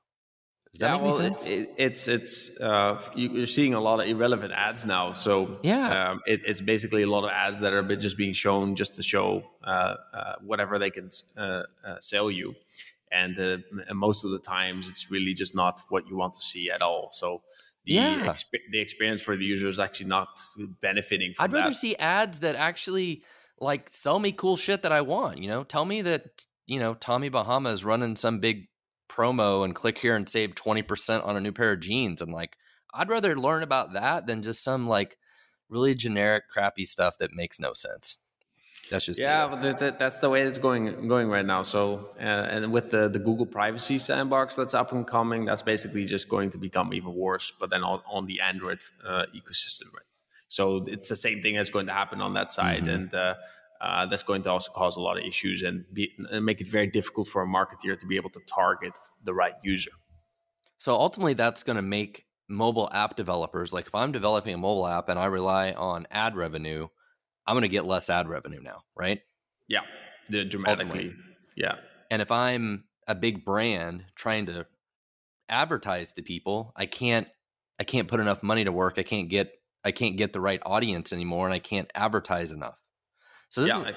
Does 0.75 0.81
that 0.81 0.87
yeah, 0.89 0.93
make 0.97 1.03
well, 1.03 1.13
sense? 1.13 1.47
It, 1.47 1.71
it's 1.79 2.09
it's 2.09 2.61
uh, 2.61 3.03
you're 3.15 3.47
seeing 3.47 3.73
a 3.73 3.81
lot 3.81 4.01
of 4.01 4.07
irrelevant 4.07 4.53
ads 4.53 4.85
now. 4.85 5.15
So 5.15 5.61
yeah, 5.63 6.11
um, 6.11 6.21
it, 6.27 6.43
it's 6.45 6.61
basically 6.61 7.05
a 7.05 7.07
lot 7.07 7.25
of 7.25 7.31
ads 7.31 7.59
that 7.61 7.73
are 7.73 7.97
just 7.97 8.19
being 8.19 8.35
shown 8.35 8.77
just 8.77 8.97
to 8.97 9.03
show 9.03 9.45
uh, 9.65 9.95
uh, 10.13 10.35
whatever 10.43 10.79
they 10.79 10.91
can 10.91 11.09
uh, 11.39 11.63
uh, 11.87 12.01
sell 12.01 12.31
you 12.31 12.55
and, 13.11 13.39
uh, 13.39 13.59
and 13.89 13.99
most 13.99 14.25
of 14.25 14.31
the 14.31 14.39
times 14.39 14.89
it's 14.89 15.11
really 15.11 15.35
just 15.35 15.55
not 15.55 15.81
what 15.89 16.09
you 16.09 16.17
want 16.17 16.35
to 16.35 16.43
see 16.43 16.71
at 16.71 16.83
all. 16.83 17.11
So 17.13 17.43
the 17.89 17.95
yeah. 17.95 18.27
exp- 18.27 18.71
the 18.71 18.79
experience 18.79 19.23
for 19.23 19.37
the 19.37 19.45
user 19.45 19.67
is 19.69 19.79
actually 19.79 20.07
not 20.07 20.29
benefiting. 20.83 21.35
I'd 21.39 21.53
rather 21.53 21.73
see 21.73 21.97
ads 21.97 22.41
that 22.41 22.55
actually 22.55 23.25
like 23.59 23.89
sell 23.89 24.19
me 24.19 24.33
cool 24.33 24.57
shit 24.57 24.83
that 24.83 24.93
I 24.93 25.01
want. 25.01 25.39
You 25.39 25.49
know, 25.49 25.65
tell 25.65 25.85
me 25.85 26.03
that 26.03 26.45
you 26.67 26.79
know 26.79 26.95
Tommy 26.95 27.31
Bahama 27.31 27.71
is 27.71 27.85
running 27.85 28.15
some 28.15 28.41
big 28.41 28.69
promo 29.11 29.65
and 29.65 29.75
click 29.75 29.97
here 29.97 30.17
and 30.17 30.29
save 30.29 30.55
twenty 30.55 30.83
percent 30.83 31.25
on 31.25 31.37
a 31.37 31.41
new 31.41 31.53
pair 31.53 31.73
of 31.73 31.81
jeans. 31.81 32.21
And 32.21 32.31
like, 32.33 32.57
I'd 32.93 33.09
rather 33.09 33.39
learn 33.39 33.63
about 33.63 33.95
that 33.95 34.27
than 34.27 34.43
just 34.43 34.63
some 34.63 34.87
like 34.87 35.17
really 35.71 35.95
generic, 35.95 36.45
crappy 36.51 36.85
stuff 36.85 37.17
that 37.19 37.33
makes 37.33 37.59
no 37.59 37.73
sense. 37.73 38.19
That's 38.91 39.05
just 39.05 39.21
yeah, 39.21 39.47
but 39.49 39.99
that's 39.99 40.19
the 40.21 40.31
way 40.31 40.43
it's 40.43 40.59
going 40.59 41.09
going 41.09 41.29
right 41.29 41.45
now. 41.45 41.63
So 41.63 42.11
uh, 42.19 42.23
and 42.23 42.73
with 42.73 42.91
the 42.91 43.09
the 43.09 43.19
Google 43.19 43.47
privacy 43.47 43.99
sandbox 43.99 44.57
that's 44.57 44.75
up 44.75 44.93
and 44.93 45.07
coming, 45.07 45.45
that's 45.45 45.63
basically 45.63 46.05
just 46.05 46.29
going 46.29 46.51
to 46.51 46.59
become 46.59 46.95
even 46.95 47.15
worse. 47.15 47.53
But 47.59 47.71
then 47.71 47.83
on, 47.83 48.01
on 48.11 48.27
the 48.27 48.41
Android 48.41 48.81
uh, 49.07 49.27
ecosystem, 49.35 49.93
right? 49.95 50.07
So 50.49 50.85
it's 50.87 51.09
the 51.09 51.17
same 51.17 51.43
thing 51.43 51.55
that's 51.57 51.71
going 51.71 51.87
to 51.87 51.93
happen 51.93 52.21
on 52.21 52.35
that 52.35 52.53
side, 52.53 52.85
mm-hmm. 52.85 52.89
and 52.89 53.15
uh, 53.15 53.35
uh, 53.81 54.07
that's 54.07 54.23
going 54.23 54.43
to 54.43 54.51
also 54.51 54.73
cause 54.73 54.97
a 54.97 55.01
lot 55.01 55.19
of 55.19 55.25
issues 55.25 55.63
and, 55.63 55.85
be, 55.93 56.13
and 56.31 56.45
make 56.45 56.61
it 56.61 56.67
very 56.69 56.87
difficult 56.87 57.29
for 57.29 57.43
a 57.43 57.47
marketer 57.47 57.99
to 57.99 58.07
be 58.07 58.17
able 58.17 58.31
to 58.31 58.41
target 58.47 58.93
the 59.25 59.33
right 59.33 59.55
user. 59.63 59.91
So 60.79 60.95
ultimately, 60.95 61.35
that's 61.35 61.63
going 61.63 61.77
to 61.77 61.83
make 61.83 62.25
mobile 62.49 62.89
app 62.93 63.15
developers 63.15 63.75
like 63.75 63.87
if 63.87 63.95
I'm 63.95 64.11
developing 64.11 64.55
a 64.55 64.59
mobile 64.59 64.87
app 64.87 65.11
and 65.11 65.19
I 65.19 65.27
rely 65.27 65.73
on 65.73 66.07
ad 66.11 66.35
revenue 66.35 66.89
I'm 67.49 67.55
going 67.55 67.63
to 67.63 67.69
get 67.69 67.87
less 67.87 68.11
ad 68.11 68.29
revenue 68.29 68.61
now, 68.63 68.83
right? 68.95 69.23
Yeah, 69.69 69.81
the, 70.29 70.45
dramatically. 70.45 70.99
Ultimately. 70.99 71.15
Yeah. 71.57 71.77
And 72.11 72.21
if 72.21 72.31
I'm 72.31 72.85
a 73.07 73.15
big 73.15 73.43
brand 73.43 74.05
trying 74.15 74.47
to 74.47 74.67
advertise 75.49 76.13
to 76.13 76.23
people, 76.23 76.75
I 76.77 76.85
can't 76.85 77.27
I 77.81 77.85
can't 77.85 78.07
put 78.07 78.21
enough 78.21 78.43
money 78.43 78.65
to 78.65 78.73
work. 78.73 78.95
I 78.99 79.03
can't 79.03 79.31
get 79.31 79.53
I 79.83 79.93
can't 79.93 80.19
get 80.19 80.35
the 80.35 80.43
right 80.43 80.61
audience 80.67 81.13
anymore 81.13 81.47
and 81.47 81.55
I 81.55 81.59
can't 81.59 81.91
advertise 81.95 82.53
enough. 82.53 82.81
So 83.49 83.63
this 83.63 83.71
yeah, 83.71 83.81
is, 83.81 83.85
I, 83.87 83.93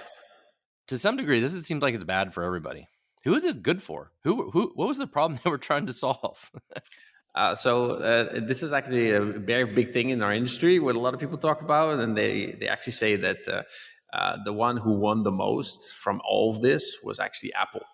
to 0.88 0.98
some 0.98 1.18
degree 1.18 1.42
this 1.42 1.54
is, 1.54 1.66
seems 1.66 1.84
like 1.84 1.94
it's 1.94 2.06
bad 2.06 2.34
for 2.34 2.44
everybody. 2.44 2.88
Who 3.26 3.36
is 3.36 3.44
this 3.44 3.58
good 3.58 3.84
for? 3.84 4.12
Who 4.24 4.50
who 4.50 4.72
what 4.76 4.88
was 4.88 4.98
the 4.98 5.08
problem 5.08 5.42
they 5.44 5.50
were 5.50 5.58
trying 5.58 5.88
to 5.88 5.94
solve? 5.94 6.52
Uh, 7.34 7.56
so 7.56 7.92
uh, 7.92 8.40
this 8.42 8.62
is 8.62 8.74
actually 8.74 9.12
a 9.12 9.22
very 9.22 9.64
big 9.64 9.94
thing 9.94 10.10
in 10.10 10.22
our 10.22 10.34
industry, 10.34 10.80
what 10.80 10.96
a 10.96 11.00
lot 11.00 11.14
of 11.14 11.20
people 11.20 11.38
talk 11.38 11.62
about, 11.62 12.00
and 12.00 12.18
they 12.18 12.58
they 12.60 12.68
actually 12.68 12.92
say 12.92 13.16
that 13.16 13.48
uh, 13.48 13.64
uh 14.14 14.38
the 14.44 14.52
one 14.52 14.76
who 14.76 14.94
won 14.94 15.24
the 15.24 15.32
most 15.32 15.94
from 15.94 16.20
all 16.28 16.50
of 16.50 16.62
this 16.62 16.98
was 17.04 17.20
actually 17.20 17.54
Apple. 17.54 17.86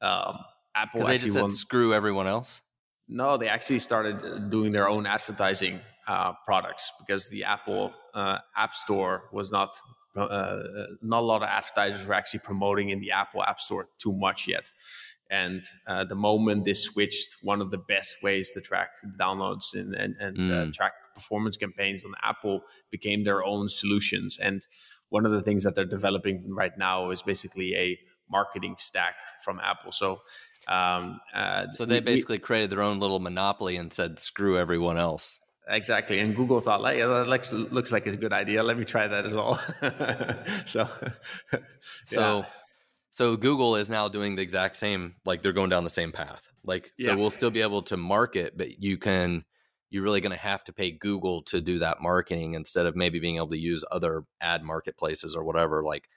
Um, 0.00 0.38
Apple 0.76 1.04
they 1.04 1.18
just 1.18 1.36
won. 1.36 1.50
screw 1.50 1.94
everyone 1.94 2.28
else. 2.28 2.62
No, 3.08 3.36
they 3.36 3.48
actually 3.48 3.80
started 3.80 4.50
doing 4.50 4.72
their 4.72 4.88
own 4.88 5.06
advertising 5.06 5.80
uh, 6.06 6.32
products 6.44 6.92
because 7.00 7.28
the 7.28 7.44
Apple 7.44 7.92
uh, 8.14 8.38
App 8.56 8.74
Store 8.74 9.24
was 9.32 9.50
not 9.50 9.76
not 10.14 10.30
a 11.20 11.26
lot 11.26 11.42
of 11.42 11.48
advertisers 11.48 12.06
were 12.06 12.14
actually 12.14 12.40
promoting 12.40 12.90
in 12.90 13.00
the 13.00 13.10
Apple 13.10 13.42
App 13.42 13.60
Store 13.60 13.88
too 13.98 14.12
much 14.12 14.48
yet. 14.48 14.70
And 15.30 15.62
uh, 15.86 16.04
the 16.04 16.14
moment 16.14 16.64
they 16.64 16.74
switched, 16.74 17.36
one 17.42 17.60
of 17.60 17.70
the 17.70 17.78
best 17.78 18.22
ways 18.22 18.50
to 18.52 18.60
track 18.60 18.90
downloads 19.18 19.74
and, 19.74 19.94
and, 19.94 20.14
and 20.20 20.36
uh, 20.38 20.40
mm. 20.40 20.68
uh, 20.68 20.72
track 20.72 20.92
performance 21.14 21.56
campaigns 21.56 22.04
on 22.04 22.12
Apple 22.22 22.60
became 22.90 23.24
their 23.24 23.44
own 23.44 23.68
solutions. 23.68 24.38
And 24.40 24.64
one 25.08 25.26
of 25.26 25.32
the 25.32 25.42
things 25.42 25.64
that 25.64 25.74
they're 25.74 25.84
developing 25.84 26.44
right 26.48 26.76
now 26.78 27.10
is 27.10 27.22
basically 27.22 27.74
a 27.74 27.98
marketing 28.30 28.76
stack 28.78 29.14
from 29.42 29.60
Apple. 29.60 29.92
So, 29.92 30.20
um, 30.68 31.20
uh, 31.34 31.66
so 31.74 31.84
they 31.84 32.00
basically 32.00 32.36
we, 32.36 32.40
created 32.40 32.70
their 32.70 32.82
own 32.82 32.98
little 32.98 33.20
monopoly 33.20 33.76
and 33.76 33.92
said, 33.92 34.18
"Screw 34.18 34.58
everyone 34.58 34.98
else." 34.98 35.38
Exactly, 35.68 36.20
and 36.20 36.34
Google 36.34 36.60
thought, 36.60 36.80
like, 36.80 36.98
yeah, 36.98 37.06
that 37.06 37.26
looks, 37.26 37.52
looks 37.52 37.90
like 37.90 38.06
a 38.06 38.16
good 38.16 38.32
idea. 38.32 38.62
Let 38.62 38.78
me 38.78 38.84
try 38.84 39.08
that 39.08 39.26
as 39.26 39.34
well. 39.34 39.60
so, 40.66 40.88
so 42.06 42.44
so 43.16 43.34
Google 43.34 43.76
is 43.76 43.88
now 43.88 44.08
doing 44.08 44.36
the 44.36 44.42
exact 44.42 44.76
same, 44.76 45.14
like 45.24 45.40
they're 45.40 45.54
going 45.54 45.70
down 45.70 45.84
the 45.84 45.88
same 45.88 46.12
path. 46.12 46.50
Like, 46.64 46.92
so 47.00 47.12
yeah. 47.12 47.16
we'll 47.16 47.30
still 47.30 47.50
be 47.50 47.62
able 47.62 47.80
to 47.84 47.96
market, 47.96 48.58
but 48.58 48.82
you 48.82 48.98
can, 48.98 49.42
you're 49.88 50.02
really 50.02 50.20
going 50.20 50.36
to 50.36 50.38
have 50.38 50.62
to 50.64 50.74
pay 50.74 50.90
Google 50.90 51.40
to 51.44 51.62
do 51.62 51.78
that 51.78 52.02
marketing 52.02 52.52
instead 52.52 52.84
of 52.84 52.94
maybe 52.94 53.18
being 53.18 53.36
able 53.36 53.48
to 53.48 53.58
use 53.58 53.86
other 53.90 54.24
ad 54.42 54.62
marketplaces 54.62 55.34
or 55.34 55.44
whatever. 55.44 55.82
Like, 55.82 56.10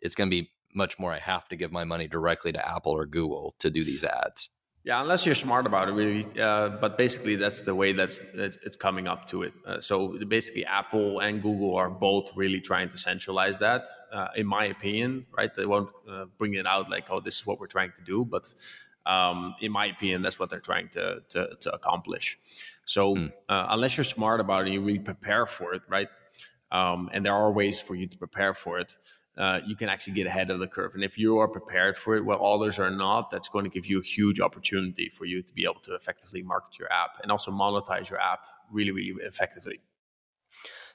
it's 0.00 0.14
going 0.14 0.30
to 0.30 0.36
be 0.36 0.52
much 0.72 1.00
more. 1.00 1.12
I 1.12 1.18
have 1.18 1.48
to 1.48 1.56
give 1.56 1.72
my 1.72 1.82
money 1.82 2.06
directly 2.06 2.52
to 2.52 2.64
Apple 2.64 2.92
or 2.92 3.06
Google 3.06 3.56
to 3.58 3.68
do 3.68 3.82
these 3.82 4.04
ads. 4.04 4.48
Yeah, 4.86 5.00
unless 5.02 5.26
you're 5.26 5.34
smart 5.34 5.66
about 5.66 5.88
it, 5.88 5.92
really. 5.94 6.24
Uh, 6.40 6.68
but 6.68 6.96
basically, 6.96 7.34
that's 7.34 7.60
the 7.60 7.74
way 7.74 7.92
that's 7.92 8.22
it's, 8.34 8.56
it's 8.62 8.76
coming 8.76 9.08
up 9.08 9.26
to 9.26 9.42
it. 9.42 9.52
Uh, 9.66 9.80
so 9.80 10.16
basically, 10.28 10.64
Apple 10.64 11.18
and 11.18 11.42
Google 11.42 11.74
are 11.74 11.90
both 11.90 12.30
really 12.36 12.60
trying 12.60 12.88
to 12.90 12.96
centralize 12.96 13.58
that. 13.58 13.88
Uh, 14.12 14.28
in 14.36 14.46
my 14.46 14.66
opinion, 14.66 15.26
right? 15.36 15.50
They 15.56 15.66
won't 15.66 15.90
uh, 16.08 16.26
bring 16.38 16.54
it 16.54 16.68
out 16.68 16.88
like, 16.88 17.10
"Oh, 17.10 17.18
this 17.18 17.34
is 17.34 17.44
what 17.44 17.58
we're 17.58 17.66
trying 17.66 17.94
to 17.96 18.02
do," 18.04 18.24
but 18.24 18.54
um, 19.06 19.56
in 19.60 19.72
my 19.72 19.86
opinion, 19.86 20.22
that's 20.22 20.38
what 20.38 20.50
they're 20.50 20.60
trying 20.60 20.88
to 20.90 21.20
to, 21.30 21.56
to 21.62 21.74
accomplish. 21.74 22.38
So 22.84 23.16
mm. 23.16 23.32
unless 23.48 23.96
you're 23.96 24.04
smart 24.04 24.38
about 24.38 24.68
it, 24.68 24.72
you 24.72 24.80
really 24.80 25.00
prepare 25.00 25.46
for 25.46 25.74
it, 25.74 25.82
right? 25.88 26.08
Um, 26.72 27.08
and 27.12 27.24
there 27.24 27.34
are 27.34 27.52
ways 27.52 27.80
for 27.80 27.94
you 27.94 28.06
to 28.06 28.18
prepare 28.18 28.52
for 28.54 28.78
it 28.78 28.96
uh, 29.36 29.60
you 29.66 29.76
can 29.76 29.88
actually 29.88 30.14
get 30.14 30.26
ahead 30.26 30.50
of 30.50 30.60
the 30.60 30.66
curve. 30.66 30.94
And 30.94 31.04
if 31.04 31.18
you 31.18 31.38
are 31.38 31.48
prepared 31.48 31.96
for 31.96 32.16
it, 32.16 32.24
while 32.24 32.42
others 32.42 32.78
are 32.78 32.90
not, 32.90 33.30
that's 33.30 33.48
going 33.48 33.64
to 33.64 33.70
give 33.70 33.86
you 33.86 34.00
a 34.00 34.02
huge 34.02 34.40
opportunity 34.40 35.10
for 35.10 35.26
you 35.26 35.42
to 35.42 35.52
be 35.52 35.64
able 35.64 35.80
to 35.82 35.94
effectively 35.94 36.42
market 36.42 36.78
your 36.78 36.90
app 36.90 37.18
and 37.22 37.30
also 37.30 37.50
monetize 37.50 38.08
your 38.08 38.18
app 38.18 38.40
really, 38.70 38.92
really 38.92 39.14
effectively. 39.22 39.80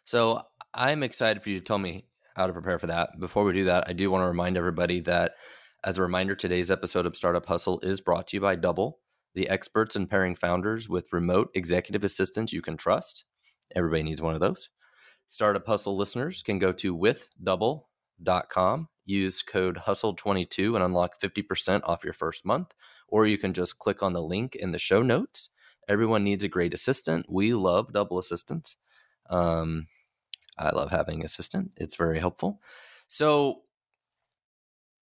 So 0.06 0.42
I'm 0.74 1.04
excited 1.04 1.44
for 1.44 1.50
you 1.52 1.60
to 1.60 1.64
tell 1.64 1.78
me 1.78 2.06
how 2.36 2.48
to 2.48 2.54
prepare 2.54 2.80
for 2.80 2.88
that. 2.88 3.20
Before 3.20 3.44
we 3.44 3.54
do 3.54 3.66
that, 3.66 3.88
I 3.88 3.94
do 3.94 4.10
want 4.10 4.24
to 4.24 4.28
remind 4.28 4.58
everybody 4.58 5.02
that, 5.02 5.34
as 5.84 6.00
a 6.00 6.02
reminder, 6.02 6.34
today's 6.34 6.72
episode 6.72 7.06
of 7.06 7.16
Startup 7.16 7.46
Hustle 7.46 7.80
is 7.82 8.02
brought 8.02 8.28
to 8.28 8.38
you 8.38 8.42
by 8.42 8.56
Double, 8.56 9.00
the 9.36 9.50
experts 9.50 9.96
in 9.96 10.08
pairing 10.08 10.36
founders 10.36 10.90
with 10.90 11.14
remote 11.14 11.50
executive 11.54 12.04
assistants 12.04 12.52
you 12.52 12.62
can 12.62 12.76
trust. 12.76 13.26
Everybody 13.76 14.04
needs 14.04 14.22
one 14.22 14.34
of 14.34 14.40
those. 14.40 14.70
Startup 15.32 15.66
Hustle 15.66 15.96
listeners 15.96 16.44
can 16.44 16.60
go 16.60 16.74
to 16.74 16.94
with 16.94 17.30
double 17.42 17.88
com. 18.50 18.90
Use 19.06 19.42
code 19.42 19.78
HUSTLE22 19.78 20.76
and 20.76 20.84
unlock 20.84 21.22
50% 21.22 21.84
off 21.86 22.04
your 22.04 22.12
first 22.12 22.46
month. 22.46 22.74
Or 23.08 23.26
you 23.26 23.38
can 23.38 23.54
just 23.54 23.80
click 23.80 24.04
on 24.04 24.12
the 24.12 24.22
link 24.22 24.56
in 24.56 24.74
the 24.74 24.78
show 24.78 25.02
notes. 25.02 25.50
Everyone 25.88 26.26
needs 26.26 26.44
a 26.44 26.50
great 26.50 26.74
assistant. 26.74 27.28
We 27.30 27.54
love 27.54 27.94
double 27.94 28.20
assistants. 28.20 28.76
Um, 29.30 29.88
I 30.58 30.72
love 30.72 30.92
having 30.92 31.24
assistant; 31.24 31.72
it's 31.78 31.96
very 31.96 32.20
helpful. 32.20 32.60
So, 33.08 33.62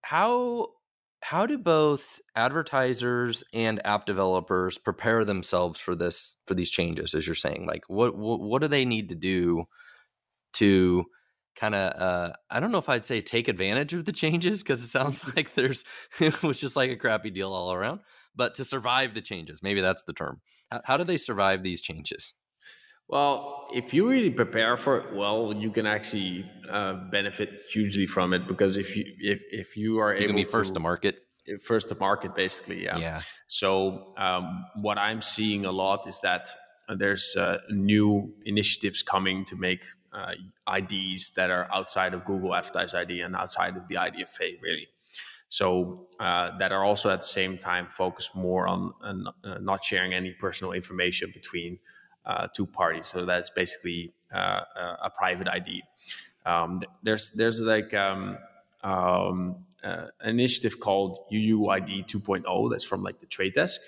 how 0.04 0.68
how 1.22 1.48
do 1.48 1.58
both 1.58 2.22
advertisers 2.36 3.44
and 3.52 3.84
app 3.84 4.06
developers 4.06 4.78
prepare 4.78 5.26
themselves 5.26 5.80
for 5.80 5.96
this 5.96 6.36
for 6.46 6.54
these 6.54 6.70
changes? 6.70 7.16
As 7.16 7.26
you're 7.26 7.36
saying, 7.36 7.66
like 7.66 7.86
what 7.88 8.16
what, 8.16 8.40
what 8.40 8.62
do 8.62 8.68
they 8.68 8.86
need 8.86 9.10
to 9.10 9.16
do 9.16 9.66
to 10.54 11.06
kind 11.56 11.76
of 11.76 12.02
uh, 12.02 12.34
I 12.50 12.60
don't 12.60 12.72
know 12.72 12.78
if 12.78 12.90
I'd 12.90 13.06
say 13.06 13.22
take 13.22 13.48
advantage 13.48 13.94
of 13.94 14.06
the 14.06 14.12
changes 14.12 14.64
because 14.64 14.84
it 14.84 14.88
sounds 14.88 15.26
like 15.36 15.54
there's 15.54 15.84
it 16.20 16.42
was 16.44 16.60
just 16.60 16.76
like 16.76 16.90
a 16.90 16.96
crappy 16.96 17.30
deal 17.30 17.54
all 17.54 17.74
around, 17.74 18.02
but 18.36 18.56
to 18.56 18.66
survive 18.66 19.14
the 19.14 19.22
changes, 19.22 19.62
maybe 19.62 19.82
that's 19.82 20.04
the 20.04 20.14
term. 20.14 20.42
How, 20.72 20.82
how 20.86 20.98
do 20.98 21.04
they 21.04 21.18
survive 21.18 21.64
these 21.64 21.82
changes? 21.82 22.36
Well, 23.08 23.68
if 23.74 23.92
you 23.92 24.08
really 24.08 24.30
prepare 24.30 24.78
for 24.78 24.98
it 24.98 25.16
well, 25.16 25.52
you 25.52 25.72
can 25.72 25.88
actually 25.88 26.50
uh, 26.72 26.94
benefit 27.12 27.62
hugely 27.72 28.06
from 28.06 28.34
it 28.34 28.48
because 28.48 28.78
if 28.78 28.96
you 28.96 29.04
if, 29.20 29.40
if 29.52 29.78
you 29.78 30.00
are 30.00 30.14
you 30.14 30.26
able 30.26 30.36
be 30.36 30.46
to 30.46 30.50
first 30.50 30.76
to 30.76 30.80
market, 30.80 31.16
first 31.64 31.90
to 31.90 31.96
market, 31.96 32.36
basically, 32.36 32.84
yeah. 32.84 32.98
Yeah. 32.98 33.22
So 33.48 34.14
um, 34.18 34.66
what 34.76 35.00
I'm 35.00 35.24
seeing 35.24 35.66
a 35.66 35.72
lot 35.72 36.08
is 36.08 36.20
that 36.22 36.50
there's 36.98 37.36
uh, 37.36 37.58
new 37.70 38.34
initiatives 38.46 39.02
coming 39.02 39.44
to 39.46 39.56
make 39.56 39.84
uh, 40.14 40.34
IDs 40.78 41.32
that 41.32 41.50
are 41.50 41.68
outside 41.74 42.14
of 42.14 42.26
Google 42.26 42.56
Advertise 42.56 42.94
ID 42.94 43.22
and 43.22 43.36
outside 43.36 43.78
of 43.78 43.88
the 43.88 43.96
IDFA, 43.96 44.62
really. 44.62 44.88
So 45.50 46.08
uh, 46.20 46.58
that 46.60 46.72
are 46.72 46.84
also 46.84 47.10
at 47.10 47.22
the 47.22 47.28
same 47.28 47.58
time 47.58 47.88
focused 47.90 48.36
more 48.36 48.68
on 48.68 48.94
uh, 49.04 49.58
not 49.60 49.84
sharing 49.84 50.14
any 50.14 50.32
personal 50.32 50.74
information 50.74 51.32
between 51.34 51.80
uh, 52.26 52.48
two 52.54 52.68
parties. 52.68 53.08
So 53.08 53.26
that's 53.26 53.50
basically 53.50 54.14
uh, 54.34 54.62
a 55.04 55.10
private 55.10 55.48
ID. 55.48 55.82
Um, 56.46 56.82
there's 57.04 57.32
there's 57.32 57.62
like 57.62 57.94
um, 57.94 58.38
um, 58.84 59.66
uh, 59.84 60.08
an 60.22 60.30
initiative 60.30 60.80
called 60.80 61.20
UUID 61.32 62.06
2.0 62.06 62.72
that's 62.72 62.84
from 62.84 63.04
like 63.04 63.20
the 63.20 63.26
Trade 63.26 63.54
Desk. 63.54 63.82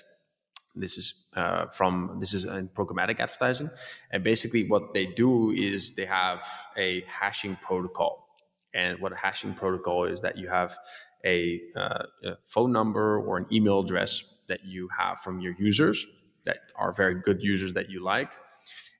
This 0.74 0.96
is 0.96 1.14
uh, 1.36 1.66
from 1.66 2.16
this 2.18 2.32
is 2.32 2.44
in 2.44 2.68
programmatic 2.68 3.20
advertising, 3.20 3.70
and 4.10 4.24
basically 4.24 4.68
what 4.68 4.94
they 4.94 5.06
do 5.06 5.50
is 5.50 5.92
they 5.92 6.06
have 6.06 6.42
a 6.76 7.04
hashing 7.06 7.56
protocol. 7.56 8.28
And 8.74 8.98
what 9.00 9.12
a 9.12 9.16
hashing 9.16 9.52
protocol 9.52 10.04
is 10.04 10.22
that 10.22 10.38
you 10.38 10.48
have 10.48 10.78
a, 11.26 11.60
uh, 11.76 12.04
a 12.24 12.36
phone 12.44 12.72
number 12.72 13.20
or 13.20 13.36
an 13.36 13.46
email 13.52 13.80
address 13.80 14.24
that 14.48 14.64
you 14.64 14.88
have 14.98 15.20
from 15.20 15.40
your 15.40 15.54
users 15.58 16.06
that 16.44 16.72
are 16.76 16.92
very 16.92 17.14
good 17.20 17.42
users 17.42 17.74
that 17.74 17.90
you 17.90 18.02
like, 18.02 18.30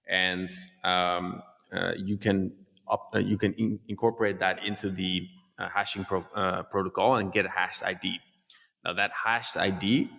and 0.09 0.51
um, 0.85 1.43
uh, 1.73 1.93
you 1.97 2.19
can 2.19 2.53
up, 2.91 3.11
uh, 3.15 3.19
you 3.19 3.39
can 3.39 3.55
in- 3.55 3.81
incorporate 3.89 4.39
that 4.41 4.59
into 4.65 4.91
the 4.91 5.27
uh, 5.59 5.69
hashing 5.75 6.05
pro- 6.05 6.27
uh, 6.35 6.63
protocol 6.65 7.17
and 7.17 7.33
get 7.33 7.47
a 7.47 7.49
hashed 7.49 7.83
ID. 7.83 8.19
Now 8.85 8.93
that 8.95 9.11
hashed 9.13 9.57
ID 9.57 10.11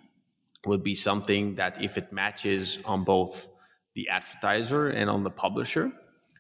would 0.65 0.83
be 0.83 0.95
something 0.95 1.55
that 1.55 1.81
if 1.81 1.97
it 1.97 2.11
matches 2.11 2.79
on 2.85 3.03
both 3.03 3.49
the 3.95 4.09
advertiser 4.09 4.89
and 4.89 5.09
on 5.09 5.23
the 5.23 5.29
publisher, 5.29 5.91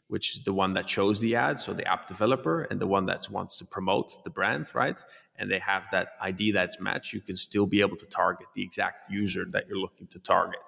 which 0.07 0.35
is 0.35 0.43
the 0.43 0.53
one 0.53 0.73
that 0.73 0.89
shows 0.89 1.19
the 1.19 1.35
ad, 1.35 1.59
so 1.59 1.73
the 1.73 1.85
app 1.85 2.07
developer, 2.07 2.63
and 2.63 2.79
the 2.79 2.87
one 2.87 3.05
that 3.05 3.27
wants 3.29 3.57
to 3.57 3.65
promote 3.65 4.23
the 4.23 4.29
brand, 4.29 4.67
right? 4.73 5.03
And 5.37 5.49
they 5.49 5.59
have 5.59 5.87
that 5.91 6.09
ID 6.21 6.51
that's 6.51 6.79
matched, 6.79 7.13
you 7.13 7.21
can 7.21 7.35
still 7.35 7.65
be 7.65 7.81
able 7.81 7.97
to 7.97 8.05
target 8.05 8.47
the 8.53 8.63
exact 8.63 9.11
user 9.11 9.45
that 9.51 9.67
you're 9.67 9.79
looking 9.79 10.07
to 10.07 10.19
target. 10.19 10.61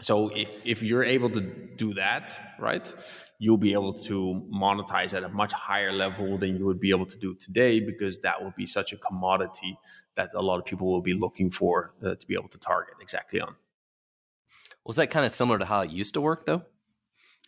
So 0.00 0.28
if, 0.30 0.56
if 0.64 0.82
you're 0.82 1.04
able 1.04 1.30
to 1.30 1.40
do 1.40 1.94
that, 1.94 2.56
right, 2.58 2.92
you'll 3.38 3.56
be 3.56 3.72
able 3.72 3.92
to 3.92 4.42
monetize 4.52 5.14
at 5.14 5.22
a 5.22 5.28
much 5.28 5.52
higher 5.52 5.92
level 5.92 6.38
than 6.38 6.56
you 6.56 6.64
would 6.66 6.80
be 6.80 6.90
able 6.90 7.06
to 7.06 7.16
do 7.16 7.34
today 7.34 7.78
because 7.78 8.18
that 8.20 8.42
will 8.42 8.54
be 8.56 8.66
such 8.66 8.92
a 8.92 8.96
commodity 8.96 9.78
that 10.14 10.30
a 10.34 10.42
lot 10.42 10.58
of 10.58 10.64
people 10.64 10.90
will 10.90 11.02
be 11.02 11.14
looking 11.14 11.50
for 11.50 11.94
uh, 12.04 12.14
to 12.14 12.26
be 12.26 12.34
able 12.34 12.48
to 12.48 12.58
target 12.58 12.94
exactly 13.00 13.40
on. 13.40 13.54
Was 14.84 14.96
that 14.96 15.10
kind 15.10 15.24
of 15.24 15.32
similar 15.32 15.58
to 15.58 15.64
how 15.64 15.80
it 15.80 15.90
used 15.90 16.14
to 16.14 16.20
work 16.20 16.46
though? 16.46 16.62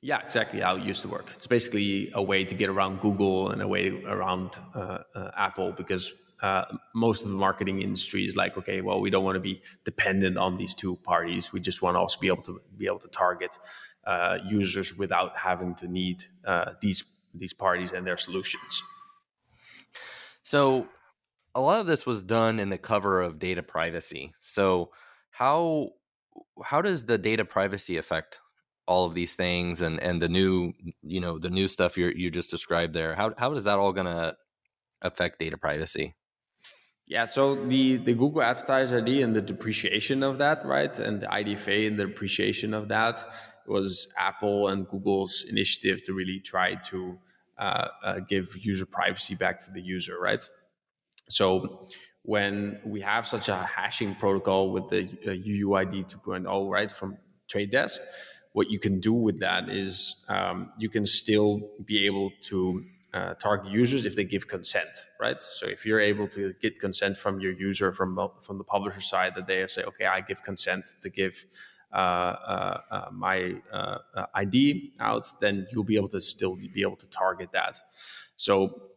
Yeah, 0.01 0.21
exactly 0.25 0.61
how 0.61 0.77
it 0.77 0.83
used 0.83 1.03
to 1.03 1.09
work. 1.09 1.33
It's 1.35 1.47
basically 1.47 2.13
a 2.15 2.23
way 2.23 2.45
to 2.45 2.55
get 2.55 2.69
around 2.69 3.01
Google 3.01 3.51
and 3.51 3.63
a 3.63 3.67
way 3.67 4.03
around 4.05 4.59
uh, 4.75 4.99
uh, 5.15 5.31
Apple 5.37 5.73
because 5.73 6.13
uh, 6.43 6.65
most 6.95 7.25
of 7.25 7.31
the 7.31 7.37
marketing 7.37 7.83
industry 7.83 8.27
is 8.27 8.37
like, 8.37 8.57
okay, 8.59 8.81
well, 8.81 9.01
we 9.01 9.11
don't 9.11 9.25
want 9.25 9.37
to 9.37 9.41
be 9.41 9.63
dependent 9.85 10.37
on 10.37 10.57
these 10.57 10.75
two 10.75 10.97
parties. 10.97 11.53
We 11.53 11.61
just 11.61 11.81
want 11.81 11.95
to 11.95 12.01
also 12.01 12.19
be 12.21 12.27
able 12.27 12.43
to 12.43 12.61
be 12.77 12.87
able 12.87 12.99
to 13.01 13.09
target 13.09 13.57
uh, 14.07 14.39
users 14.47 14.97
without 14.97 15.37
having 15.37 15.75
to 15.77 15.89
need 15.89 16.25
uh, 16.47 16.73
these 16.81 17.05
these 17.35 17.53
parties 17.53 17.93
and 17.93 18.07
their 18.07 18.17
solutions. 18.17 18.83
So, 20.43 20.89
a 21.55 21.61
lot 21.61 21.81
of 21.81 21.87
this 21.87 22.05
was 22.05 22.23
done 22.23 22.61
in 22.61 22.69
the 22.69 22.79
cover 22.79 23.23
of 23.23 23.39
data 23.39 23.63
privacy. 23.63 24.35
So, 24.43 24.91
how 25.31 25.91
how 26.63 26.83
does 26.83 27.07
the 27.07 27.19
data 27.19 27.45
privacy 27.45 27.97
affect 27.97 28.39
all 28.87 29.07
of 29.07 29.15
these 29.15 29.35
things 29.35 29.81
and 29.81 29.99
and 30.01 30.21
the 30.21 30.29
new 30.29 30.73
you 31.03 31.21
know 31.21 31.39
the 31.39 31.51
new 31.51 31.69
stuff 31.69 31.97
you 31.97 32.13
you 32.15 32.31
just 32.31 32.51
described 32.51 32.93
there? 32.93 33.15
How 33.15 33.33
how 33.39 33.53
is 33.55 33.65
that 33.65 33.79
all 33.79 33.93
going 33.93 34.07
to 34.07 34.37
affect 35.01 35.39
data 35.39 35.57
privacy? 35.57 36.15
Yeah, 37.07 37.27
so 37.27 37.55
the, 37.55 37.99
the 37.99 38.15
Google 38.15 38.43
Advertiser 38.43 38.99
ID 38.99 39.23
and 39.23 39.37
the 39.37 39.43
depreciation 39.43 40.23
of 40.23 40.39
that, 40.39 40.65
right, 40.65 40.99
and 40.99 41.21
the 41.21 41.27
IDFA 41.27 41.87
and 41.87 41.99
the 41.99 42.07
depreciation 42.07 42.73
of 42.73 42.89
that 42.89 43.31
was 43.67 44.09
Apple 44.17 44.69
and 44.69 44.89
Google's 44.89 45.45
initiative 45.49 46.03
to 46.05 46.15
really 46.15 46.41
try 46.41 46.77
to 46.77 47.19
uh, 47.59 47.89
uh, 48.03 48.19
give 48.21 48.57
user 48.59 48.87
privacy 48.87 49.35
back 49.35 49.63
to 49.65 49.71
the 49.71 49.83
user, 49.83 50.19
right? 50.19 50.49
So 51.29 51.87
when 52.23 52.81
we 52.87 53.03
have 53.03 53.27
such 53.27 53.51
a 53.51 53.57
hashing 53.57 54.15
protocol 54.15 54.71
with 54.71 54.89
the 54.89 55.03
uh, 55.27 55.31
UUID 55.31 56.11
2.0, 56.11 56.71
right, 56.71 56.91
from 56.91 57.19
Trade 57.49 57.71
Desk, 57.71 58.01
what 58.53 58.71
you 58.71 58.79
can 58.79 58.99
do 58.99 59.13
with 59.13 59.41
that 59.41 59.69
is 59.69 60.25
um, 60.29 60.71
you 60.79 60.89
can 60.89 61.05
still 61.05 61.61
be 61.85 62.07
able 62.07 62.31
to 62.45 62.85
uh, 63.15 63.35
target 63.35 63.71
users 63.71 64.05
if 64.05 64.17
they 64.17 64.25
give 64.25 64.49
consent, 64.49 64.91
right? 65.21 65.41
So 65.41 65.67
if 65.67 65.87
you're 65.87 66.01
able 66.01 66.27
to 66.29 66.53
get 66.61 66.81
consent 66.81 67.17
from 67.17 67.41
your 67.41 67.53
user 67.53 67.93
from 67.93 68.19
from 68.43 68.59
the 68.59 68.65
publisher 68.65 69.01
side, 69.01 69.33
that 69.37 69.47
they 69.47 69.65
say, 69.69 69.85
okay, 69.85 70.07
I 70.07 70.21
give 70.21 70.43
consent 70.43 70.85
to 71.03 71.09
give 71.09 71.47
uh, 71.93 71.97
uh, 71.97 72.81
uh 72.91 73.09
my 73.13 73.55
uh, 73.73 73.99
uh, 74.17 74.27
ID 74.35 74.95
out, 74.99 75.29
then 75.41 75.67
you'll 75.71 75.85
be 75.85 75.97
able 75.97 76.09
to 76.09 76.21
still 76.21 76.57
be 76.57 76.83
able 76.83 76.97
to 76.97 77.09
target 77.09 77.51
that. 77.53 77.79
So 78.37 78.94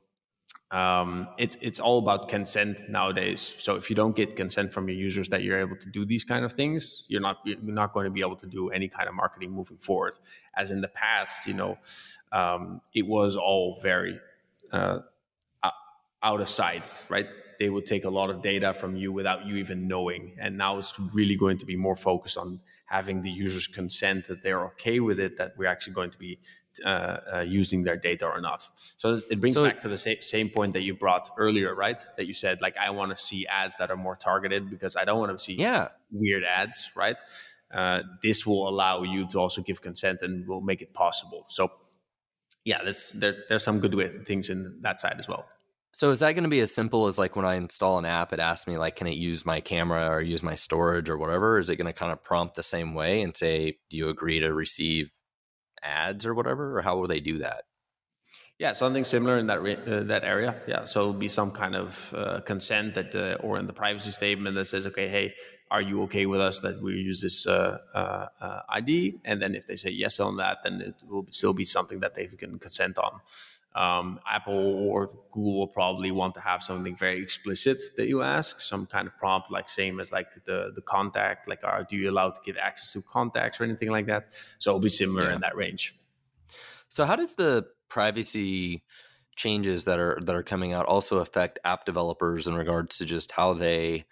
um, 0.71 1.29
it's 1.37 1.55
it's 1.61 1.79
all 1.79 1.97
about 1.99 2.27
consent 2.27 2.89
nowadays. 2.89 3.55
So 3.57 3.75
if 3.75 3.89
you 3.89 3.95
don't 3.95 4.15
get 4.15 4.35
consent 4.35 4.73
from 4.73 4.89
your 4.89 4.97
users 4.97 5.29
that 5.29 5.41
you're 5.43 5.59
able 5.59 5.77
to 5.77 5.89
do 5.89 6.05
these 6.05 6.25
kind 6.25 6.43
of 6.43 6.51
things, 6.51 7.05
you're 7.07 7.21
not 7.21 7.37
you're 7.45 7.57
not 7.61 7.93
going 7.93 8.03
to 8.03 8.11
be 8.11 8.19
able 8.19 8.35
to 8.35 8.47
do 8.47 8.69
any 8.69 8.89
kind 8.89 9.07
of 9.07 9.15
marketing 9.15 9.51
moving 9.51 9.77
forward. 9.77 10.17
As 10.57 10.71
in 10.71 10.81
the 10.81 10.89
past, 10.89 11.47
you 11.47 11.53
know, 11.53 11.77
um, 12.33 12.81
it 12.93 13.07
was 13.07 13.37
all 13.37 13.79
very 13.81 14.19
uh, 14.73 14.99
out 16.21 16.41
of 16.41 16.49
sight, 16.49 16.93
right? 17.07 17.27
They 17.59 17.69
would 17.69 17.85
take 17.85 18.03
a 18.03 18.09
lot 18.09 18.29
of 18.29 18.41
data 18.41 18.73
from 18.73 18.95
you 18.95 19.11
without 19.13 19.45
you 19.45 19.55
even 19.55 19.87
knowing, 19.87 20.35
and 20.39 20.57
now 20.57 20.77
it's 20.77 20.99
really 21.13 21.37
going 21.37 21.57
to 21.59 21.65
be 21.65 21.77
more 21.77 21.95
focused 21.95 22.37
on 22.37 22.59
having 22.85 23.21
the 23.21 23.29
users 23.29 23.67
consent 23.67 24.27
that 24.27 24.43
they're 24.43 24.65
okay 24.65 24.99
with 24.99 25.19
it, 25.19 25.37
that 25.37 25.53
we're 25.57 25.67
actually 25.67 25.93
going 25.93 26.11
to 26.11 26.17
be 26.17 26.39
uh, 26.85 27.17
uh, 27.33 27.39
using 27.39 27.83
their 27.83 27.97
data 27.97 28.25
or 28.25 28.41
not. 28.41 28.67
So 28.97 29.19
it 29.29 29.39
brings 29.39 29.53
so 29.53 29.65
back 29.65 29.79
to 29.79 29.89
the 29.89 29.97
same, 29.97 30.21
same 30.21 30.49
point 30.49 30.73
that 30.73 30.81
you 30.81 30.95
brought 30.95 31.29
earlier, 31.37 31.75
right? 31.75 32.01
That 32.17 32.27
you 32.27 32.33
said, 32.33 32.61
like, 32.61 32.75
I 32.77 32.89
want 32.89 33.17
to 33.17 33.23
see 33.23 33.47
ads 33.47 33.77
that 33.77 33.91
are 33.91 33.97
more 33.97 34.15
targeted 34.15 34.69
because 34.69 34.95
I 34.95 35.05
don't 35.05 35.19
want 35.19 35.37
to 35.37 35.43
see 35.43 35.55
yeah. 35.55 35.89
weird 36.11 36.43
ads, 36.43 36.91
right? 36.95 37.17
Uh, 37.73 38.01
this 38.23 38.45
will 38.45 38.67
allow 38.67 39.03
you 39.03 39.27
to 39.29 39.39
also 39.39 39.61
give 39.61 39.81
consent 39.81 40.21
and 40.21 40.47
will 40.47 40.61
make 40.61 40.81
it 40.81 40.93
possible. 40.93 41.45
So, 41.49 41.69
yeah, 42.63 42.83
there's, 42.83 43.11
there, 43.13 43.35
there's 43.49 43.63
some 43.63 43.79
good 43.79 44.25
things 44.25 44.49
in 44.49 44.79
that 44.81 44.99
side 44.99 45.15
as 45.19 45.27
well. 45.27 45.45
So 45.97 46.11
is 46.11 46.19
that 46.19 46.33
going 46.33 46.43
to 46.43 46.49
be 46.49 46.59
as 46.59 46.71
simple 46.71 47.07
as 47.07 47.17
like 47.17 47.35
when 47.35 47.45
I 47.45 47.55
install 47.55 47.97
an 47.97 48.05
app, 48.05 48.31
it 48.31 48.39
asks 48.39 48.67
me 48.67 48.77
like, 48.77 48.95
can 48.95 49.07
it 49.07 49.15
use 49.15 49.47
my 49.47 49.61
camera 49.61 50.09
or 50.09 50.21
use 50.21 50.43
my 50.43 50.53
storage 50.53 51.09
or 51.09 51.17
whatever? 51.17 51.57
Is 51.57 51.71
it 51.71 51.77
going 51.77 51.87
to 51.87 51.93
kind 51.93 52.11
of 52.11 52.23
prompt 52.23 52.55
the 52.55 52.61
same 52.61 52.93
way 52.93 53.21
and 53.21 53.35
say, 53.35 53.77
do 53.89 53.97
you 53.97 54.09
agree 54.09 54.39
to 54.41 54.53
receive 54.53 55.09
ads 55.87 56.25
or 56.25 56.33
whatever, 56.33 56.77
or 56.77 56.81
how 56.81 56.97
will 56.97 57.07
they 57.07 57.19
do 57.19 57.39
that? 57.39 57.63
Yeah, 58.59 58.73
something 58.73 59.05
similar 59.05 59.37
in 59.37 59.47
that 59.47 59.59
uh, 59.59 60.03
that 60.03 60.23
area. 60.23 60.55
Yeah, 60.67 60.85
so 60.85 61.13
be 61.13 61.27
some 61.27 61.51
kind 61.51 61.75
of 61.75 62.13
uh, 62.17 62.41
consent 62.41 62.95
that, 62.95 63.13
uh, 63.13 63.45
or 63.45 63.59
in 63.59 63.67
the 63.67 63.73
privacy 63.73 64.09
statement 64.11 64.55
that 64.55 64.67
says, 64.67 64.87
okay, 64.87 65.07
hey, 65.07 65.35
are 65.69 65.81
you 65.81 66.01
okay 66.03 66.25
with 66.25 66.39
us 66.39 66.59
that 66.61 66.81
we 66.81 66.93
use 66.93 67.21
this 67.21 67.45
uh, 67.45 67.77
uh, 67.93 68.25
uh, 68.41 68.61
ID? 68.69 69.19
And 69.25 69.41
then 69.41 69.53
if 69.53 69.67
they 69.67 69.75
say 69.75 69.91
yes 69.91 70.19
on 70.19 70.37
that, 70.37 70.59
then 70.63 70.81
it 70.81 70.95
will 71.07 71.27
still 71.29 71.53
be 71.53 71.65
something 71.65 71.99
that 71.99 72.15
they 72.15 72.25
can 72.25 72.57
consent 72.57 72.97
on. 72.97 73.19
Um, 73.77 74.19
Apple 74.27 74.55
or 74.55 75.11
Google 75.31 75.59
will 75.59 75.67
probably 75.67 76.09
want 76.09 76.33
to 76.33 76.41
have 76.41 76.63
something 76.63 76.95
very 76.95 77.21
explicit 77.21 77.77
that 77.95 78.07
you 78.07 78.23
ask, 78.23 78.59
some 78.59 78.87
kind 78.87 79.07
of 79.07 79.15
prompt, 79.19 79.51
like 79.51 79.69
same 79.69 79.99
as 79.99 80.11
like 80.11 80.33
the 80.45 80.71
the 80.73 80.81
contact, 80.81 81.47
like 81.47 81.63
are 81.63 81.83
do 81.83 81.95
you 81.95 82.09
allowed 82.09 82.31
to 82.31 82.41
give 82.43 82.57
access 82.57 82.93
to 82.93 83.03
contacts 83.03 83.61
or 83.61 83.65
anything 83.65 83.91
like 83.91 84.07
that? 84.07 84.33
So 84.57 84.71
it'll 84.71 84.79
be 84.79 84.89
similar 84.89 85.27
yeah. 85.27 85.35
in 85.35 85.41
that 85.41 85.55
range. 85.55 85.95
So 86.89 87.05
how 87.05 87.15
does 87.15 87.35
the 87.35 87.67
privacy 87.87 88.83
changes 89.35 89.83
that 89.83 89.99
are 89.99 90.17
that 90.23 90.35
are 90.35 90.43
coming 90.43 90.73
out 90.73 90.87
also 90.87 91.19
affect 91.19 91.59
app 91.63 91.85
developers 91.85 92.47
in 92.47 92.55
regards 92.55 92.97
to 92.97 93.05
just 93.05 93.31
how 93.31 93.53
they 93.53 94.05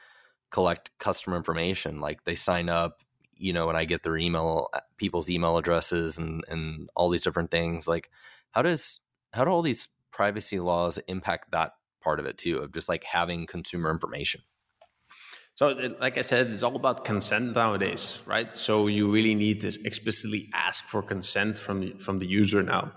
collect 0.51 0.91
customer 0.99 1.37
information? 1.37 1.99
Like 1.99 2.23
they 2.23 2.35
sign 2.35 2.69
up, 2.69 3.01
you 3.35 3.51
know, 3.51 3.69
and 3.69 3.77
I 3.79 3.85
get 3.85 4.03
their 4.03 4.17
email, 4.17 4.69
people's 4.97 5.27
email 5.27 5.57
addresses, 5.57 6.19
and 6.19 6.43
and 6.47 6.87
all 6.95 7.09
these 7.09 7.23
different 7.23 7.49
things. 7.49 7.87
Like 7.87 8.11
how 8.51 8.61
does 8.61 8.99
how 9.35 9.43
do 9.43 9.51
all 9.51 9.61
these 9.61 9.89
privacy 10.11 10.59
laws 10.59 10.97
impact 11.07 11.51
that 11.51 11.73
part 12.01 12.19
of 12.19 12.25
it 12.25 12.37
too 12.37 12.59
of 12.59 12.73
just 12.73 12.87
like 12.87 13.03
having 13.03 13.45
consumer 13.45 13.91
information? 13.91 14.41
So 15.55 15.67
like 15.99 16.17
i 16.17 16.21
said 16.21 16.47
it's 16.47 16.63
all 16.63 16.75
about 16.75 17.05
consent 17.05 17.55
nowadays 17.55 18.19
right? 18.25 18.55
So 18.57 18.87
you 18.87 19.09
really 19.09 19.35
need 19.35 19.61
to 19.61 19.71
explicitly 19.85 20.49
ask 20.53 20.83
for 20.85 21.01
consent 21.01 21.57
from 21.57 21.79
the, 21.81 21.93
from 21.97 22.19
the 22.19 22.25
user 22.25 22.61
now. 22.63 22.91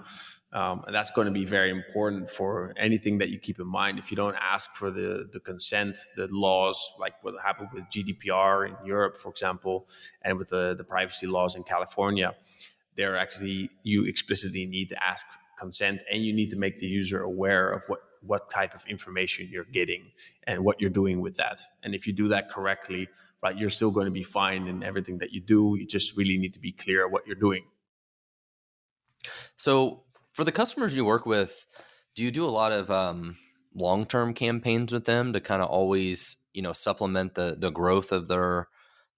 Um, 0.50 0.82
and 0.86 0.94
that's 0.94 1.10
going 1.10 1.26
to 1.26 1.32
be 1.32 1.44
very 1.44 1.70
important 1.70 2.30
for 2.30 2.72
anything 2.78 3.18
that 3.18 3.28
you 3.28 3.38
keep 3.38 3.60
in 3.60 3.66
mind. 3.66 3.98
If 3.98 4.10
you 4.10 4.16
don't 4.16 4.36
ask 4.40 4.74
for 4.74 4.90
the, 4.90 5.28
the 5.30 5.40
consent, 5.40 5.98
the 6.16 6.26
laws, 6.30 6.80
like 6.98 7.12
what 7.22 7.34
happened 7.44 7.68
with 7.74 7.84
GDPR 7.94 8.66
in 8.68 8.86
Europe, 8.86 9.18
for 9.18 9.30
example, 9.30 9.86
and 10.22 10.38
with 10.38 10.48
the, 10.48 10.74
the 10.74 10.84
privacy 10.84 11.26
laws 11.26 11.54
in 11.54 11.64
California, 11.64 12.34
they're 12.96 13.18
actually, 13.18 13.68
you 13.82 14.06
explicitly 14.06 14.64
need 14.64 14.88
to 14.88 15.04
ask 15.04 15.26
consent 15.58 16.02
and 16.10 16.24
you 16.24 16.32
need 16.32 16.50
to 16.50 16.56
make 16.56 16.78
the 16.78 16.86
user 16.86 17.22
aware 17.22 17.70
of 17.70 17.82
what 17.88 18.00
what 18.20 18.50
type 18.50 18.74
of 18.74 18.84
information 18.86 19.48
you're 19.50 19.64
getting 19.64 20.10
and 20.46 20.64
what 20.64 20.80
you're 20.80 20.90
doing 20.90 21.20
with 21.20 21.36
that. 21.36 21.60
And 21.84 21.94
if 21.94 22.06
you 22.06 22.12
do 22.12 22.28
that 22.28 22.50
correctly 22.50 23.08
right 23.42 23.56
you're 23.56 23.70
still 23.70 23.90
going 23.90 24.06
to 24.06 24.10
be 24.12 24.22
fine 24.22 24.66
in 24.66 24.82
everything 24.82 25.18
that 25.18 25.32
you 25.32 25.40
do. 25.40 25.76
You 25.78 25.86
just 25.86 26.16
really 26.16 26.38
need 26.38 26.54
to 26.54 26.58
be 26.60 26.72
clear 26.72 27.08
what 27.08 27.26
you're 27.26 27.36
doing. 27.36 27.64
So 29.56 30.04
for 30.32 30.44
the 30.44 30.52
customers 30.52 30.96
you 30.96 31.04
work 31.04 31.26
with 31.26 31.66
do 32.14 32.24
you 32.24 32.30
do 32.32 32.44
a 32.44 32.50
lot 32.50 32.72
of 32.72 32.90
um, 32.90 33.36
long-term 33.74 34.34
campaigns 34.34 34.92
with 34.92 35.04
them 35.04 35.32
to 35.32 35.40
kind 35.40 35.62
of 35.62 35.68
always 35.68 36.36
you 36.52 36.62
know 36.62 36.72
supplement 36.72 37.34
the 37.34 37.56
the 37.56 37.70
growth 37.70 38.10
of 38.10 38.26
their 38.26 38.66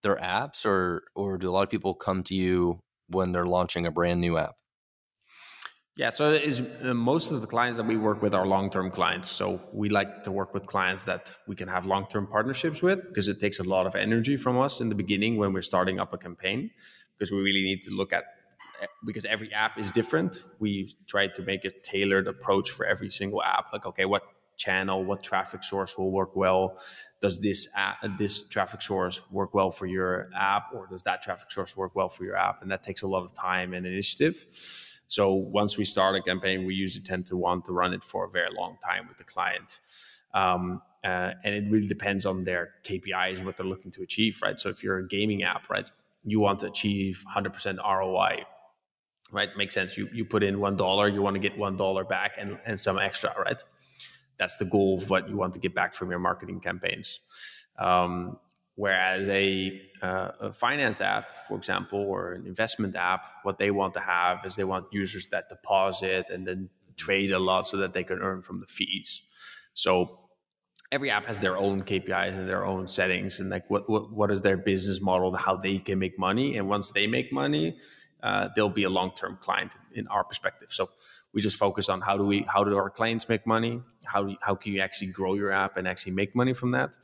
their 0.02 0.16
apps? 0.16 0.66
Or 0.66 1.04
or 1.14 1.38
do 1.38 1.48
a 1.48 1.52
lot 1.52 1.62
of 1.62 1.70
people 1.70 1.94
come 1.94 2.22
to 2.24 2.34
you 2.34 2.80
when 3.08 3.32
they're 3.32 3.46
launching 3.46 3.86
a 3.86 3.90
brand 3.90 4.20
new 4.20 4.36
app 4.36 4.59
yeah, 6.00 6.08
so 6.08 6.32
is 6.32 6.62
uh, 6.82 6.94
most 6.94 7.30
of 7.30 7.42
the 7.42 7.46
clients 7.46 7.76
that 7.76 7.84
we 7.84 7.98
work 7.98 8.22
with 8.22 8.34
are 8.34 8.46
long-term 8.46 8.90
clients. 8.90 9.28
So 9.28 9.60
we 9.70 9.90
like 9.90 10.24
to 10.24 10.32
work 10.32 10.54
with 10.54 10.64
clients 10.64 11.04
that 11.04 11.36
we 11.46 11.54
can 11.54 11.68
have 11.68 11.84
long-term 11.84 12.26
partnerships 12.26 12.80
with 12.80 13.06
because 13.08 13.28
it 13.28 13.38
takes 13.38 13.58
a 13.58 13.64
lot 13.64 13.86
of 13.86 13.94
energy 13.94 14.38
from 14.38 14.58
us 14.58 14.80
in 14.80 14.88
the 14.88 14.94
beginning 14.94 15.36
when 15.36 15.52
we're 15.52 15.68
starting 15.74 16.00
up 16.00 16.14
a 16.14 16.16
campaign 16.16 16.70
because 17.12 17.30
we 17.30 17.40
really 17.40 17.62
need 17.62 17.82
to 17.82 17.90
look 17.90 18.14
at 18.14 18.24
eh, 18.80 18.86
because 19.04 19.26
every 19.26 19.52
app 19.52 19.78
is 19.78 19.90
different. 19.90 20.42
We 20.58 20.90
try 21.06 21.26
to 21.26 21.42
make 21.42 21.66
a 21.66 21.70
tailored 21.70 22.28
approach 22.28 22.70
for 22.70 22.86
every 22.86 23.10
single 23.10 23.42
app. 23.42 23.66
Like, 23.70 23.84
okay, 23.84 24.06
what 24.06 24.22
channel, 24.56 25.04
what 25.04 25.22
traffic 25.22 25.62
source 25.62 25.98
will 25.98 26.12
work 26.12 26.34
well? 26.34 26.78
Does 27.20 27.42
this 27.42 27.68
app, 27.76 27.98
this 28.16 28.48
traffic 28.48 28.80
source 28.80 29.30
work 29.30 29.52
well 29.52 29.70
for 29.70 29.84
your 29.84 30.30
app, 30.34 30.72
or 30.74 30.86
does 30.86 31.02
that 31.02 31.20
traffic 31.20 31.50
source 31.50 31.76
work 31.76 31.94
well 31.94 32.08
for 32.08 32.24
your 32.24 32.36
app? 32.36 32.62
And 32.62 32.70
that 32.70 32.82
takes 32.82 33.02
a 33.02 33.06
lot 33.06 33.22
of 33.22 33.34
time 33.34 33.74
and 33.74 33.84
initiative. 33.84 34.46
So 35.10 35.34
once 35.34 35.76
we 35.76 35.84
start 35.84 36.14
a 36.14 36.22
campaign, 36.22 36.64
we 36.64 36.76
usually 36.76 37.02
tend 37.02 37.26
to 37.26 37.36
want 37.36 37.64
to 37.64 37.72
run 37.72 37.92
it 37.92 38.04
for 38.04 38.26
a 38.26 38.30
very 38.30 38.50
long 38.54 38.78
time 38.80 39.08
with 39.08 39.18
the 39.18 39.24
client. 39.24 39.80
Um, 40.32 40.82
uh, 41.02 41.32
and 41.42 41.52
it 41.52 41.64
really 41.68 41.88
depends 41.88 42.26
on 42.26 42.44
their 42.44 42.74
KPIs, 42.84 43.44
what 43.44 43.56
they're 43.56 43.66
looking 43.66 43.90
to 43.90 44.02
achieve, 44.02 44.38
right? 44.40 44.56
So 44.60 44.68
if 44.68 44.84
you're 44.84 44.98
a 44.98 45.08
gaming 45.08 45.42
app, 45.42 45.68
right, 45.68 45.90
you 46.22 46.38
want 46.38 46.60
to 46.60 46.68
achieve 46.68 47.24
100% 47.36 47.78
ROI, 47.78 48.44
right? 49.32 49.48
Makes 49.56 49.74
sense. 49.74 49.98
You 49.98 50.08
you 50.12 50.24
put 50.24 50.44
in 50.44 50.60
one 50.60 50.76
dollar, 50.76 51.08
you 51.08 51.22
want 51.22 51.34
to 51.34 51.40
get 51.40 51.58
one 51.58 51.76
dollar 51.76 52.04
back 52.04 52.36
and 52.38 52.60
and 52.64 52.78
some 52.78 52.96
extra, 53.00 53.34
right? 53.36 53.60
That's 54.38 54.58
the 54.58 54.64
goal 54.64 54.98
of 54.98 55.10
what 55.10 55.28
you 55.28 55.36
want 55.36 55.54
to 55.54 55.58
get 55.58 55.74
back 55.74 55.92
from 55.92 56.10
your 56.10 56.20
marketing 56.20 56.60
campaigns. 56.60 57.18
Um, 57.80 58.38
Whereas 58.80 59.28
a, 59.28 59.78
uh, 60.00 60.30
a, 60.40 60.52
finance 60.54 61.02
app, 61.02 61.30
for 61.46 61.58
example, 61.58 62.00
or 62.00 62.32
an 62.32 62.46
investment 62.46 62.96
app, 62.96 63.26
what 63.42 63.58
they 63.58 63.70
want 63.70 63.92
to 63.92 64.00
have 64.00 64.38
is 64.46 64.56
they 64.56 64.64
want 64.64 64.86
users 64.90 65.26
that 65.26 65.50
deposit 65.50 66.24
and 66.32 66.46
then 66.46 66.70
trade 66.96 67.30
a 67.30 67.38
lot 67.38 67.66
so 67.66 67.76
that 67.76 67.92
they 67.92 68.04
can 68.04 68.20
earn 68.20 68.40
from 68.40 68.58
the 68.60 68.66
fees. 68.66 69.20
So 69.74 70.20
every 70.90 71.10
app 71.10 71.26
has 71.26 71.40
their 71.40 71.58
own 71.58 71.82
KPIs 71.82 72.32
and 72.32 72.48
their 72.48 72.64
own 72.64 72.88
settings 72.88 73.38
and 73.38 73.50
like 73.50 73.68
what, 73.68 73.90
what, 73.90 74.10
what 74.10 74.30
is 74.30 74.40
their 74.40 74.56
business 74.56 74.98
model, 75.02 75.30
how 75.36 75.56
they 75.56 75.76
can 75.76 75.98
make 75.98 76.18
money. 76.18 76.56
And 76.56 76.66
once 76.66 76.90
they 76.90 77.06
make 77.06 77.34
money, 77.34 77.76
uh, 78.22 78.48
they'll 78.56 78.70
be 78.70 78.84
a 78.84 78.90
long-term 78.90 79.40
client 79.42 79.72
in 79.94 80.08
our 80.08 80.24
perspective. 80.24 80.68
So 80.72 80.88
we 81.32 81.40
just 81.40 81.56
focus 81.56 81.88
on 81.88 82.00
how 82.00 82.16
do 82.16 82.24
we 82.24 82.42
how 82.48 82.64
do 82.64 82.76
our 82.76 82.90
clients 82.90 83.28
make 83.28 83.46
money? 83.46 83.82
How 84.04 84.24
do 84.24 84.36
how 84.40 84.54
can 84.54 84.72
you 84.72 84.80
actually 84.80 85.08
grow 85.08 85.34
your 85.34 85.52
app 85.52 85.76
and 85.76 85.86
actually 85.86 86.12
make 86.12 86.34
money 86.34 86.54
from 86.54 86.72
that? 86.72 86.96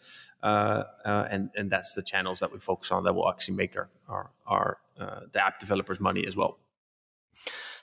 Uh, 0.43 0.85
uh, 1.05 1.29
and 1.31 1.51
and 1.55 1.71
that's 1.71 1.95
the 1.95 2.03
channels 2.03 2.41
that 2.41 2.53
we 2.53 2.59
focus 2.59 2.91
on 2.91 3.05
that 3.05 3.15
will 3.15 3.29
actually 3.29 3.57
make 3.57 3.77
our 3.77 3.89
our, 4.09 4.31
our 4.47 4.79
uh, 4.99 5.21
the 5.33 5.45
app 5.45 5.61
developers 5.61 6.01
money 6.01 6.27
as 6.27 6.35
well. 6.35 6.59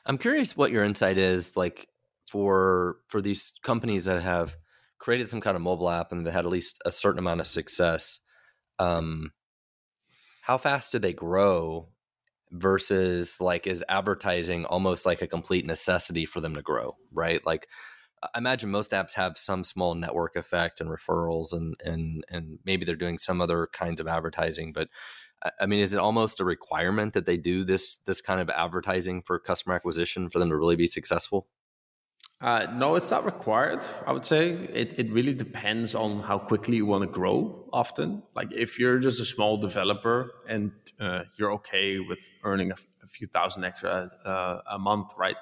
I'm 0.06 0.17
curious 0.17 0.58
what 0.58 0.71
your 0.71 0.84
insight 0.84 1.17
is 1.17 1.56
like 1.56 1.88
for 2.29 2.97
for 3.08 3.21
these 3.21 3.53
companies 3.63 4.06
that 4.06 4.21
have 4.21 4.58
created 4.97 5.29
some 5.29 5.41
kind 5.41 5.56
of 5.56 5.62
mobile 5.62 5.89
app 5.89 6.12
and 6.12 6.25
they 6.25 6.32
had 6.32 6.45
at 6.45 6.51
least 6.51 6.82
a 6.86 6.91
certain 6.91 7.19
amount 7.19 7.41
of 7.41 7.47
success 7.47 8.19
um 8.79 9.32
how 10.41 10.58
fast 10.58 10.93
do 10.93 10.99
they 10.99 11.12
grow 11.12 11.89
versus 12.54 13.42
like 13.42 13.68
is 13.68 13.84
advertising 13.89 14.66
almost 14.66 15.06
like 15.06 15.22
a 15.22 15.28
complete 15.28 15.66
necessity 15.66 16.26
for 16.26 16.39
them 16.39 16.56
to 16.56 16.62
grow 16.62 16.96
right? 17.12 17.46
Like 17.46 17.68
i 18.34 18.38
imagine 18.38 18.70
most 18.72 18.92
apps 18.92 19.13
have 19.13 19.38
some 19.38 19.63
small 19.63 19.96
network 19.96 20.36
effect 20.36 20.80
and 20.80 20.89
referrals 20.89 21.52
and 21.52 21.76
and 21.84 22.24
and 22.30 22.60
maybe 22.66 22.86
they're 22.86 22.96
doing 22.96 23.18
some 23.18 23.42
other 23.42 23.68
kinds 23.74 24.00
of 24.00 24.08
advertising 24.08 24.72
but 24.72 24.88
i 25.60 25.66
mean 25.66 25.80
is 25.80 25.94
it 25.94 26.00
almost 26.00 26.39
a 26.39 26.46
requirement 26.46 27.13
that 27.13 27.26
they 27.26 27.38
do 27.38 27.63
this 27.63 27.98
this 28.06 28.22
kind 28.22 28.39
of 28.39 28.50
advertising 28.50 29.22
for 29.22 29.39
customer 29.39 29.76
acquisition 29.76 30.30
for 30.30 30.39
them 30.39 30.50
to 30.50 30.58
really 30.58 30.76
be 30.76 30.88
successful 30.88 31.48
uh, 32.43 32.67
no, 32.75 32.95
it's 32.95 33.10
not 33.10 33.23
required. 33.23 33.79
I 34.06 34.12
would 34.12 34.25
say 34.25 34.49
it, 34.51 34.99
it 34.99 35.10
really 35.10 35.34
depends 35.34 35.95
on 35.95 36.19
how 36.19 36.38
quickly 36.38 36.75
you 36.75 36.86
want 36.86 37.03
to 37.03 37.08
grow. 37.08 37.69
Often, 37.71 38.21
like 38.36 38.49
if 38.51 38.77
you're 38.77 38.99
just 38.99 39.21
a 39.21 39.25
small 39.25 39.56
developer 39.56 40.29
and 40.49 40.73
uh, 40.99 41.21
you're 41.38 41.53
okay 41.53 41.99
with 41.99 42.19
earning 42.43 42.71
a, 42.71 42.75
a 43.01 43.08
few 43.08 43.27
thousand 43.27 43.63
extra 43.63 44.12
uh, 44.25 44.60
a 44.69 44.77
month, 44.77 45.12
right? 45.17 45.38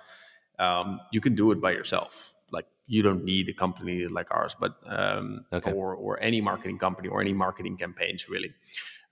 Um, 0.59 0.99
you 1.11 1.21
can 1.21 1.33
do 1.33 1.51
it 1.51 1.59
by 1.59 1.71
yourself. 1.71 2.35
Like 2.51 2.67
you 2.85 3.01
don't 3.01 3.25
need 3.25 3.49
a 3.49 3.53
company 3.53 4.05
like 4.07 4.29
ours, 4.29 4.55
but 4.59 4.75
um, 4.85 5.45
okay. 5.51 5.71
or 5.71 5.95
or 5.95 6.21
any 6.21 6.39
marketing 6.39 6.77
company 6.77 7.07
or 7.07 7.19
any 7.19 7.33
marketing 7.33 7.77
campaigns 7.77 8.29
really. 8.29 8.53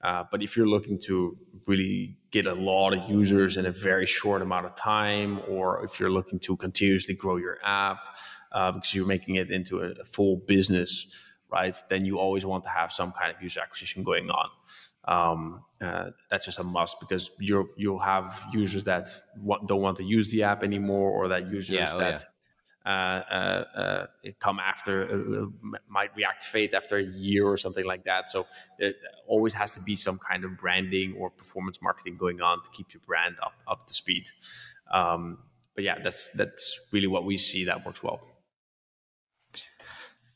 Uh, 0.02 0.24
but 0.32 0.42
if 0.42 0.56
you're 0.56 0.68
looking 0.68 0.98
to 0.98 1.38
really 1.68 2.18
get 2.32 2.46
a 2.46 2.54
lot 2.54 2.94
of 2.94 3.10
users 3.10 3.58
in 3.58 3.66
a 3.66 3.72
very 3.72 4.06
short 4.06 4.42
amount 4.42 4.66
of 4.66 4.76
time, 4.76 5.42
or 5.48 5.84
if 5.84 6.00
you're 6.00 6.10
looking 6.10 6.40
to 6.40 6.56
continuously 6.56 7.16
grow 7.16 7.36
your 7.36 7.58
app 7.64 8.00
uh, 8.52 8.72
because 8.72 8.96
you're 8.96 9.06
making 9.06 9.36
it 9.36 9.52
into 9.52 9.82
a, 9.82 9.90
a, 9.92 10.06
full 10.06 10.38
business, 10.38 11.08
right? 11.52 11.76
Then 11.90 12.06
you 12.06 12.18
always 12.18 12.46
want 12.46 12.64
to 12.64 12.70
have 12.70 12.92
some 12.92 13.12
kind 13.12 13.36
of 13.36 13.42
user 13.42 13.60
acquisition 13.60 14.04
going 14.04 14.30
on. 14.30 14.50
Um, 15.06 15.64
uh, 15.82 16.12
that's 16.32 16.46
just 16.46 16.60
a 16.60 16.64
must 16.64 17.00
because 17.00 17.32
you 17.40 17.70
you'll 17.76 18.00
have 18.00 18.44
users 18.54 18.84
that 18.86 19.08
want, 19.38 19.68
don't 19.68 19.82
want 19.82 19.98
to 19.98 20.04
use 20.04 20.30
the 20.32 20.44
app 20.44 20.64
anymore, 20.64 21.12
or 21.12 21.28
that 21.30 21.52
users 21.52 21.70
yeah, 21.70 21.92
oh, 21.94 21.98
that 22.00 22.12
yeah 22.14 22.20
Uh, 22.90 23.22
uh, 23.40 23.66
uh, 23.76 24.06
come 24.40 24.60
after 24.60 25.48
might 25.88 26.10
reactivate 26.16 26.74
after 26.74 26.98
a 26.98 27.04
year 27.04 27.46
or 27.46 27.56
something 27.56 27.86
like 27.86 28.04
that. 28.04 28.28
So 28.28 28.48
there 28.80 28.94
always 29.28 29.54
has 29.54 29.76
to 29.76 29.82
be 29.82 29.96
some 29.96 30.18
kind 30.18 30.44
of 30.44 30.58
branding 30.58 31.14
or 31.20 31.30
performance 31.30 31.84
marketing 31.84 32.18
going 32.18 32.42
on 32.42 32.64
to 32.64 32.72
keep 32.72 32.92
your 32.92 33.02
brand 33.06 33.36
up 33.44 33.54
up 33.68 33.86
to 33.86 33.94
speed. 33.94 34.26
Um, 34.92 35.38
but 35.76 35.84
yeah, 35.84 36.00
that's 36.02 36.30
that's 36.30 36.80
really 36.92 37.06
what 37.06 37.26
we 37.26 37.38
see 37.38 37.66
that 37.66 37.86
works 37.86 38.02
well. 38.02 38.22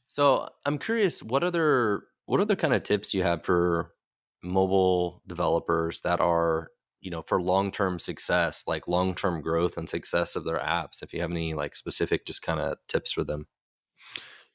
So 0.06 0.48
I'm 0.64 0.78
curious, 0.78 1.24
what 1.24 1.44
other 1.44 2.04
what 2.28 2.40
other 2.40 2.56
kind 2.56 2.76
of 2.76 2.84
tips 2.84 3.16
you 3.16 3.24
have 3.24 3.44
for 3.44 3.96
mobile 4.44 5.24
developers 5.26 6.02
that 6.02 6.20
are 6.22 6.70
you 7.04 7.12
know 7.12 7.22
for 7.28 7.42
long-term 7.42 8.00
success 8.00 8.64
like 8.66 8.88
long-term 8.88 9.42
growth 9.42 9.78
and 9.78 9.88
success 9.88 10.36
of 10.36 10.46
their 10.46 10.58
apps 10.58 11.04
if 11.04 11.14
you 11.14 11.22
have 11.22 11.32
any 11.32 11.54
like 11.54 11.76
specific 11.76 12.26
just 12.26 12.42
kind 12.42 12.60
of 12.60 12.78
tips 12.88 13.12
for 13.12 13.24
them 13.24 13.46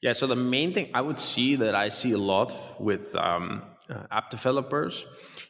yeah 0.01 0.11
so 0.11 0.25
the 0.27 0.35
main 0.35 0.73
thing 0.73 0.89
i 0.93 1.01
would 1.01 1.19
see 1.19 1.55
that 1.55 1.75
i 1.75 1.87
see 1.87 2.11
a 2.11 2.17
lot 2.17 2.51
with 2.81 3.15
um, 3.15 3.61
uh, 3.89 4.03
app 4.11 4.29
developers 4.31 5.05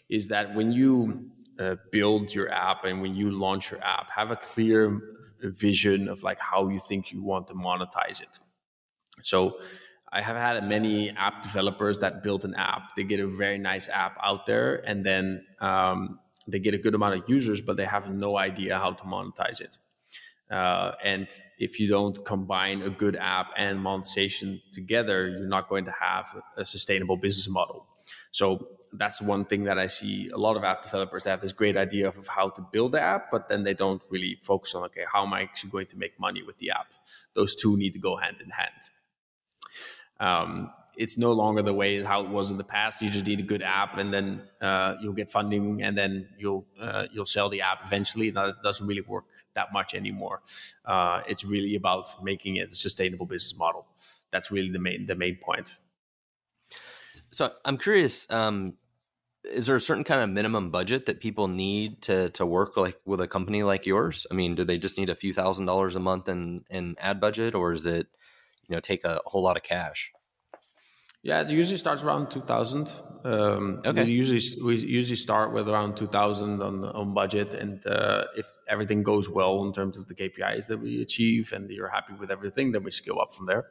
is 0.10 0.28
that 0.28 0.54
when 0.54 0.72
you 0.72 1.30
uh, 1.60 1.76
build 1.92 2.34
your 2.34 2.52
app 2.52 2.84
and 2.86 3.02
when 3.02 3.16
you 3.16 3.32
launch 3.32 3.72
your 3.72 3.82
app 3.84 4.10
have 4.12 4.30
a 4.30 4.36
clear 4.36 5.00
vision 5.42 6.10
of 6.10 6.22
like 6.22 6.40
how 6.40 6.68
you 6.68 6.80
think 6.80 7.12
you 7.12 7.24
want 7.24 7.48
to 7.48 7.54
monetize 7.54 8.22
it 8.22 8.40
so 9.24 9.58
I 10.12 10.22
have 10.22 10.36
had 10.36 10.68
many 10.68 11.12
app 11.12 11.44
developers 11.44 12.00
that 12.00 12.24
build 12.24 12.44
an 12.44 12.56
app. 12.56 12.96
They 12.96 13.04
get 13.04 13.20
a 13.20 13.28
very 13.28 13.60
nice 13.60 13.88
app 13.90 14.18
out 14.24 14.48
there, 14.48 14.78
and 14.78 15.06
then 15.06 15.46
um, 15.62 16.20
they 16.52 16.60
get 16.60 16.74
a 16.74 16.78
good 16.78 16.96
amount 16.96 17.16
of 17.16 17.24
users, 17.28 17.62
but 17.62 17.78
they 17.78 17.86
have 17.86 18.10
no 18.10 18.38
idea 18.38 18.78
how 18.78 18.92
to 18.92 19.04
monetize 19.04 19.62
it. 19.62 19.78
Uh, 20.52 20.94
and 21.04 21.28
if 21.60 21.80
you 21.80 21.88
don't 21.88 22.26
combine 22.26 22.82
a 22.82 22.90
good 22.90 23.16
app 23.16 23.52
and 23.56 23.80
monetization 23.80 24.60
together, 24.72 25.30
you're 25.30 25.48
not 25.48 25.70
going 25.70 25.86
to 25.86 25.92
have 25.92 26.42
a 26.58 26.66
sustainable 26.66 27.18
business 27.18 27.48
model. 27.48 27.86
So 28.32 28.68
that's 28.94 29.22
one 29.22 29.46
thing 29.46 29.66
that 29.66 29.78
I 29.78 29.86
see 29.88 30.30
a 30.30 30.38
lot 30.38 30.58
of 30.58 30.64
app 30.64 30.82
developers 30.82 31.24
have 31.26 31.42
this 31.42 31.52
great 31.52 31.78
idea 31.78 32.08
of 32.08 32.28
how 32.28 32.50
to 32.50 32.62
build 32.72 32.94
the 32.94 33.02
app, 33.02 33.30
but 33.32 33.48
then 33.48 33.64
they 33.64 33.76
don't 33.76 34.02
really 34.10 34.40
focus 34.42 34.74
on 34.74 34.84
okay, 34.86 35.06
how 35.12 35.24
am 35.24 35.34
I 35.34 35.42
actually 35.42 35.70
going 35.70 35.88
to 35.88 35.98
make 35.98 36.20
money 36.20 36.42
with 36.42 36.58
the 36.58 36.72
app? 36.72 36.88
Those 37.36 37.56
two 37.56 37.78
need 37.78 37.94
to 37.94 38.00
go 38.00 38.18
hand 38.18 38.38
in 38.44 38.50
hand. 38.50 38.82
Um, 40.20 40.72
it's 41.00 41.18
no 41.18 41.32
longer 41.32 41.62
the 41.62 41.74
way 41.74 42.04
how 42.04 42.22
it 42.22 42.30
was 42.30 42.52
in 42.52 42.58
the 42.58 42.64
past. 42.64 43.02
You 43.02 43.10
just 43.10 43.26
need 43.26 43.40
a 43.40 43.44
good 43.54 43.64
app, 43.64 43.98
and 43.98 44.14
then 44.14 44.42
uh, 44.62 44.96
you'll 45.02 45.14
get 45.14 45.32
funding, 45.32 45.82
and 45.82 45.98
then 45.98 46.28
you'll 46.38 46.66
uh, 46.80 47.08
you'll 47.10 47.26
sell 47.26 47.48
the 47.48 47.62
app 47.62 47.80
eventually. 47.86 48.30
That 48.32 48.62
doesn't 48.62 48.86
really 48.86 49.02
work 49.02 49.24
that 49.54 49.72
much 49.72 49.94
anymore. 49.94 50.42
Uh, 50.84 51.22
it's 51.26 51.46
really 51.46 51.76
about 51.76 52.22
making 52.22 52.58
it 52.58 52.70
a 52.70 52.74
sustainable 52.74 53.26
business 53.26 53.58
model. 53.58 53.88
That's 54.30 54.52
really 54.52 54.72
the 54.72 54.80
main 54.80 55.06
the 55.06 55.16
main 55.16 55.38
point. 55.38 55.80
So 57.32 57.54
I'm 57.64 57.78
curious. 57.78 58.30
Um, 58.30 58.74
is 59.46 59.68
there 59.68 59.78
a 59.78 59.82
certain 59.82 60.04
kind 60.04 60.22
of 60.22 60.30
minimum 60.30 60.70
budget 60.70 61.06
that 61.06 61.22
people 61.22 61.48
need 61.48 62.02
to 62.04 62.28
to 62.32 62.46
work 62.46 62.76
like 62.76 63.00
with 63.06 63.22
a 63.22 63.28
company 63.28 63.64
like 63.64 63.86
yours? 63.86 64.28
I 64.30 64.34
mean, 64.34 64.54
do 64.54 64.66
they 64.66 64.78
just 64.78 64.98
need 64.98 65.10
a 65.10 65.16
few 65.16 65.32
thousand 65.32 65.66
dollars 65.66 65.96
a 65.96 66.02
month 66.02 66.28
in 66.28 66.66
in 66.70 66.98
ad 67.00 67.22
budget, 67.22 67.56
or 67.56 67.72
is 67.72 67.86
it 67.86 68.08
you 68.68 68.76
know 68.76 68.82
take 68.82 69.06
a 69.06 69.22
whole 69.26 69.42
lot 69.42 69.56
of 69.56 69.64
cash? 69.64 70.12
Yeah, 71.22 71.42
it 71.42 71.50
usually 71.50 71.78
starts 71.78 72.02
around 72.02 72.32
2000. 72.32 72.92
Um, 73.26 73.82
okay. 73.86 74.06
We 74.06 74.12
usually 74.12 74.42
we 74.64 74.78
usually 74.78 75.18
start 75.18 75.52
with 75.54 75.68
around 75.68 75.98
2000 75.98 76.62
on 76.62 76.86
on 76.86 77.14
budget, 77.14 77.54
and 77.54 77.86
uh, 77.86 78.26
if 78.38 78.50
everything 78.70 79.04
goes 79.04 79.30
well 79.30 79.66
in 79.66 79.74
terms 79.74 79.98
of 79.98 80.08
the 80.08 80.16
KPIs 80.16 80.68
that 80.68 80.78
we 80.78 81.02
achieve, 81.02 81.52
and 81.52 81.70
you're 81.70 81.90
happy 81.90 82.14
with 82.14 82.32
everything, 82.32 82.72
then 82.72 82.84
we 82.84 82.92
scale 82.92 83.20
up 83.20 83.34
from 83.34 83.48
there. 83.48 83.66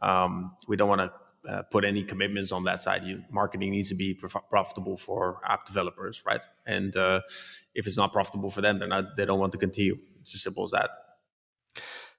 Um, 0.00 0.56
we 0.66 0.76
don't 0.76 0.88
want 0.88 1.02
to 1.02 1.12
uh, 1.48 1.62
put 1.62 1.84
any 1.84 2.02
commitments 2.02 2.50
on 2.50 2.64
that 2.64 2.82
side. 2.82 3.04
You, 3.04 3.22
marketing 3.30 3.70
needs 3.70 3.88
to 3.90 3.94
be 3.94 4.14
prof- 4.14 4.48
profitable 4.50 4.96
for 4.96 5.40
app 5.46 5.66
developers, 5.66 6.24
right? 6.26 6.40
And 6.66 6.96
uh, 6.96 7.20
if 7.74 7.86
it's 7.86 7.96
not 7.96 8.12
profitable 8.12 8.50
for 8.50 8.60
them, 8.60 8.80
they're 8.80 8.88
not, 8.88 9.16
they 9.16 9.24
don't 9.24 9.38
want 9.38 9.52
to 9.52 9.58
continue. 9.58 9.98
It's 10.20 10.34
as 10.34 10.42
simple 10.42 10.64
as 10.64 10.72
that. 10.72 10.90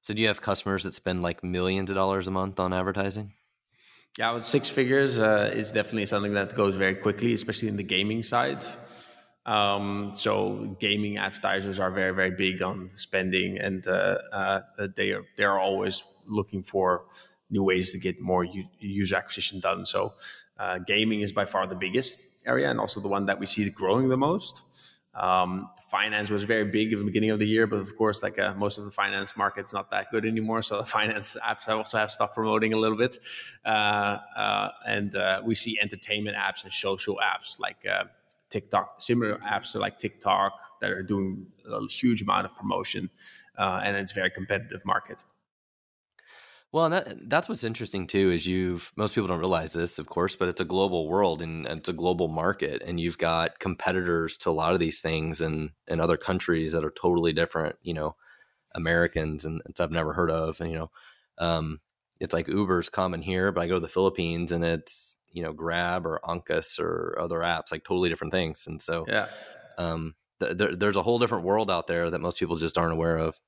So, 0.01 0.13
do 0.13 0.21
you 0.21 0.27
have 0.27 0.41
customers 0.41 0.83
that 0.83 0.93
spend 0.93 1.21
like 1.21 1.43
millions 1.43 1.89
of 1.89 1.95
dollars 1.95 2.27
a 2.27 2.31
month 2.31 2.59
on 2.59 2.73
advertising? 2.73 3.33
Yeah, 4.17 4.31
with 4.33 4.45
six 4.45 4.69
figures 4.69 5.17
uh, 5.17 5.51
is 5.53 5.71
definitely 5.71 6.05
something 6.05 6.33
that 6.35 6.53
goes 6.55 6.75
very 6.75 6.95
quickly, 6.95 7.33
especially 7.33 7.67
in 7.67 7.77
the 7.77 7.83
gaming 7.83 8.21
side. 8.21 8.63
Um, 9.45 10.11
so 10.13 10.77
gaming 10.79 11.17
advertisers 11.17 11.79
are 11.79 11.89
very, 11.91 12.13
very 12.13 12.31
big 12.31 12.61
on 12.61 12.91
spending, 12.95 13.57
and 13.57 13.85
uh, 13.87 14.17
uh, 14.31 14.61
they 14.95 15.11
are 15.11 15.23
they 15.35 15.43
are 15.43 15.59
always 15.59 16.03
looking 16.27 16.63
for 16.63 17.05
new 17.49 17.63
ways 17.63 17.91
to 17.91 17.97
get 17.97 18.21
more 18.21 18.43
u- 18.45 18.69
user 18.79 19.15
acquisition 19.15 19.59
done. 19.59 19.85
So 19.85 20.13
uh, 20.59 20.77
gaming 20.79 21.21
is 21.21 21.31
by 21.31 21.45
far 21.45 21.65
the 21.67 21.75
biggest 21.75 22.19
area, 22.45 22.69
and 22.69 22.79
also 22.79 23.01
the 23.01 23.09
one 23.09 23.25
that 23.25 23.39
we 23.39 23.47
see 23.47 23.67
growing 23.69 24.09
the 24.09 24.17
most. 24.17 24.61
Um, 25.15 25.69
finance 25.85 26.31
was 26.31 26.43
very 26.43 26.65
big 26.65 26.91
at 26.91 26.99
the 26.99 27.05
beginning 27.05 27.29
of 27.29 27.39
the 27.39 27.47
year, 27.47 27.67
but 27.67 27.77
of 27.77 27.95
course, 27.95 28.23
like 28.23 28.39
uh, 28.39 28.53
most 28.55 28.77
of 28.79 28.85
the 28.85 28.91
finance 28.91 29.37
market's 29.37 29.73
not 29.73 29.91
that 29.91 30.09
good 30.11 30.25
anymore. 30.25 30.61
So 30.63 30.77
the 30.77 30.85
finance 30.99 31.37
apps 31.43 31.67
also 31.67 31.97
have 31.97 32.11
stopped 32.11 32.33
promoting 32.33 32.73
a 32.73 32.77
little 32.77 32.97
bit, 32.97 33.19
uh, 33.65 34.17
uh, 34.35 34.71
and 34.87 35.15
uh, 35.15 35.41
we 35.45 35.53
see 35.55 35.77
entertainment 35.79 36.35
apps 36.35 36.63
and 36.63 36.73
social 36.73 37.19
apps 37.23 37.59
like 37.59 37.85
uh, 37.85 38.05
TikTok, 38.49 39.01
similar 39.01 39.37
apps 39.37 39.73
to 39.73 39.79
like 39.79 39.99
TikTok 39.99 40.53
that 40.81 40.89
are 40.89 41.03
doing 41.03 41.47
a 41.69 41.85
huge 41.87 42.21
amount 42.23 42.45
of 42.45 42.55
promotion, 42.55 43.09
uh, 43.57 43.81
and 43.83 43.95
it's 43.95 44.11
a 44.11 44.15
very 44.15 44.31
competitive 44.31 44.83
market. 44.83 45.23
Well, 46.73 46.89
that, 46.89 47.29
that's 47.29 47.47
what's 47.47 47.63
interesting 47.63 48.07
too. 48.07 48.31
Is 48.31 48.47
you've 48.47 48.91
most 48.95 49.13
people 49.13 49.27
don't 49.27 49.39
realize 49.39 49.73
this, 49.73 49.99
of 49.99 50.07
course, 50.09 50.35
but 50.35 50.49
it's 50.49 50.59
a 50.59 50.65
global 50.65 51.07
world 51.07 51.41
and 51.43 51.67
it's 51.67 51.87
a 51.87 51.93
global 51.93 52.27
market, 52.27 52.81
and 52.81 52.99
you've 52.99 53.19
got 53.19 53.59
competitors 53.59 54.37
to 54.37 54.49
a 54.49 54.51
lot 54.51 54.73
of 54.73 54.79
these 54.79 54.99
things, 54.99 55.39
and 55.39 55.69
in 55.87 55.99
other 55.99 56.17
countries 56.17 56.71
that 56.71 56.83
are 56.83 56.91
totally 56.91 57.31
different. 57.31 57.75
You 57.83 57.93
know, 57.93 58.15
Americans 58.75 59.45
and 59.45 59.61
stuff 59.69 59.85
I've 59.85 59.91
never 59.91 60.13
heard 60.13 60.31
of, 60.31 60.61
and 60.61 60.71
you 60.71 60.77
know, 60.79 60.91
um, 61.37 61.79
it's 62.19 62.33
like 62.33 62.47
Uber's 62.47 62.89
common 62.89 63.21
here, 63.21 63.51
but 63.51 63.61
I 63.61 63.67
go 63.67 63.75
to 63.75 63.79
the 63.79 63.87
Philippines 63.87 64.51
and 64.51 64.65
it's 64.65 65.17
you 65.31 65.43
know 65.43 65.53
Grab 65.53 66.07
or 66.07 66.21
Angkas 66.25 66.79
or 66.79 67.17
other 67.19 67.39
apps, 67.39 67.71
like 67.71 67.83
totally 67.83 68.09
different 68.09 68.33
things, 68.33 68.65
and 68.67 68.81
so 68.81 69.05
yeah, 69.09 69.27
um, 69.77 70.15
th- 70.39 70.57
there, 70.57 70.75
there's 70.75 70.95
a 70.95 71.03
whole 71.03 71.19
different 71.19 71.45
world 71.45 71.69
out 71.71 71.87
there 71.87 72.09
that 72.09 72.21
most 72.21 72.39
people 72.39 72.55
just 72.55 72.77
aren't 72.79 72.93
aware 72.93 73.17
of. 73.17 73.39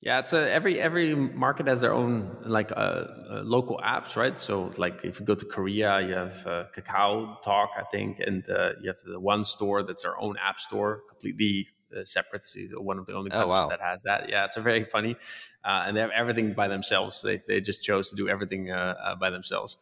Yeah, 0.00 0.18
it's 0.18 0.32
a, 0.32 0.52
every 0.52 0.78
every 0.78 1.14
market 1.14 1.66
has 1.68 1.80
their 1.80 1.94
own 1.94 2.36
like 2.44 2.70
uh, 2.70 2.74
uh, 2.74 3.06
local 3.42 3.80
apps, 3.82 4.14
right? 4.14 4.38
So 4.38 4.72
like 4.76 5.04
if 5.04 5.18
you 5.18 5.26
go 5.26 5.34
to 5.34 5.44
Korea, 5.44 6.00
you 6.00 6.14
have 6.14 6.46
uh, 6.46 6.64
Kakao 6.76 7.40
Talk, 7.42 7.70
I 7.78 7.82
think, 7.82 8.20
and 8.20 8.48
uh, 8.48 8.72
you 8.80 8.88
have 8.88 9.00
the 9.04 9.18
one 9.18 9.44
store 9.44 9.82
that's 9.82 10.02
their 10.02 10.20
own 10.20 10.36
app 10.36 10.60
store, 10.60 11.02
completely 11.08 11.68
uh, 11.96 12.04
separate. 12.04 12.44
So 12.44 12.60
one 12.80 12.98
of 12.98 13.06
the 13.06 13.14
only 13.14 13.30
countries 13.30 13.46
oh, 13.46 13.48
wow. 13.48 13.68
that 13.68 13.80
has 13.80 14.02
that. 14.02 14.28
Yeah, 14.28 14.44
it's 14.44 14.58
a 14.58 14.60
very 14.60 14.84
funny, 14.84 15.16
uh, 15.64 15.84
and 15.86 15.96
they 15.96 16.02
have 16.02 16.10
everything 16.10 16.52
by 16.52 16.68
themselves. 16.68 17.22
They 17.22 17.38
they 17.48 17.62
just 17.62 17.82
chose 17.82 18.10
to 18.10 18.16
do 18.16 18.28
everything 18.28 18.66
by 18.66 19.30
themselves. 19.30 19.78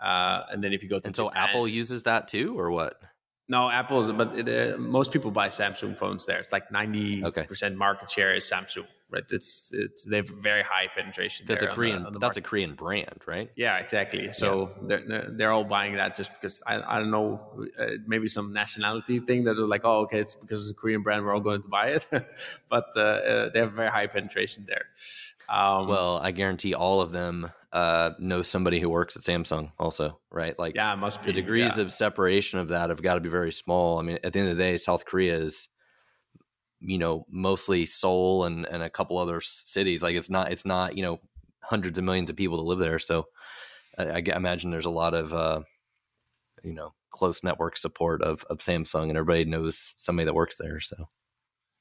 and 0.00 0.64
then 0.64 0.72
if 0.72 0.82
you 0.82 0.88
go 0.88 0.98
to 0.98 1.06
and 1.08 1.14
so 1.14 1.28
Japan, 1.28 1.48
Apple 1.50 1.68
uses 1.68 2.04
that 2.04 2.26
too, 2.26 2.58
or 2.58 2.70
what? 2.70 3.00
No, 3.48 3.70
Apple's, 3.70 4.12
but 4.12 4.38
it, 4.38 4.78
most 4.78 5.12
people 5.12 5.30
buy 5.30 5.48
Samsung 5.48 5.96
phones 5.96 6.26
there. 6.26 6.38
It's 6.38 6.52
like 6.52 6.70
ninety 6.70 7.24
okay. 7.24 7.44
percent 7.44 7.76
market 7.76 8.10
share 8.10 8.34
is 8.34 8.44
Samsung 8.44 8.86
right? 9.10 9.24
It's 9.30 9.70
it's 9.72 10.04
they 10.04 10.16
have 10.16 10.28
very 10.28 10.62
high 10.62 10.88
penetration. 10.94 11.46
That's 11.48 11.62
a 11.62 11.68
Korean. 11.68 12.04
The, 12.04 12.10
the 12.10 12.18
that's 12.18 12.36
a 12.36 12.40
Korean 12.40 12.74
brand, 12.74 13.22
right? 13.26 13.50
Yeah, 13.56 13.78
exactly. 13.78 14.32
So 14.32 14.70
yeah. 14.86 14.98
they're 15.06 15.30
they're 15.30 15.52
all 15.52 15.64
buying 15.64 15.96
that 15.96 16.16
just 16.16 16.32
because 16.32 16.62
I 16.66 16.80
I 16.80 16.98
don't 16.98 17.10
know 17.10 17.40
uh, 17.78 17.86
maybe 18.06 18.28
some 18.28 18.52
nationality 18.52 19.20
thing 19.20 19.44
that 19.44 19.54
they're 19.54 19.66
like 19.66 19.84
oh 19.84 20.00
okay 20.00 20.20
it's 20.20 20.34
because 20.34 20.60
it's 20.60 20.70
a 20.70 20.80
Korean 20.80 21.02
brand 21.02 21.24
we're 21.24 21.34
all 21.34 21.40
going 21.40 21.62
to 21.62 21.68
buy 21.68 21.88
it, 21.88 22.06
but 22.68 22.86
uh, 22.96 23.00
uh, 23.00 23.50
they 23.50 23.60
have 23.60 23.72
very 23.72 23.90
high 23.90 24.06
penetration 24.06 24.66
there. 24.68 24.86
Um, 25.48 25.88
well, 25.88 26.18
I 26.18 26.30
guarantee 26.30 26.74
all 26.74 27.00
of 27.00 27.12
them 27.12 27.50
uh, 27.72 28.10
know 28.18 28.42
somebody 28.42 28.80
who 28.80 28.88
works 28.88 29.16
at 29.16 29.22
Samsung 29.22 29.72
also, 29.78 30.20
right? 30.30 30.58
Like, 30.58 30.74
yeah, 30.74 30.94
must 30.94 31.22
be. 31.22 31.26
The 31.26 31.40
degrees 31.40 31.76
yeah. 31.76 31.84
of 31.84 31.92
separation 31.92 32.58
of 32.58 32.68
that 32.68 32.90
have 32.90 33.02
got 33.02 33.14
to 33.14 33.20
be 33.20 33.28
very 33.28 33.52
small. 33.52 33.98
I 33.98 34.02
mean, 34.02 34.18
at 34.22 34.32
the 34.32 34.40
end 34.40 34.50
of 34.50 34.56
the 34.56 34.62
day, 34.62 34.76
South 34.76 35.04
Korea 35.04 35.38
is 35.38 35.68
you 36.80 36.98
know 36.98 37.26
mostly 37.30 37.86
Seoul 37.86 38.44
and 38.44 38.66
and 38.66 38.82
a 38.82 38.90
couple 38.90 39.18
other 39.18 39.40
cities. 39.40 40.02
Like 40.02 40.16
it's 40.16 40.30
not 40.30 40.52
it's 40.52 40.64
not 40.64 40.96
you 40.96 41.02
know 41.02 41.20
hundreds 41.62 41.98
of 41.98 42.04
millions 42.04 42.30
of 42.30 42.36
people 42.36 42.58
to 42.58 42.64
live 42.64 42.78
there. 42.78 42.98
So 42.98 43.26
I, 43.98 44.04
I 44.04 44.22
imagine 44.36 44.70
there's 44.70 44.86
a 44.86 44.90
lot 44.90 45.14
of 45.14 45.32
uh, 45.32 45.60
you 46.62 46.74
know 46.74 46.94
close 47.10 47.42
network 47.42 47.76
support 47.76 48.22
of 48.22 48.44
of 48.50 48.58
Samsung, 48.58 49.08
and 49.08 49.16
everybody 49.16 49.44
knows 49.44 49.94
somebody 49.96 50.26
that 50.26 50.34
works 50.34 50.56
there. 50.58 50.80
So 50.80 51.08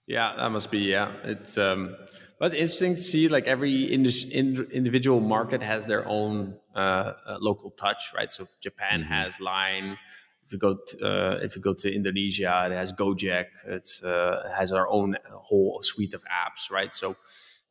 yeah, 0.08 0.34
that 0.38 0.50
must 0.50 0.72
be 0.72 0.80
yeah. 0.80 1.12
It's 1.24 1.58
um, 1.58 1.96
but 2.40 2.46
it's 2.48 2.56
interesting 2.56 2.96
to 2.96 3.02
see 3.02 3.28
like 3.28 3.46
every 3.46 3.92
individual 3.92 5.20
market 5.20 5.62
has 5.62 5.86
their 5.86 6.08
own 6.08 6.56
uh, 6.76 6.80
uh, 6.80 7.38
local 7.40 7.72
touch, 7.72 8.14
right? 8.16 8.32
So 8.32 8.48
Japan 8.62 9.02
mm-hmm. 9.02 9.12
has 9.12 9.40
Line 9.40 9.98
if 10.48 10.54
you 10.54 10.60
go 10.60 10.78
to, 10.88 11.06
uh, 11.06 11.40
if 11.44 11.56
you 11.58 11.62
go 11.62 11.74
to 11.74 11.94
Indonesia, 11.94 12.70
it 12.72 12.74
has 12.74 12.94
Gojek. 12.94 13.48
It's 13.68 14.02
uh, 14.02 14.50
has 14.56 14.72
our 14.72 14.88
own 14.88 15.18
whole 15.30 15.80
suite 15.84 16.14
of 16.14 16.24
apps, 16.24 16.72
right? 16.72 16.96
So 16.96 17.18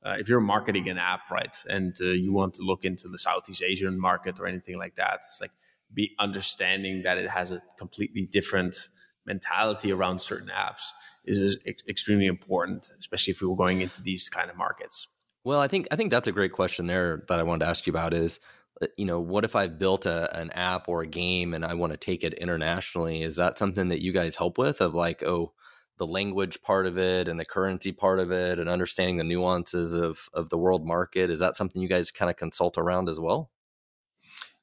uh, 0.05 0.17
if 0.19 0.29
you're 0.29 0.41
marketing 0.41 0.89
an 0.91 0.99
app, 0.99 1.31
right, 1.31 1.57
and 1.69 1.97
uh, 2.01 2.05
you 2.05 2.35
want 2.35 2.55
to 2.55 2.63
look 2.63 2.85
into 2.85 3.09
the 3.09 3.19
Southeast 3.19 3.63
Asian 3.63 3.99
market 3.99 4.39
or 4.39 4.47
anything 4.47 4.77
like 4.77 4.97
that, 4.97 5.21
it's 5.25 5.41
like 5.41 5.53
be 5.95 6.15
understanding 6.19 7.03
that 7.05 7.17
it 7.17 7.31
has 7.31 7.51
a 7.51 7.63
completely 7.79 8.29
different 8.31 8.89
mentality 9.25 9.91
around 9.91 10.21
certain 10.21 10.49
apps 10.49 10.91
is 11.27 11.57
ex- 11.67 11.83
extremely 11.89 12.27
important, 12.27 12.91
especially 12.99 13.33
if 13.33 13.41
we 13.41 13.49
were 13.49 13.57
going 13.57 13.81
into 13.81 14.03
these 14.03 14.29
kind 14.29 14.51
of 14.51 14.57
markets. 14.57 15.09
Well, 15.45 15.61
I 15.61 15.69
think 15.69 15.89
I 15.91 15.97
think 15.97 16.11
that's 16.11 16.29
a 16.29 16.33
great 16.33 16.53
question 16.53 16.87
there 16.87 17.25
that 17.29 17.39
I 17.39 17.43
wanted 17.43 17.65
to 17.65 17.71
ask 17.71 17.87
you 17.87 17.93
about 17.93 18.15
is 18.15 18.41
uh, 18.83 18.87
you 18.97 19.07
know, 19.07 19.21
what 19.21 19.45
if 19.45 19.57
I've 19.57 19.79
built 19.79 20.07
a, 20.07 20.35
an 20.39 20.51
app 20.51 20.89
or 20.89 21.03
a 21.03 21.07
game 21.07 21.55
and 21.55 21.65
I 21.65 21.75
want 21.75 21.93
to 21.93 21.97
take 21.97 22.25
it 22.25 22.35
internationally? 22.35 23.23
Is 23.23 23.37
that 23.37 23.59
something 23.59 23.89
that 23.89 24.03
you 24.03 24.13
guys 24.13 24.35
help 24.37 24.59
with? 24.59 24.81
Of 24.81 24.95
like, 24.95 25.23
oh, 25.23 25.53
the 25.99 26.07
language 26.07 26.61
part 26.63 26.87
of 26.87 26.99
it 26.99 27.29
and 27.29 27.41
the 27.41 27.45
currency 27.45 27.93
part 27.93 28.19
of 28.19 28.31
it 28.31 28.59
and 28.59 28.69
understanding 28.69 29.17
the 29.17 29.25
nuances 29.25 29.95
of 29.95 30.29
of 30.35 30.51
the 30.51 30.59
world 30.59 30.87
market 30.87 31.31
is 31.31 31.39
that 31.39 31.57
something 31.57 31.81
you 31.81 31.89
guys 31.89 32.11
kind 32.11 32.31
of 32.31 32.37
consult 32.37 32.77
around 32.77 33.09
as 33.09 33.19
well 33.19 33.51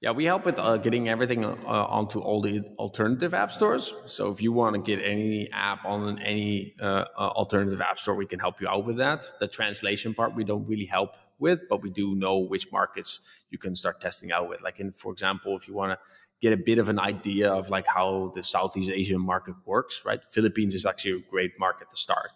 yeah, 0.03 0.11
we 0.11 0.25
help 0.25 0.43
with 0.43 0.59
uh, 0.59 0.75
getting 0.75 1.07
everything 1.07 1.45
uh, 1.45 1.55
onto 1.65 2.19
all 2.19 2.41
the 2.41 2.61
alternative 2.77 3.33
app 3.33 3.53
stores. 3.53 3.93
So 4.05 4.31
if 4.31 4.41
you 4.41 4.51
want 4.51 4.75
to 4.75 4.81
get 4.81 5.01
any 5.01 5.49
app 5.53 5.85
on 5.85 6.19
any 6.19 6.75
uh, 6.81 7.05
uh, 7.17 7.29
alternative 7.41 7.79
app 7.79 7.97
store, 7.97 8.15
we 8.15 8.25
can 8.25 8.37
help 8.37 8.59
you 8.59 8.67
out 8.67 8.85
with 8.85 8.97
that. 8.97 9.23
The 9.39 9.47
translation 9.47 10.13
part 10.13 10.35
we 10.35 10.43
don't 10.43 10.67
really 10.67 10.83
help 10.85 11.11
with, 11.39 11.63
but 11.69 11.81
we 11.81 11.89
do 11.89 12.15
know 12.15 12.39
which 12.39 12.69
markets 12.69 13.21
you 13.49 13.57
can 13.57 13.75
start 13.75 14.01
testing 14.01 14.33
out 14.33 14.49
with. 14.49 14.61
Like 14.61 14.81
in, 14.81 14.91
for 14.91 15.13
example, 15.13 15.55
if 15.55 15.69
you 15.69 15.73
want 15.73 15.93
to 15.93 15.99
get 16.41 16.51
a 16.51 16.57
bit 16.57 16.79
of 16.79 16.89
an 16.89 16.99
idea 16.99 17.49
of 17.49 17.69
like 17.69 17.87
how 17.87 18.33
the 18.35 18.43
Southeast 18.43 18.91
Asian 18.91 19.21
market 19.21 19.55
works, 19.65 20.03
right? 20.03 20.19
Philippines 20.29 20.75
is 20.75 20.85
actually 20.85 21.13
a 21.13 21.19
great 21.31 21.51
market 21.57 21.89
to 21.89 21.95
start 21.95 22.33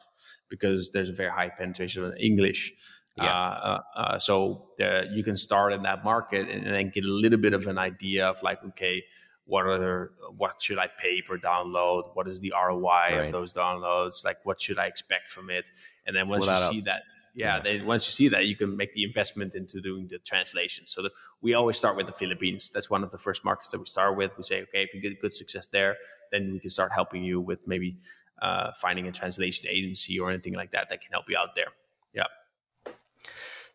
because 0.47 0.91
there's 0.91 1.09
a 1.09 1.13
very 1.13 1.31
high 1.31 1.49
penetration 1.49 2.05
of 2.05 2.13
English. 2.17 2.73
Yeah. 3.17 3.25
Uh, 3.25 3.81
uh, 3.95 3.99
uh, 3.99 4.19
so 4.19 4.69
the, 4.77 5.07
you 5.11 5.23
can 5.23 5.35
start 5.35 5.73
in 5.73 5.83
that 5.83 6.03
market 6.03 6.49
and, 6.49 6.65
and, 6.65 6.75
then 6.75 6.91
get 6.93 7.03
a 7.03 7.09
little 7.09 7.39
bit 7.39 7.53
of 7.53 7.67
an 7.67 7.77
idea 7.77 8.27
of 8.27 8.41
like, 8.43 8.63
okay, 8.63 9.03
what 9.45 9.65
are 9.65 10.11
what 10.35 10.61
should 10.61 10.77
I 10.77 10.87
pay 10.87 11.21
per 11.21 11.37
download? 11.37 12.15
What 12.15 12.27
is 12.27 12.39
the 12.39 12.53
ROI 12.55 12.83
right. 12.85 13.11
of 13.25 13.31
those 13.31 13.53
downloads? 13.53 14.23
Like, 14.25 14.37
what 14.43 14.61
should 14.61 14.77
I 14.77 14.85
expect 14.85 15.29
from 15.29 15.49
it? 15.49 15.69
And 16.05 16.15
then 16.15 16.27
once 16.27 16.45
you 16.45 16.57
see 16.69 16.81
that, 16.81 17.03
yeah, 17.33 17.55
yeah, 17.55 17.61
then 17.61 17.85
once 17.85 18.05
you 18.07 18.11
see 18.11 18.27
that, 18.29 18.47
you 18.47 18.55
can 18.55 18.75
make 18.75 18.93
the 18.93 19.03
investment 19.03 19.55
into 19.55 19.79
doing 19.79 20.07
the 20.09 20.19
translation. 20.19 20.85
So 20.85 21.03
the, 21.03 21.11
we 21.41 21.53
always 21.53 21.77
start 21.77 21.95
with 21.95 22.07
the 22.07 22.13
Philippines. 22.13 22.69
That's 22.69 22.89
one 22.89 23.03
of 23.03 23.11
the 23.11 23.17
first 23.17 23.45
markets 23.45 23.69
that 23.69 23.79
we 23.79 23.85
start 23.85 24.17
with. 24.17 24.31
We 24.37 24.43
say, 24.43 24.63
okay, 24.63 24.83
if 24.83 24.93
you 24.93 25.01
get 25.01 25.21
good 25.21 25.33
success 25.33 25.67
there, 25.67 25.97
then 26.31 26.51
we 26.51 26.59
can 26.59 26.69
start 26.69 26.91
helping 26.91 27.23
you 27.23 27.39
with 27.39 27.59
maybe 27.65 27.97
uh, 28.41 28.71
finding 28.73 29.07
a 29.07 29.11
translation 29.11 29.67
agency 29.69 30.19
or 30.19 30.29
anything 30.29 30.53
like 30.53 30.71
that 30.71 30.89
that 30.89 31.01
can 31.01 31.11
help 31.11 31.25
you 31.29 31.37
out 31.37 31.55
there. 31.55 31.71
Yeah. 32.13 32.23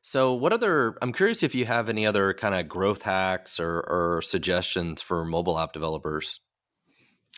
So, 0.03 0.35
what 0.35 0.53
other? 0.53 0.97
I'm 1.01 1.13
curious 1.13 1.45
if 1.45 1.55
you 1.55 1.65
have 1.65 1.89
any 1.89 2.07
other 2.07 2.35
kind 2.35 2.57
of 2.57 2.69
growth 2.69 3.03
hacks 3.03 3.61
or, 3.61 3.81
or 3.81 4.21
suggestions 4.23 5.01
for 5.01 5.25
mobile 5.25 5.59
app 5.59 5.73
developers. 5.73 6.41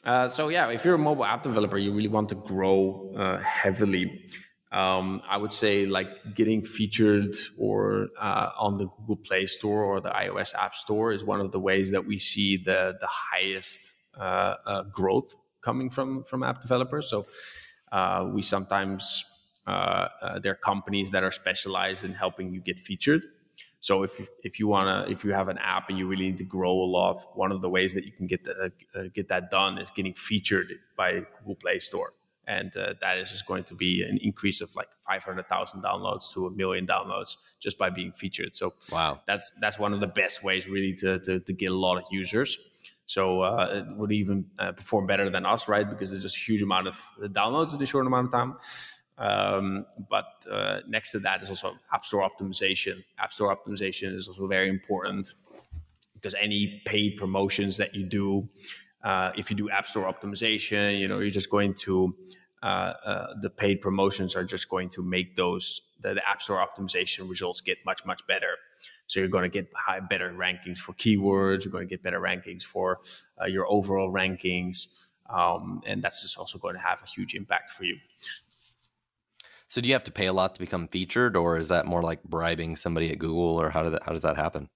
Uh, 0.03 0.29
so, 0.29 0.49
yeah, 0.49 0.69
if 0.71 0.85
you're 0.85 0.95
a 0.95 0.99
mobile 0.99 1.27
app 1.27 1.43
developer, 1.43 1.77
you 1.77 1.93
really 1.93 2.09
want 2.09 2.31
to 2.31 2.35
grow 2.35 3.13
uh, 3.17 3.39
heavily. 3.39 4.25
Um, 4.73 5.23
I 5.29 5.37
would 5.37 5.53
say 5.53 5.87
like 5.87 6.09
getting 6.35 6.65
featured 6.65 7.37
or 7.59 8.09
uh, 8.19 8.49
on 8.59 8.79
the 8.79 8.87
Google 8.87 9.17
Play 9.17 9.47
Store 9.47 9.85
or 9.85 10.01
the 10.01 10.09
iOS 10.09 10.55
App 10.55 10.75
Store 10.75 11.13
is 11.13 11.23
one 11.23 11.41
of 11.41 11.53
the 11.53 11.61
ways 11.61 11.93
that 11.93 12.07
we 12.07 12.19
see 12.19 12.57
the 12.57 12.97
the 13.01 13.07
highest 13.07 13.93
uh, 14.19 14.55
uh, 14.67 14.83
growth 14.85 15.37
coming 15.63 15.91
from 15.91 16.25
from 16.25 16.43
app 16.43 16.63
developers. 16.63 17.09
So, 17.09 17.27
uh, 17.93 18.29
we 18.33 18.43
sometimes 18.43 19.25
uh, 19.67 19.71
uh, 19.71 20.39
there 20.39 20.53
are 20.53 20.57
companies 20.57 21.11
that 21.11 21.23
are 21.23 21.33
specialized 21.33 22.05
in 22.05 22.13
helping 22.13 22.53
you 22.53 22.61
get 22.61 22.79
featured. 22.79 23.25
So 23.81 24.03
if 24.03 24.19
you, 24.19 24.27
if 24.43 24.59
you 24.59 24.67
wanna 24.67 25.05
if 25.11 25.25
you 25.25 25.33
have 25.33 25.49
an 25.49 25.59
app 25.59 25.91
and 25.91 25.99
you 25.99 26.07
really 26.07 26.25
need 26.25 26.39
to 26.39 26.45
grow 26.45 26.73
a 26.73 26.89
lot, 26.99 27.23
one 27.35 27.53
of 27.53 27.61
the 27.61 27.69
ways 27.69 27.93
that 27.93 28.05
you 28.05 28.13
can 28.13 28.27
get 28.27 28.45
the, 28.45 28.73
uh, 28.95 29.03
get 29.13 29.29
that 29.29 29.51
done 29.51 29.77
is 29.79 29.91
getting 29.91 30.15
featured 30.15 30.73
by 30.97 31.23
Google 31.39 31.57
Play 31.57 31.79
Store, 31.79 32.15
and 32.47 32.75
uh, 32.79 32.95
that 33.03 33.19
is 33.19 33.31
just 33.31 33.47
going 33.47 33.65
to 33.65 33.75
be 33.75 34.03
an 34.03 34.19
increase 34.23 34.63
of 34.63 34.75
like 34.75 34.89
five 35.07 35.23
hundred 35.23 35.49
thousand 35.49 35.83
downloads 35.83 36.33
to 36.33 36.47
a 36.47 36.51
million 36.51 36.87
downloads 36.87 37.37
just 37.61 37.77
by 37.77 37.91
being 37.91 38.11
featured. 38.13 38.57
So 38.57 38.73
wow, 38.91 39.21
that's 39.27 39.53
that's 39.61 39.79
one 39.79 39.93
of 39.93 40.01
the 40.01 40.07
best 40.07 40.43
ways 40.43 40.67
really 40.67 40.95
to 40.95 41.19
to, 41.19 41.41
to 41.41 41.53
get 41.53 41.71
a 41.71 41.77
lot 41.77 41.99
of 41.99 42.05
users. 42.11 42.59
So 43.07 43.43
uh, 43.43 43.85
it 43.87 43.97
would 43.99 44.13
even 44.13 44.47
uh, 44.59 44.73
perform 44.73 45.07
better 45.07 45.29
than 45.29 45.45
us, 45.45 45.69
right? 45.69 45.87
Because 45.87 46.11
there's 46.11 46.23
just 46.23 46.39
a 46.39 46.41
huge 46.41 46.63
amount 46.63 46.89
of 46.89 46.99
downloads 47.21 47.75
in 47.75 47.83
a 47.83 47.87
short 47.87 48.07
amount 48.07 48.29
of 48.29 48.33
time. 48.33 48.57
Um, 49.17 49.87
but 50.11 50.27
uh, 50.51 50.81
next 50.89 51.13
to 51.13 51.21
that 51.21 51.43
is 51.43 51.49
also 51.49 51.75
App 51.93 52.05
Store 52.05 52.29
optimization. 52.29 53.05
App 53.19 53.33
Store 53.33 53.57
optimization 53.57 54.15
is 54.15 54.27
also 54.29 54.47
very 54.47 54.69
important 54.69 55.35
because 56.15 56.35
any 56.41 56.83
paid 56.85 57.17
promotions 57.17 57.77
that 57.77 57.95
you 57.95 58.05
do, 58.05 58.49
uh, 59.05 59.31
if 59.37 59.51
you 59.51 59.57
do 59.57 59.71
App 59.71 59.87
Store 59.87 60.13
optimization, 60.13 60.99
you 60.99 61.07
know 61.07 61.21
you're 61.21 61.31
just 61.31 61.51
going 61.51 61.75
to 61.75 62.17
uh, 62.63 62.67
uh 63.05 63.27
the 63.41 63.51
paid 63.51 63.81
promotions 63.81 64.35
are 64.35 64.45
just 64.45 64.69
going 64.69 64.89
to 64.89 65.03
make 65.03 65.37
those 65.37 65.83
the, 66.01 66.15
the, 66.15 66.29
App 66.29 66.43
Store 66.43 66.65
optimization 66.67 67.29
results 67.29 67.61
get 67.61 67.79
much 67.87 68.05
much 68.05 68.27
better. 68.27 68.57
So 69.07 69.21
you're 69.21 69.29
going 69.29 69.49
to 69.49 69.51
get 69.51 69.71
high, 69.77 70.01
better 70.01 70.33
rankings 70.33 70.79
for 70.79 70.93
keywords. 70.95 71.65
You're 71.65 71.73
going 71.73 71.87
to 71.87 71.89
get 71.89 72.03
better 72.03 72.21
rankings 72.21 72.63
for 72.63 73.01
uh, 73.41 73.45
your 73.45 73.67
overall 73.71 74.11
rankings, 74.11 74.87
um, 75.31 75.83
and 75.87 76.03
that's 76.03 76.23
just 76.23 76.37
also 76.37 76.59
going 76.59 76.75
to 76.75 76.81
have 76.81 77.01
a 77.03 77.07
huge 77.07 77.35
impact 77.35 77.71
for 77.71 77.85
you. 77.85 77.97
So 79.67 79.81
do 79.81 79.89
you 79.89 79.95
have 79.95 80.05
to 80.05 80.13
pay 80.13 80.27
a 80.27 80.33
lot 80.33 80.55
to 80.55 80.61
become 80.61 80.89
featured, 80.89 81.37
or 81.37 81.59
is 81.59 81.69
that 81.69 81.87
more 81.87 82.03
like 82.03 82.23
bribing 82.23 82.77
somebody 82.77 83.11
at 83.11 83.19
Google, 83.19 83.61
or 83.61 83.71
how 83.71 83.83
does 83.83 83.93
that 83.93 84.03
how 84.05 84.13
does 84.13 84.23
that 84.23 84.37
happen? 84.37 84.69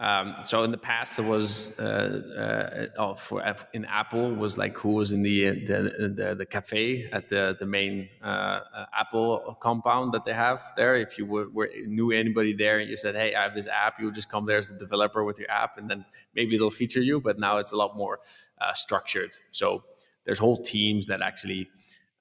Um, 0.00 0.36
so 0.44 0.62
in 0.62 0.70
the 0.70 0.78
past, 0.78 1.18
it 1.18 1.26
was 1.26 1.78
uh, 1.78 2.88
uh, 2.98 2.98
oh, 2.98 3.14
for 3.16 3.44
in 3.74 3.84
Apple 3.84 4.34
was 4.34 4.56
like 4.56 4.74
who 4.78 4.94
was 4.94 5.12
in 5.12 5.22
the 5.22 5.50
the 5.66 6.12
the, 6.16 6.34
the 6.36 6.46
cafe 6.46 7.06
at 7.12 7.28
the 7.28 7.54
the 7.60 7.66
main 7.66 8.08
uh, 8.24 8.60
uh, 8.74 8.86
Apple 8.98 9.58
compound 9.60 10.14
that 10.14 10.24
they 10.24 10.32
have 10.32 10.72
there. 10.74 10.94
If 10.94 11.18
you 11.18 11.26
were, 11.26 11.50
were, 11.50 11.68
knew 11.84 12.12
anybody 12.12 12.54
there 12.54 12.78
and 12.78 12.88
you 12.88 12.96
said, 12.96 13.14
"Hey, 13.14 13.34
I 13.34 13.42
have 13.42 13.54
this 13.54 13.66
app," 13.66 14.00
you 14.00 14.06
would 14.06 14.14
just 14.14 14.30
come 14.30 14.46
there 14.46 14.56
as 14.56 14.70
a 14.70 14.78
developer 14.78 15.22
with 15.22 15.38
your 15.38 15.50
app, 15.50 15.76
and 15.76 15.90
then 15.90 16.06
maybe 16.34 16.56
they'll 16.56 16.70
feature 16.70 17.02
you. 17.02 17.20
But 17.20 17.38
now 17.38 17.58
it's 17.58 17.72
a 17.72 17.76
lot 17.76 17.94
more 17.94 18.20
uh, 18.58 18.72
structured. 18.72 19.32
So 19.50 19.84
there's 20.24 20.38
whole 20.38 20.62
teams 20.62 21.06
that 21.06 21.20
actually 21.20 21.68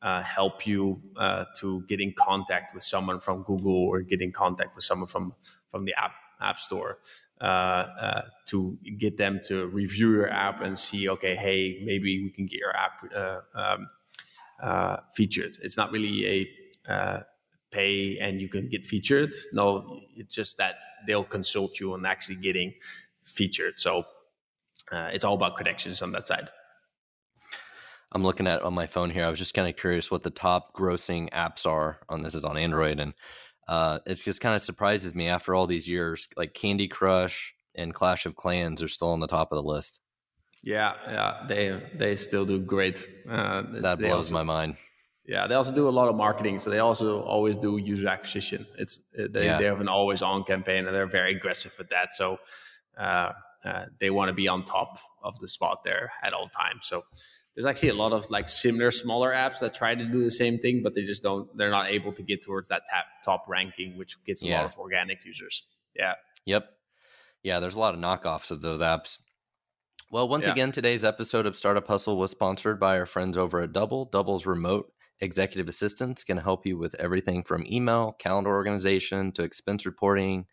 uh, 0.02 0.24
help 0.24 0.66
you 0.66 1.02
uh, 1.18 1.46
to 1.58 1.82
get 1.88 2.00
in 2.00 2.14
contact 2.18 2.74
with 2.74 2.84
someone 2.84 3.20
from 3.20 3.44
Google 3.44 3.84
or 3.84 4.02
get 4.02 4.22
in 4.22 4.32
contact 4.32 4.76
with 4.76 4.84
someone 4.84 5.08
from 5.08 5.34
from 5.72 5.86
the 5.86 5.94
app 5.98 6.14
app 6.42 6.58
store 6.58 7.00
uh, 7.42 7.44
uh 7.44 8.22
to 8.46 8.78
get 8.98 9.18
them 9.18 9.42
to 9.46 9.68
review 9.68 10.12
your 10.12 10.30
app 10.30 10.62
and 10.62 10.80
see, 10.80 11.10
okay, 11.10 11.36
hey, 11.36 11.82
maybe 11.84 12.24
we 12.24 12.30
can 12.30 12.46
get 12.46 12.60
your 12.60 12.76
app 12.76 12.92
uh, 13.14 13.40
um, 13.54 13.90
uh, 14.64 14.98
featured. 15.14 15.58
It's 15.62 15.76
not 15.76 15.92
really 15.92 16.48
a 16.88 17.24
pay 17.72 18.18
and 18.20 18.40
you 18.40 18.50
can 18.50 18.68
get 18.68 18.86
featured. 18.86 19.34
No, 19.54 20.00
it's 20.16 20.34
just 20.34 20.58
that 20.58 20.76
they'll 21.06 21.24
consult 21.24 21.80
you 21.80 21.94
on 21.94 22.06
actually 22.06 22.38
getting 22.38 22.74
featured. 23.24 23.80
So 23.80 24.06
it's 24.92 25.24
all 25.24 25.36
about 25.36 25.56
connections 25.56 26.02
on 26.02 26.14
that 26.14 26.28
side. 26.28 26.50
I'm 28.12 28.24
looking 28.24 28.48
at 28.48 28.62
on 28.64 28.74
my 28.74 28.88
phone 28.88 29.10
here. 29.10 29.26
I 29.26 29.30
was 29.30 29.40
just 29.40 29.54
kind 29.54 29.70
of 29.70 29.78
curious 29.78 30.10
what 30.10 30.24
the 30.24 30.32
top 30.32 30.74
grossing 30.74 31.30
apps 31.32 31.66
are 31.66 32.00
on 32.10 32.22
this 32.22 32.36
is 32.36 32.44
on 32.44 32.58
Android, 32.58 33.00
and 33.00 33.14
uh, 33.68 34.00
it 34.06 34.16
just 34.16 34.42
kind 34.42 34.56
of 34.56 34.62
surprises 34.62 35.14
me 35.14 35.28
after 35.28 35.54
all 35.54 35.68
these 35.68 35.88
years. 35.88 36.28
Like 36.36 36.54
Candy 36.54 36.88
Crush 36.88 37.54
and 37.76 37.94
Clash 37.94 38.26
of 38.26 38.36
Clans 38.36 38.82
are 38.82 38.88
still 38.88 39.10
on 39.10 39.20
the 39.20 39.28
top 39.28 39.52
of 39.52 39.58
the 39.58 39.68
list. 39.68 40.00
Yeah, 40.64 40.94
yeah, 41.08 41.46
they 41.48 41.82
they 41.96 42.16
still 42.16 42.46
do 42.46 42.60
great. 42.60 43.08
Uh, 43.30 43.64
that 43.82 44.00
blows 44.00 44.12
also, 44.12 44.34
my 44.34 44.44
mind. 44.44 44.76
Yeah, 45.26 45.46
they 45.46 45.54
also 45.54 45.72
do 45.72 45.88
a 45.88 45.92
lot 45.92 46.10
of 46.10 46.16
marketing, 46.16 46.58
so 46.58 46.72
they 46.72 46.80
also 46.80 47.22
always 47.22 47.56
do 47.56 47.78
user 47.78 48.08
acquisition. 48.08 48.66
It's 48.78 49.00
they, 49.14 49.46
yeah. 49.46 49.60
they 49.60 49.66
have 49.66 49.80
an 49.80 49.88
always 49.88 50.24
on 50.24 50.44
campaign, 50.44 50.88
and 50.88 50.96
they're 50.96 51.06
very 51.06 51.36
aggressive 51.36 51.74
with 51.78 51.90
that. 51.90 52.12
So 52.12 52.40
uh, 52.98 53.34
uh 53.64 53.86
they 54.00 54.10
want 54.10 54.30
to 54.30 54.34
be 54.34 54.48
on 54.48 54.64
top 54.64 55.00
of 55.24 55.40
the 55.40 55.48
spot 55.48 55.84
there 55.84 56.12
at 56.24 56.34
all 56.34 56.50
times. 56.50 56.88
So 56.88 57.04
there's 57.60 57.68
actually 57.68 57.90
a 57.90 57.94
lot 57.94 58.14
of 58.14 58.30
like 58.30 58.48
similar 58.48 58.90
smaller 58.90 59.34
apps 59.34 59.60
that 59.60 59.74
try 59.74 59.94
to 59.94 60.06
do 60.06 60.24
the 60.24 60.32
same 60.32 60.58
thing, 60.60 60.82
but 60.82 60.96
they 60.96 61.04
just 61.04 61.22
don't. 61.22 61.50
They're 61.58 61.70
not 61.70 61.90
able 61.90 62.14
to 62.14 62.24
get 62.24 62.42
towards 62.42 62.70
that 62.70 62.84
tap, 62.90 63.04
top 63.26 63.44
ranking, 63.50 63.98
which 63.98 64.16
gets 64.24 64.46
a 64.46 64.48
yeah. 64.48 64.62
lot 64.62 64.72
of 64.72 64.80
organic 64.80 65.26
users. 65.26 65.66
Yeah. 65.94 66.14
Yep. 66.46 66.70
Yeah. 67.44 67.60
There's 67.60 67.76
a 67.76 67.80
lot 67.82 67.96
of 67.96 68.00
knockoffs 68.00 68.50
of 68.50 68.62
those 68.62 68.80
apps. 68.80 69.18
Well, 70.10 70.30
once 70.30 70.46
yeah. 70.46 70.54
again, 70.54 70.72
today's 70.72 71.04
episode 71.04 71.46
of 71.46 71.58
Startup 71.58 71.86
Hustle 71.86 72.18
was 72.18 72.32
sponsored 72.32 72.80
by 72.80 72.98
our 72.98 73.06
friends 73.06 73.36
over 73.36 73.60
at 73.60 73.74
Double. 73.74 74.06
Double's 74.06 74.46
remote 74.46 74.94
executive 75.20 75.68
assistants 75.68 76.24
can 76.24 76.38
help 76.38 76.66
you 76.66 76.78
with 76.78 76.96
everything 76.96 77.44
from 77.44 77.66
email, 77.70 78.16
calendar 78.20 78.52
organization 78.52 79.34
to 79.34 79.44
expense 79.44 79.86
reporting, 79.86 80.46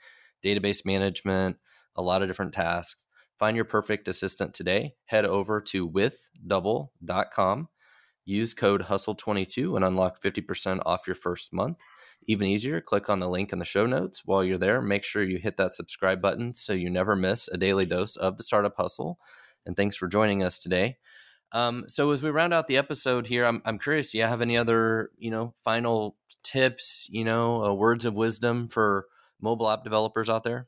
database 0.44 0.84
management, 0.84 1.56
a 1.94 2.02
lot 2.02 2.22
of 2.22 2.28
different 2.28 2.52
tasks. 2.52 3.06
Find 3.38 3.56
your 3.56 3.64
perfect 3.64 4.08
assistant 4.08 4.54
today. 4.54 4.94
Head 5.04 5.24
over 5.24 5.60
to 5.62 5.88
withdouble.com. 5.88 7.68
Use 8.24 8.54
code 8.54 8.82
HUSTLE22 8.82 9.76
and 9.76 9.84
unlock 9.84 10.20
50% 10.20 10.82
off 10.84 11.06
your 11.06 11.14
first 11.14 11.52
month. 11.52 11.78
Even 12.26 12.48
easier, 12.48 12.80
click 12.80 13.08
on 13.08 13.20
the 13.20 13.28
link 13.28 13.52
in 13.52 13.58
the 13.58 13.64
show 13.64 13.86
notes. 13.86 14.22
While 14.24 14.42
you're 14.42 14.58
there, 14.58 14.82
make 14.82 15.04
sure 15.04 15.22
you 15.22 15.38
hit 15.38 15.56
that 15.58 15.74
subscribe 15.74 16.20
button 16.20 16.54
so 16.54 16.72
you 16.72 16.90
never 16.90 17.14
miss 17.14 17.48
a 17.48 17.56
daily 17.56 17.86
dose 17.86 18.16
of 18.16 18.36
the 18.36 18.42
Startup 18.42 18.74
Hustle. 18.76 19.18
And 19.64 19.76
thanks 19.76 19.94
for 19.94 20.08
joining 20.08 20.42
us 20.42 20.58
today. 20.58 20.96
Um, 21.52 21.84
so 21.86 22.10
as 22.10 22.22
we 22.22 22.30
round 22.30 22.52
out 22.52 22.66
the 22.66 22.78
episode 22.78 23.26
here, 23.28 23.44
I'm, 23.44 23.62
I'm 23.64 23.78
curious, 23.78 24.10
do 24.10 24.18
you 24.18 24.24
have 24.24 24.40
any 24.40 24.56
other, 24.56 25.10
you 25.16 25.30
know, 25.30 25.54
final 25.62 26.16
tips, 26.42 27.08
you 27.10 27.24
know, 27.24 27.64
uh, 27.64 27.72
words 27.72 28.04
of 28.04 28.14
wisdom 28.14 28.68
for 28.68 29.06
mobile 29.40 29.70
app 29.70 29.84
developers 29.84 30.28
out 30.28 30.42
there? 30.42 30.66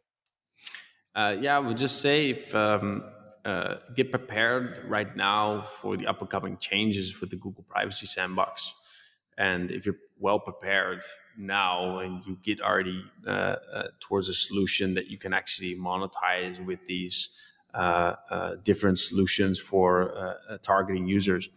Uh, 1.19 1.35
yeah, 1.41 1.57
I 1.57 1.59
would 1.59 1.77
just 1.77 2.01
say 2.01 2.31
if 2.31 2.55
um, 2.55 3.03
uh, 3.45 3.79
get 3.97 4.13
prepared 4.13 4.85
right 4.87 5.17
now 5.17 5.63
for 5.63 5.97
the 5.97 6.07
up 6.07 6.21
and 6.21 6.31
coming 6.31 6.57
changes 6.59 7.21
with 7.21 7.31
the 7.31 7.35
Google 7.35 7.65
Privacy 7.65 8.07
Sandbox. 8.07 8.73
And 9.37 9.73
if 9.73 9.85
you're 9.85 9.97
well 10.21 10.39
prepared 10.39 11.03
now 11.37 11.99
and 11.99 12.25
you 12.25 12.39
get 12.45 12.61
already 12.61 13.03
uh, 13.27 13.31
uh, 13.31 13.89
towards 13.99 14.29
a 14.29 14.33
solution 14.33 14.95
that 14.95 15.09
you 15.09 15.19
can 15.19 15.35
actually 15.35 15.75
monetize 15.75 16.65
with 16.65 16.87
these 16.87 17.37
uh, 17.75 18.15
uh 18.31 18.55
different 18.63 18.99
solutions 18.99 19.59
for 19.59 20.37
targeting 20.63 21.09
users, 21.09 21.49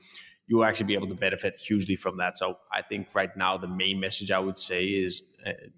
you 0.47 0.57
will 0.57 0.65
actually 0.65 0.87
be 0.87 0.95
able 0.95 1.07
to 1.07 1.13
benefit 1.27 1.55
hugely 1.55 1.95
from 1.95 2.17
that. 2.17 2.35
So 2.35 2.57
I 2.73 2.81
think 2.81 3.09
right 3.13 3.35
now 3.37 3.59
the 3.59 3.67
main 3.67 3.99
message 3.99 4.31
I 4.31 4.39
would 4.39 4.57
say 4.57 4.85
is 4.85 5.35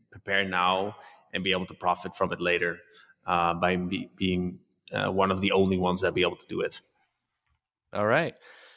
prepare 0.10 0.48
now 0.48 0.96
and 1.34 1.44
be 1.44 1.52
able 1.52 1.66
to 1.66 1.74
profit 1.74 2.16
from 2.16 2.32
it 2.32 2.40
later 2.40 2.80
by 3.26 3.76
be, 3.76 4.10
being 4.16 4.60
one 4.92 5.32
of 5.32 5.42
the 5.42 5.52
only 5.52 5.78
ones 5.78 6.02
that 6.02 6.14
be 6.14 6.22
able 6.22 6.38
to 6.38 6.48
do 6.48 6.62
it. 6.62 6.82
All 7.94 8.06
right. 8.06 8.36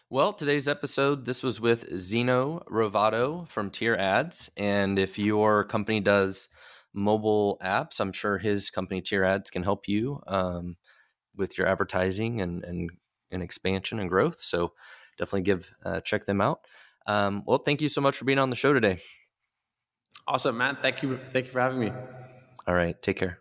Well, 0.09 0.32
today's 0.32 0.68
episode, 0.68 1.24
this 1.24 1.42
was 1.42 1.61
with 1.61 1.99
Zeno 1.99 2.62
Rovato 2.70 3.49
from 3.49 3.70
Tier 3.70 3.97
Ads. 3.97 4.51
And 4.57 5.01
if 5.01 5.18
your 5.18 5.64
company 5.64 5.99
does 5.99 6.49
mobile 6.94 7.59
apps, 7.61 7.99
I'm 7.99 8.12
sure 8.12 8.38
his 8.38 8.70
company, 8.70 9.01
Tier 9.01 9.24
Ads, 9.24 9.51
can 9.51 9.64
help 9.64 9.88
you 9.88 10.20
um, 10.28 10.76
with 11.34 11.59
your 11.59 11.66
advertising 11.66 12.40
and, 12.40 12.62
and, 12.62 12.90
and, 13.32 13.42
expansion 13.42 13.99
and 13.99 14.09
growth. 14.09 14.40
So 14.40 14.74
definitely 15.18 15.42
give 15.42 15.72
uh, 15.84 16.01
check 16.01 16.24
them 16.24 16.40
out. 16.40 16.61
Um, 17.07 17.42
well, 17.44 17.59
thank 17.59 17.80
you 17.80 17.88
so 17.88 18.01
much 18.01 18.16
for 18.16 18.24
being 18.24 18.38
on 18.38 18.51
the 18.51 18.57
show 18.57 18.72
today. 18.72 18.99
Awesome, 20.28 20.57
man. 20.57 20.78
Thank 20.80 21.03
you. 21.03 21.18
Thank 21.30 21.47
you 21.47 21.53
for 21.53 21.61
having 21.61 21.80
me. 21.80 21.92
All 22.66 22.74
right. 22.74 23.01
Take 23.03 23.16
care. 23.16 23.40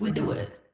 We 0.00 0.10
do 0.10 0.30
it. 0.32 0.65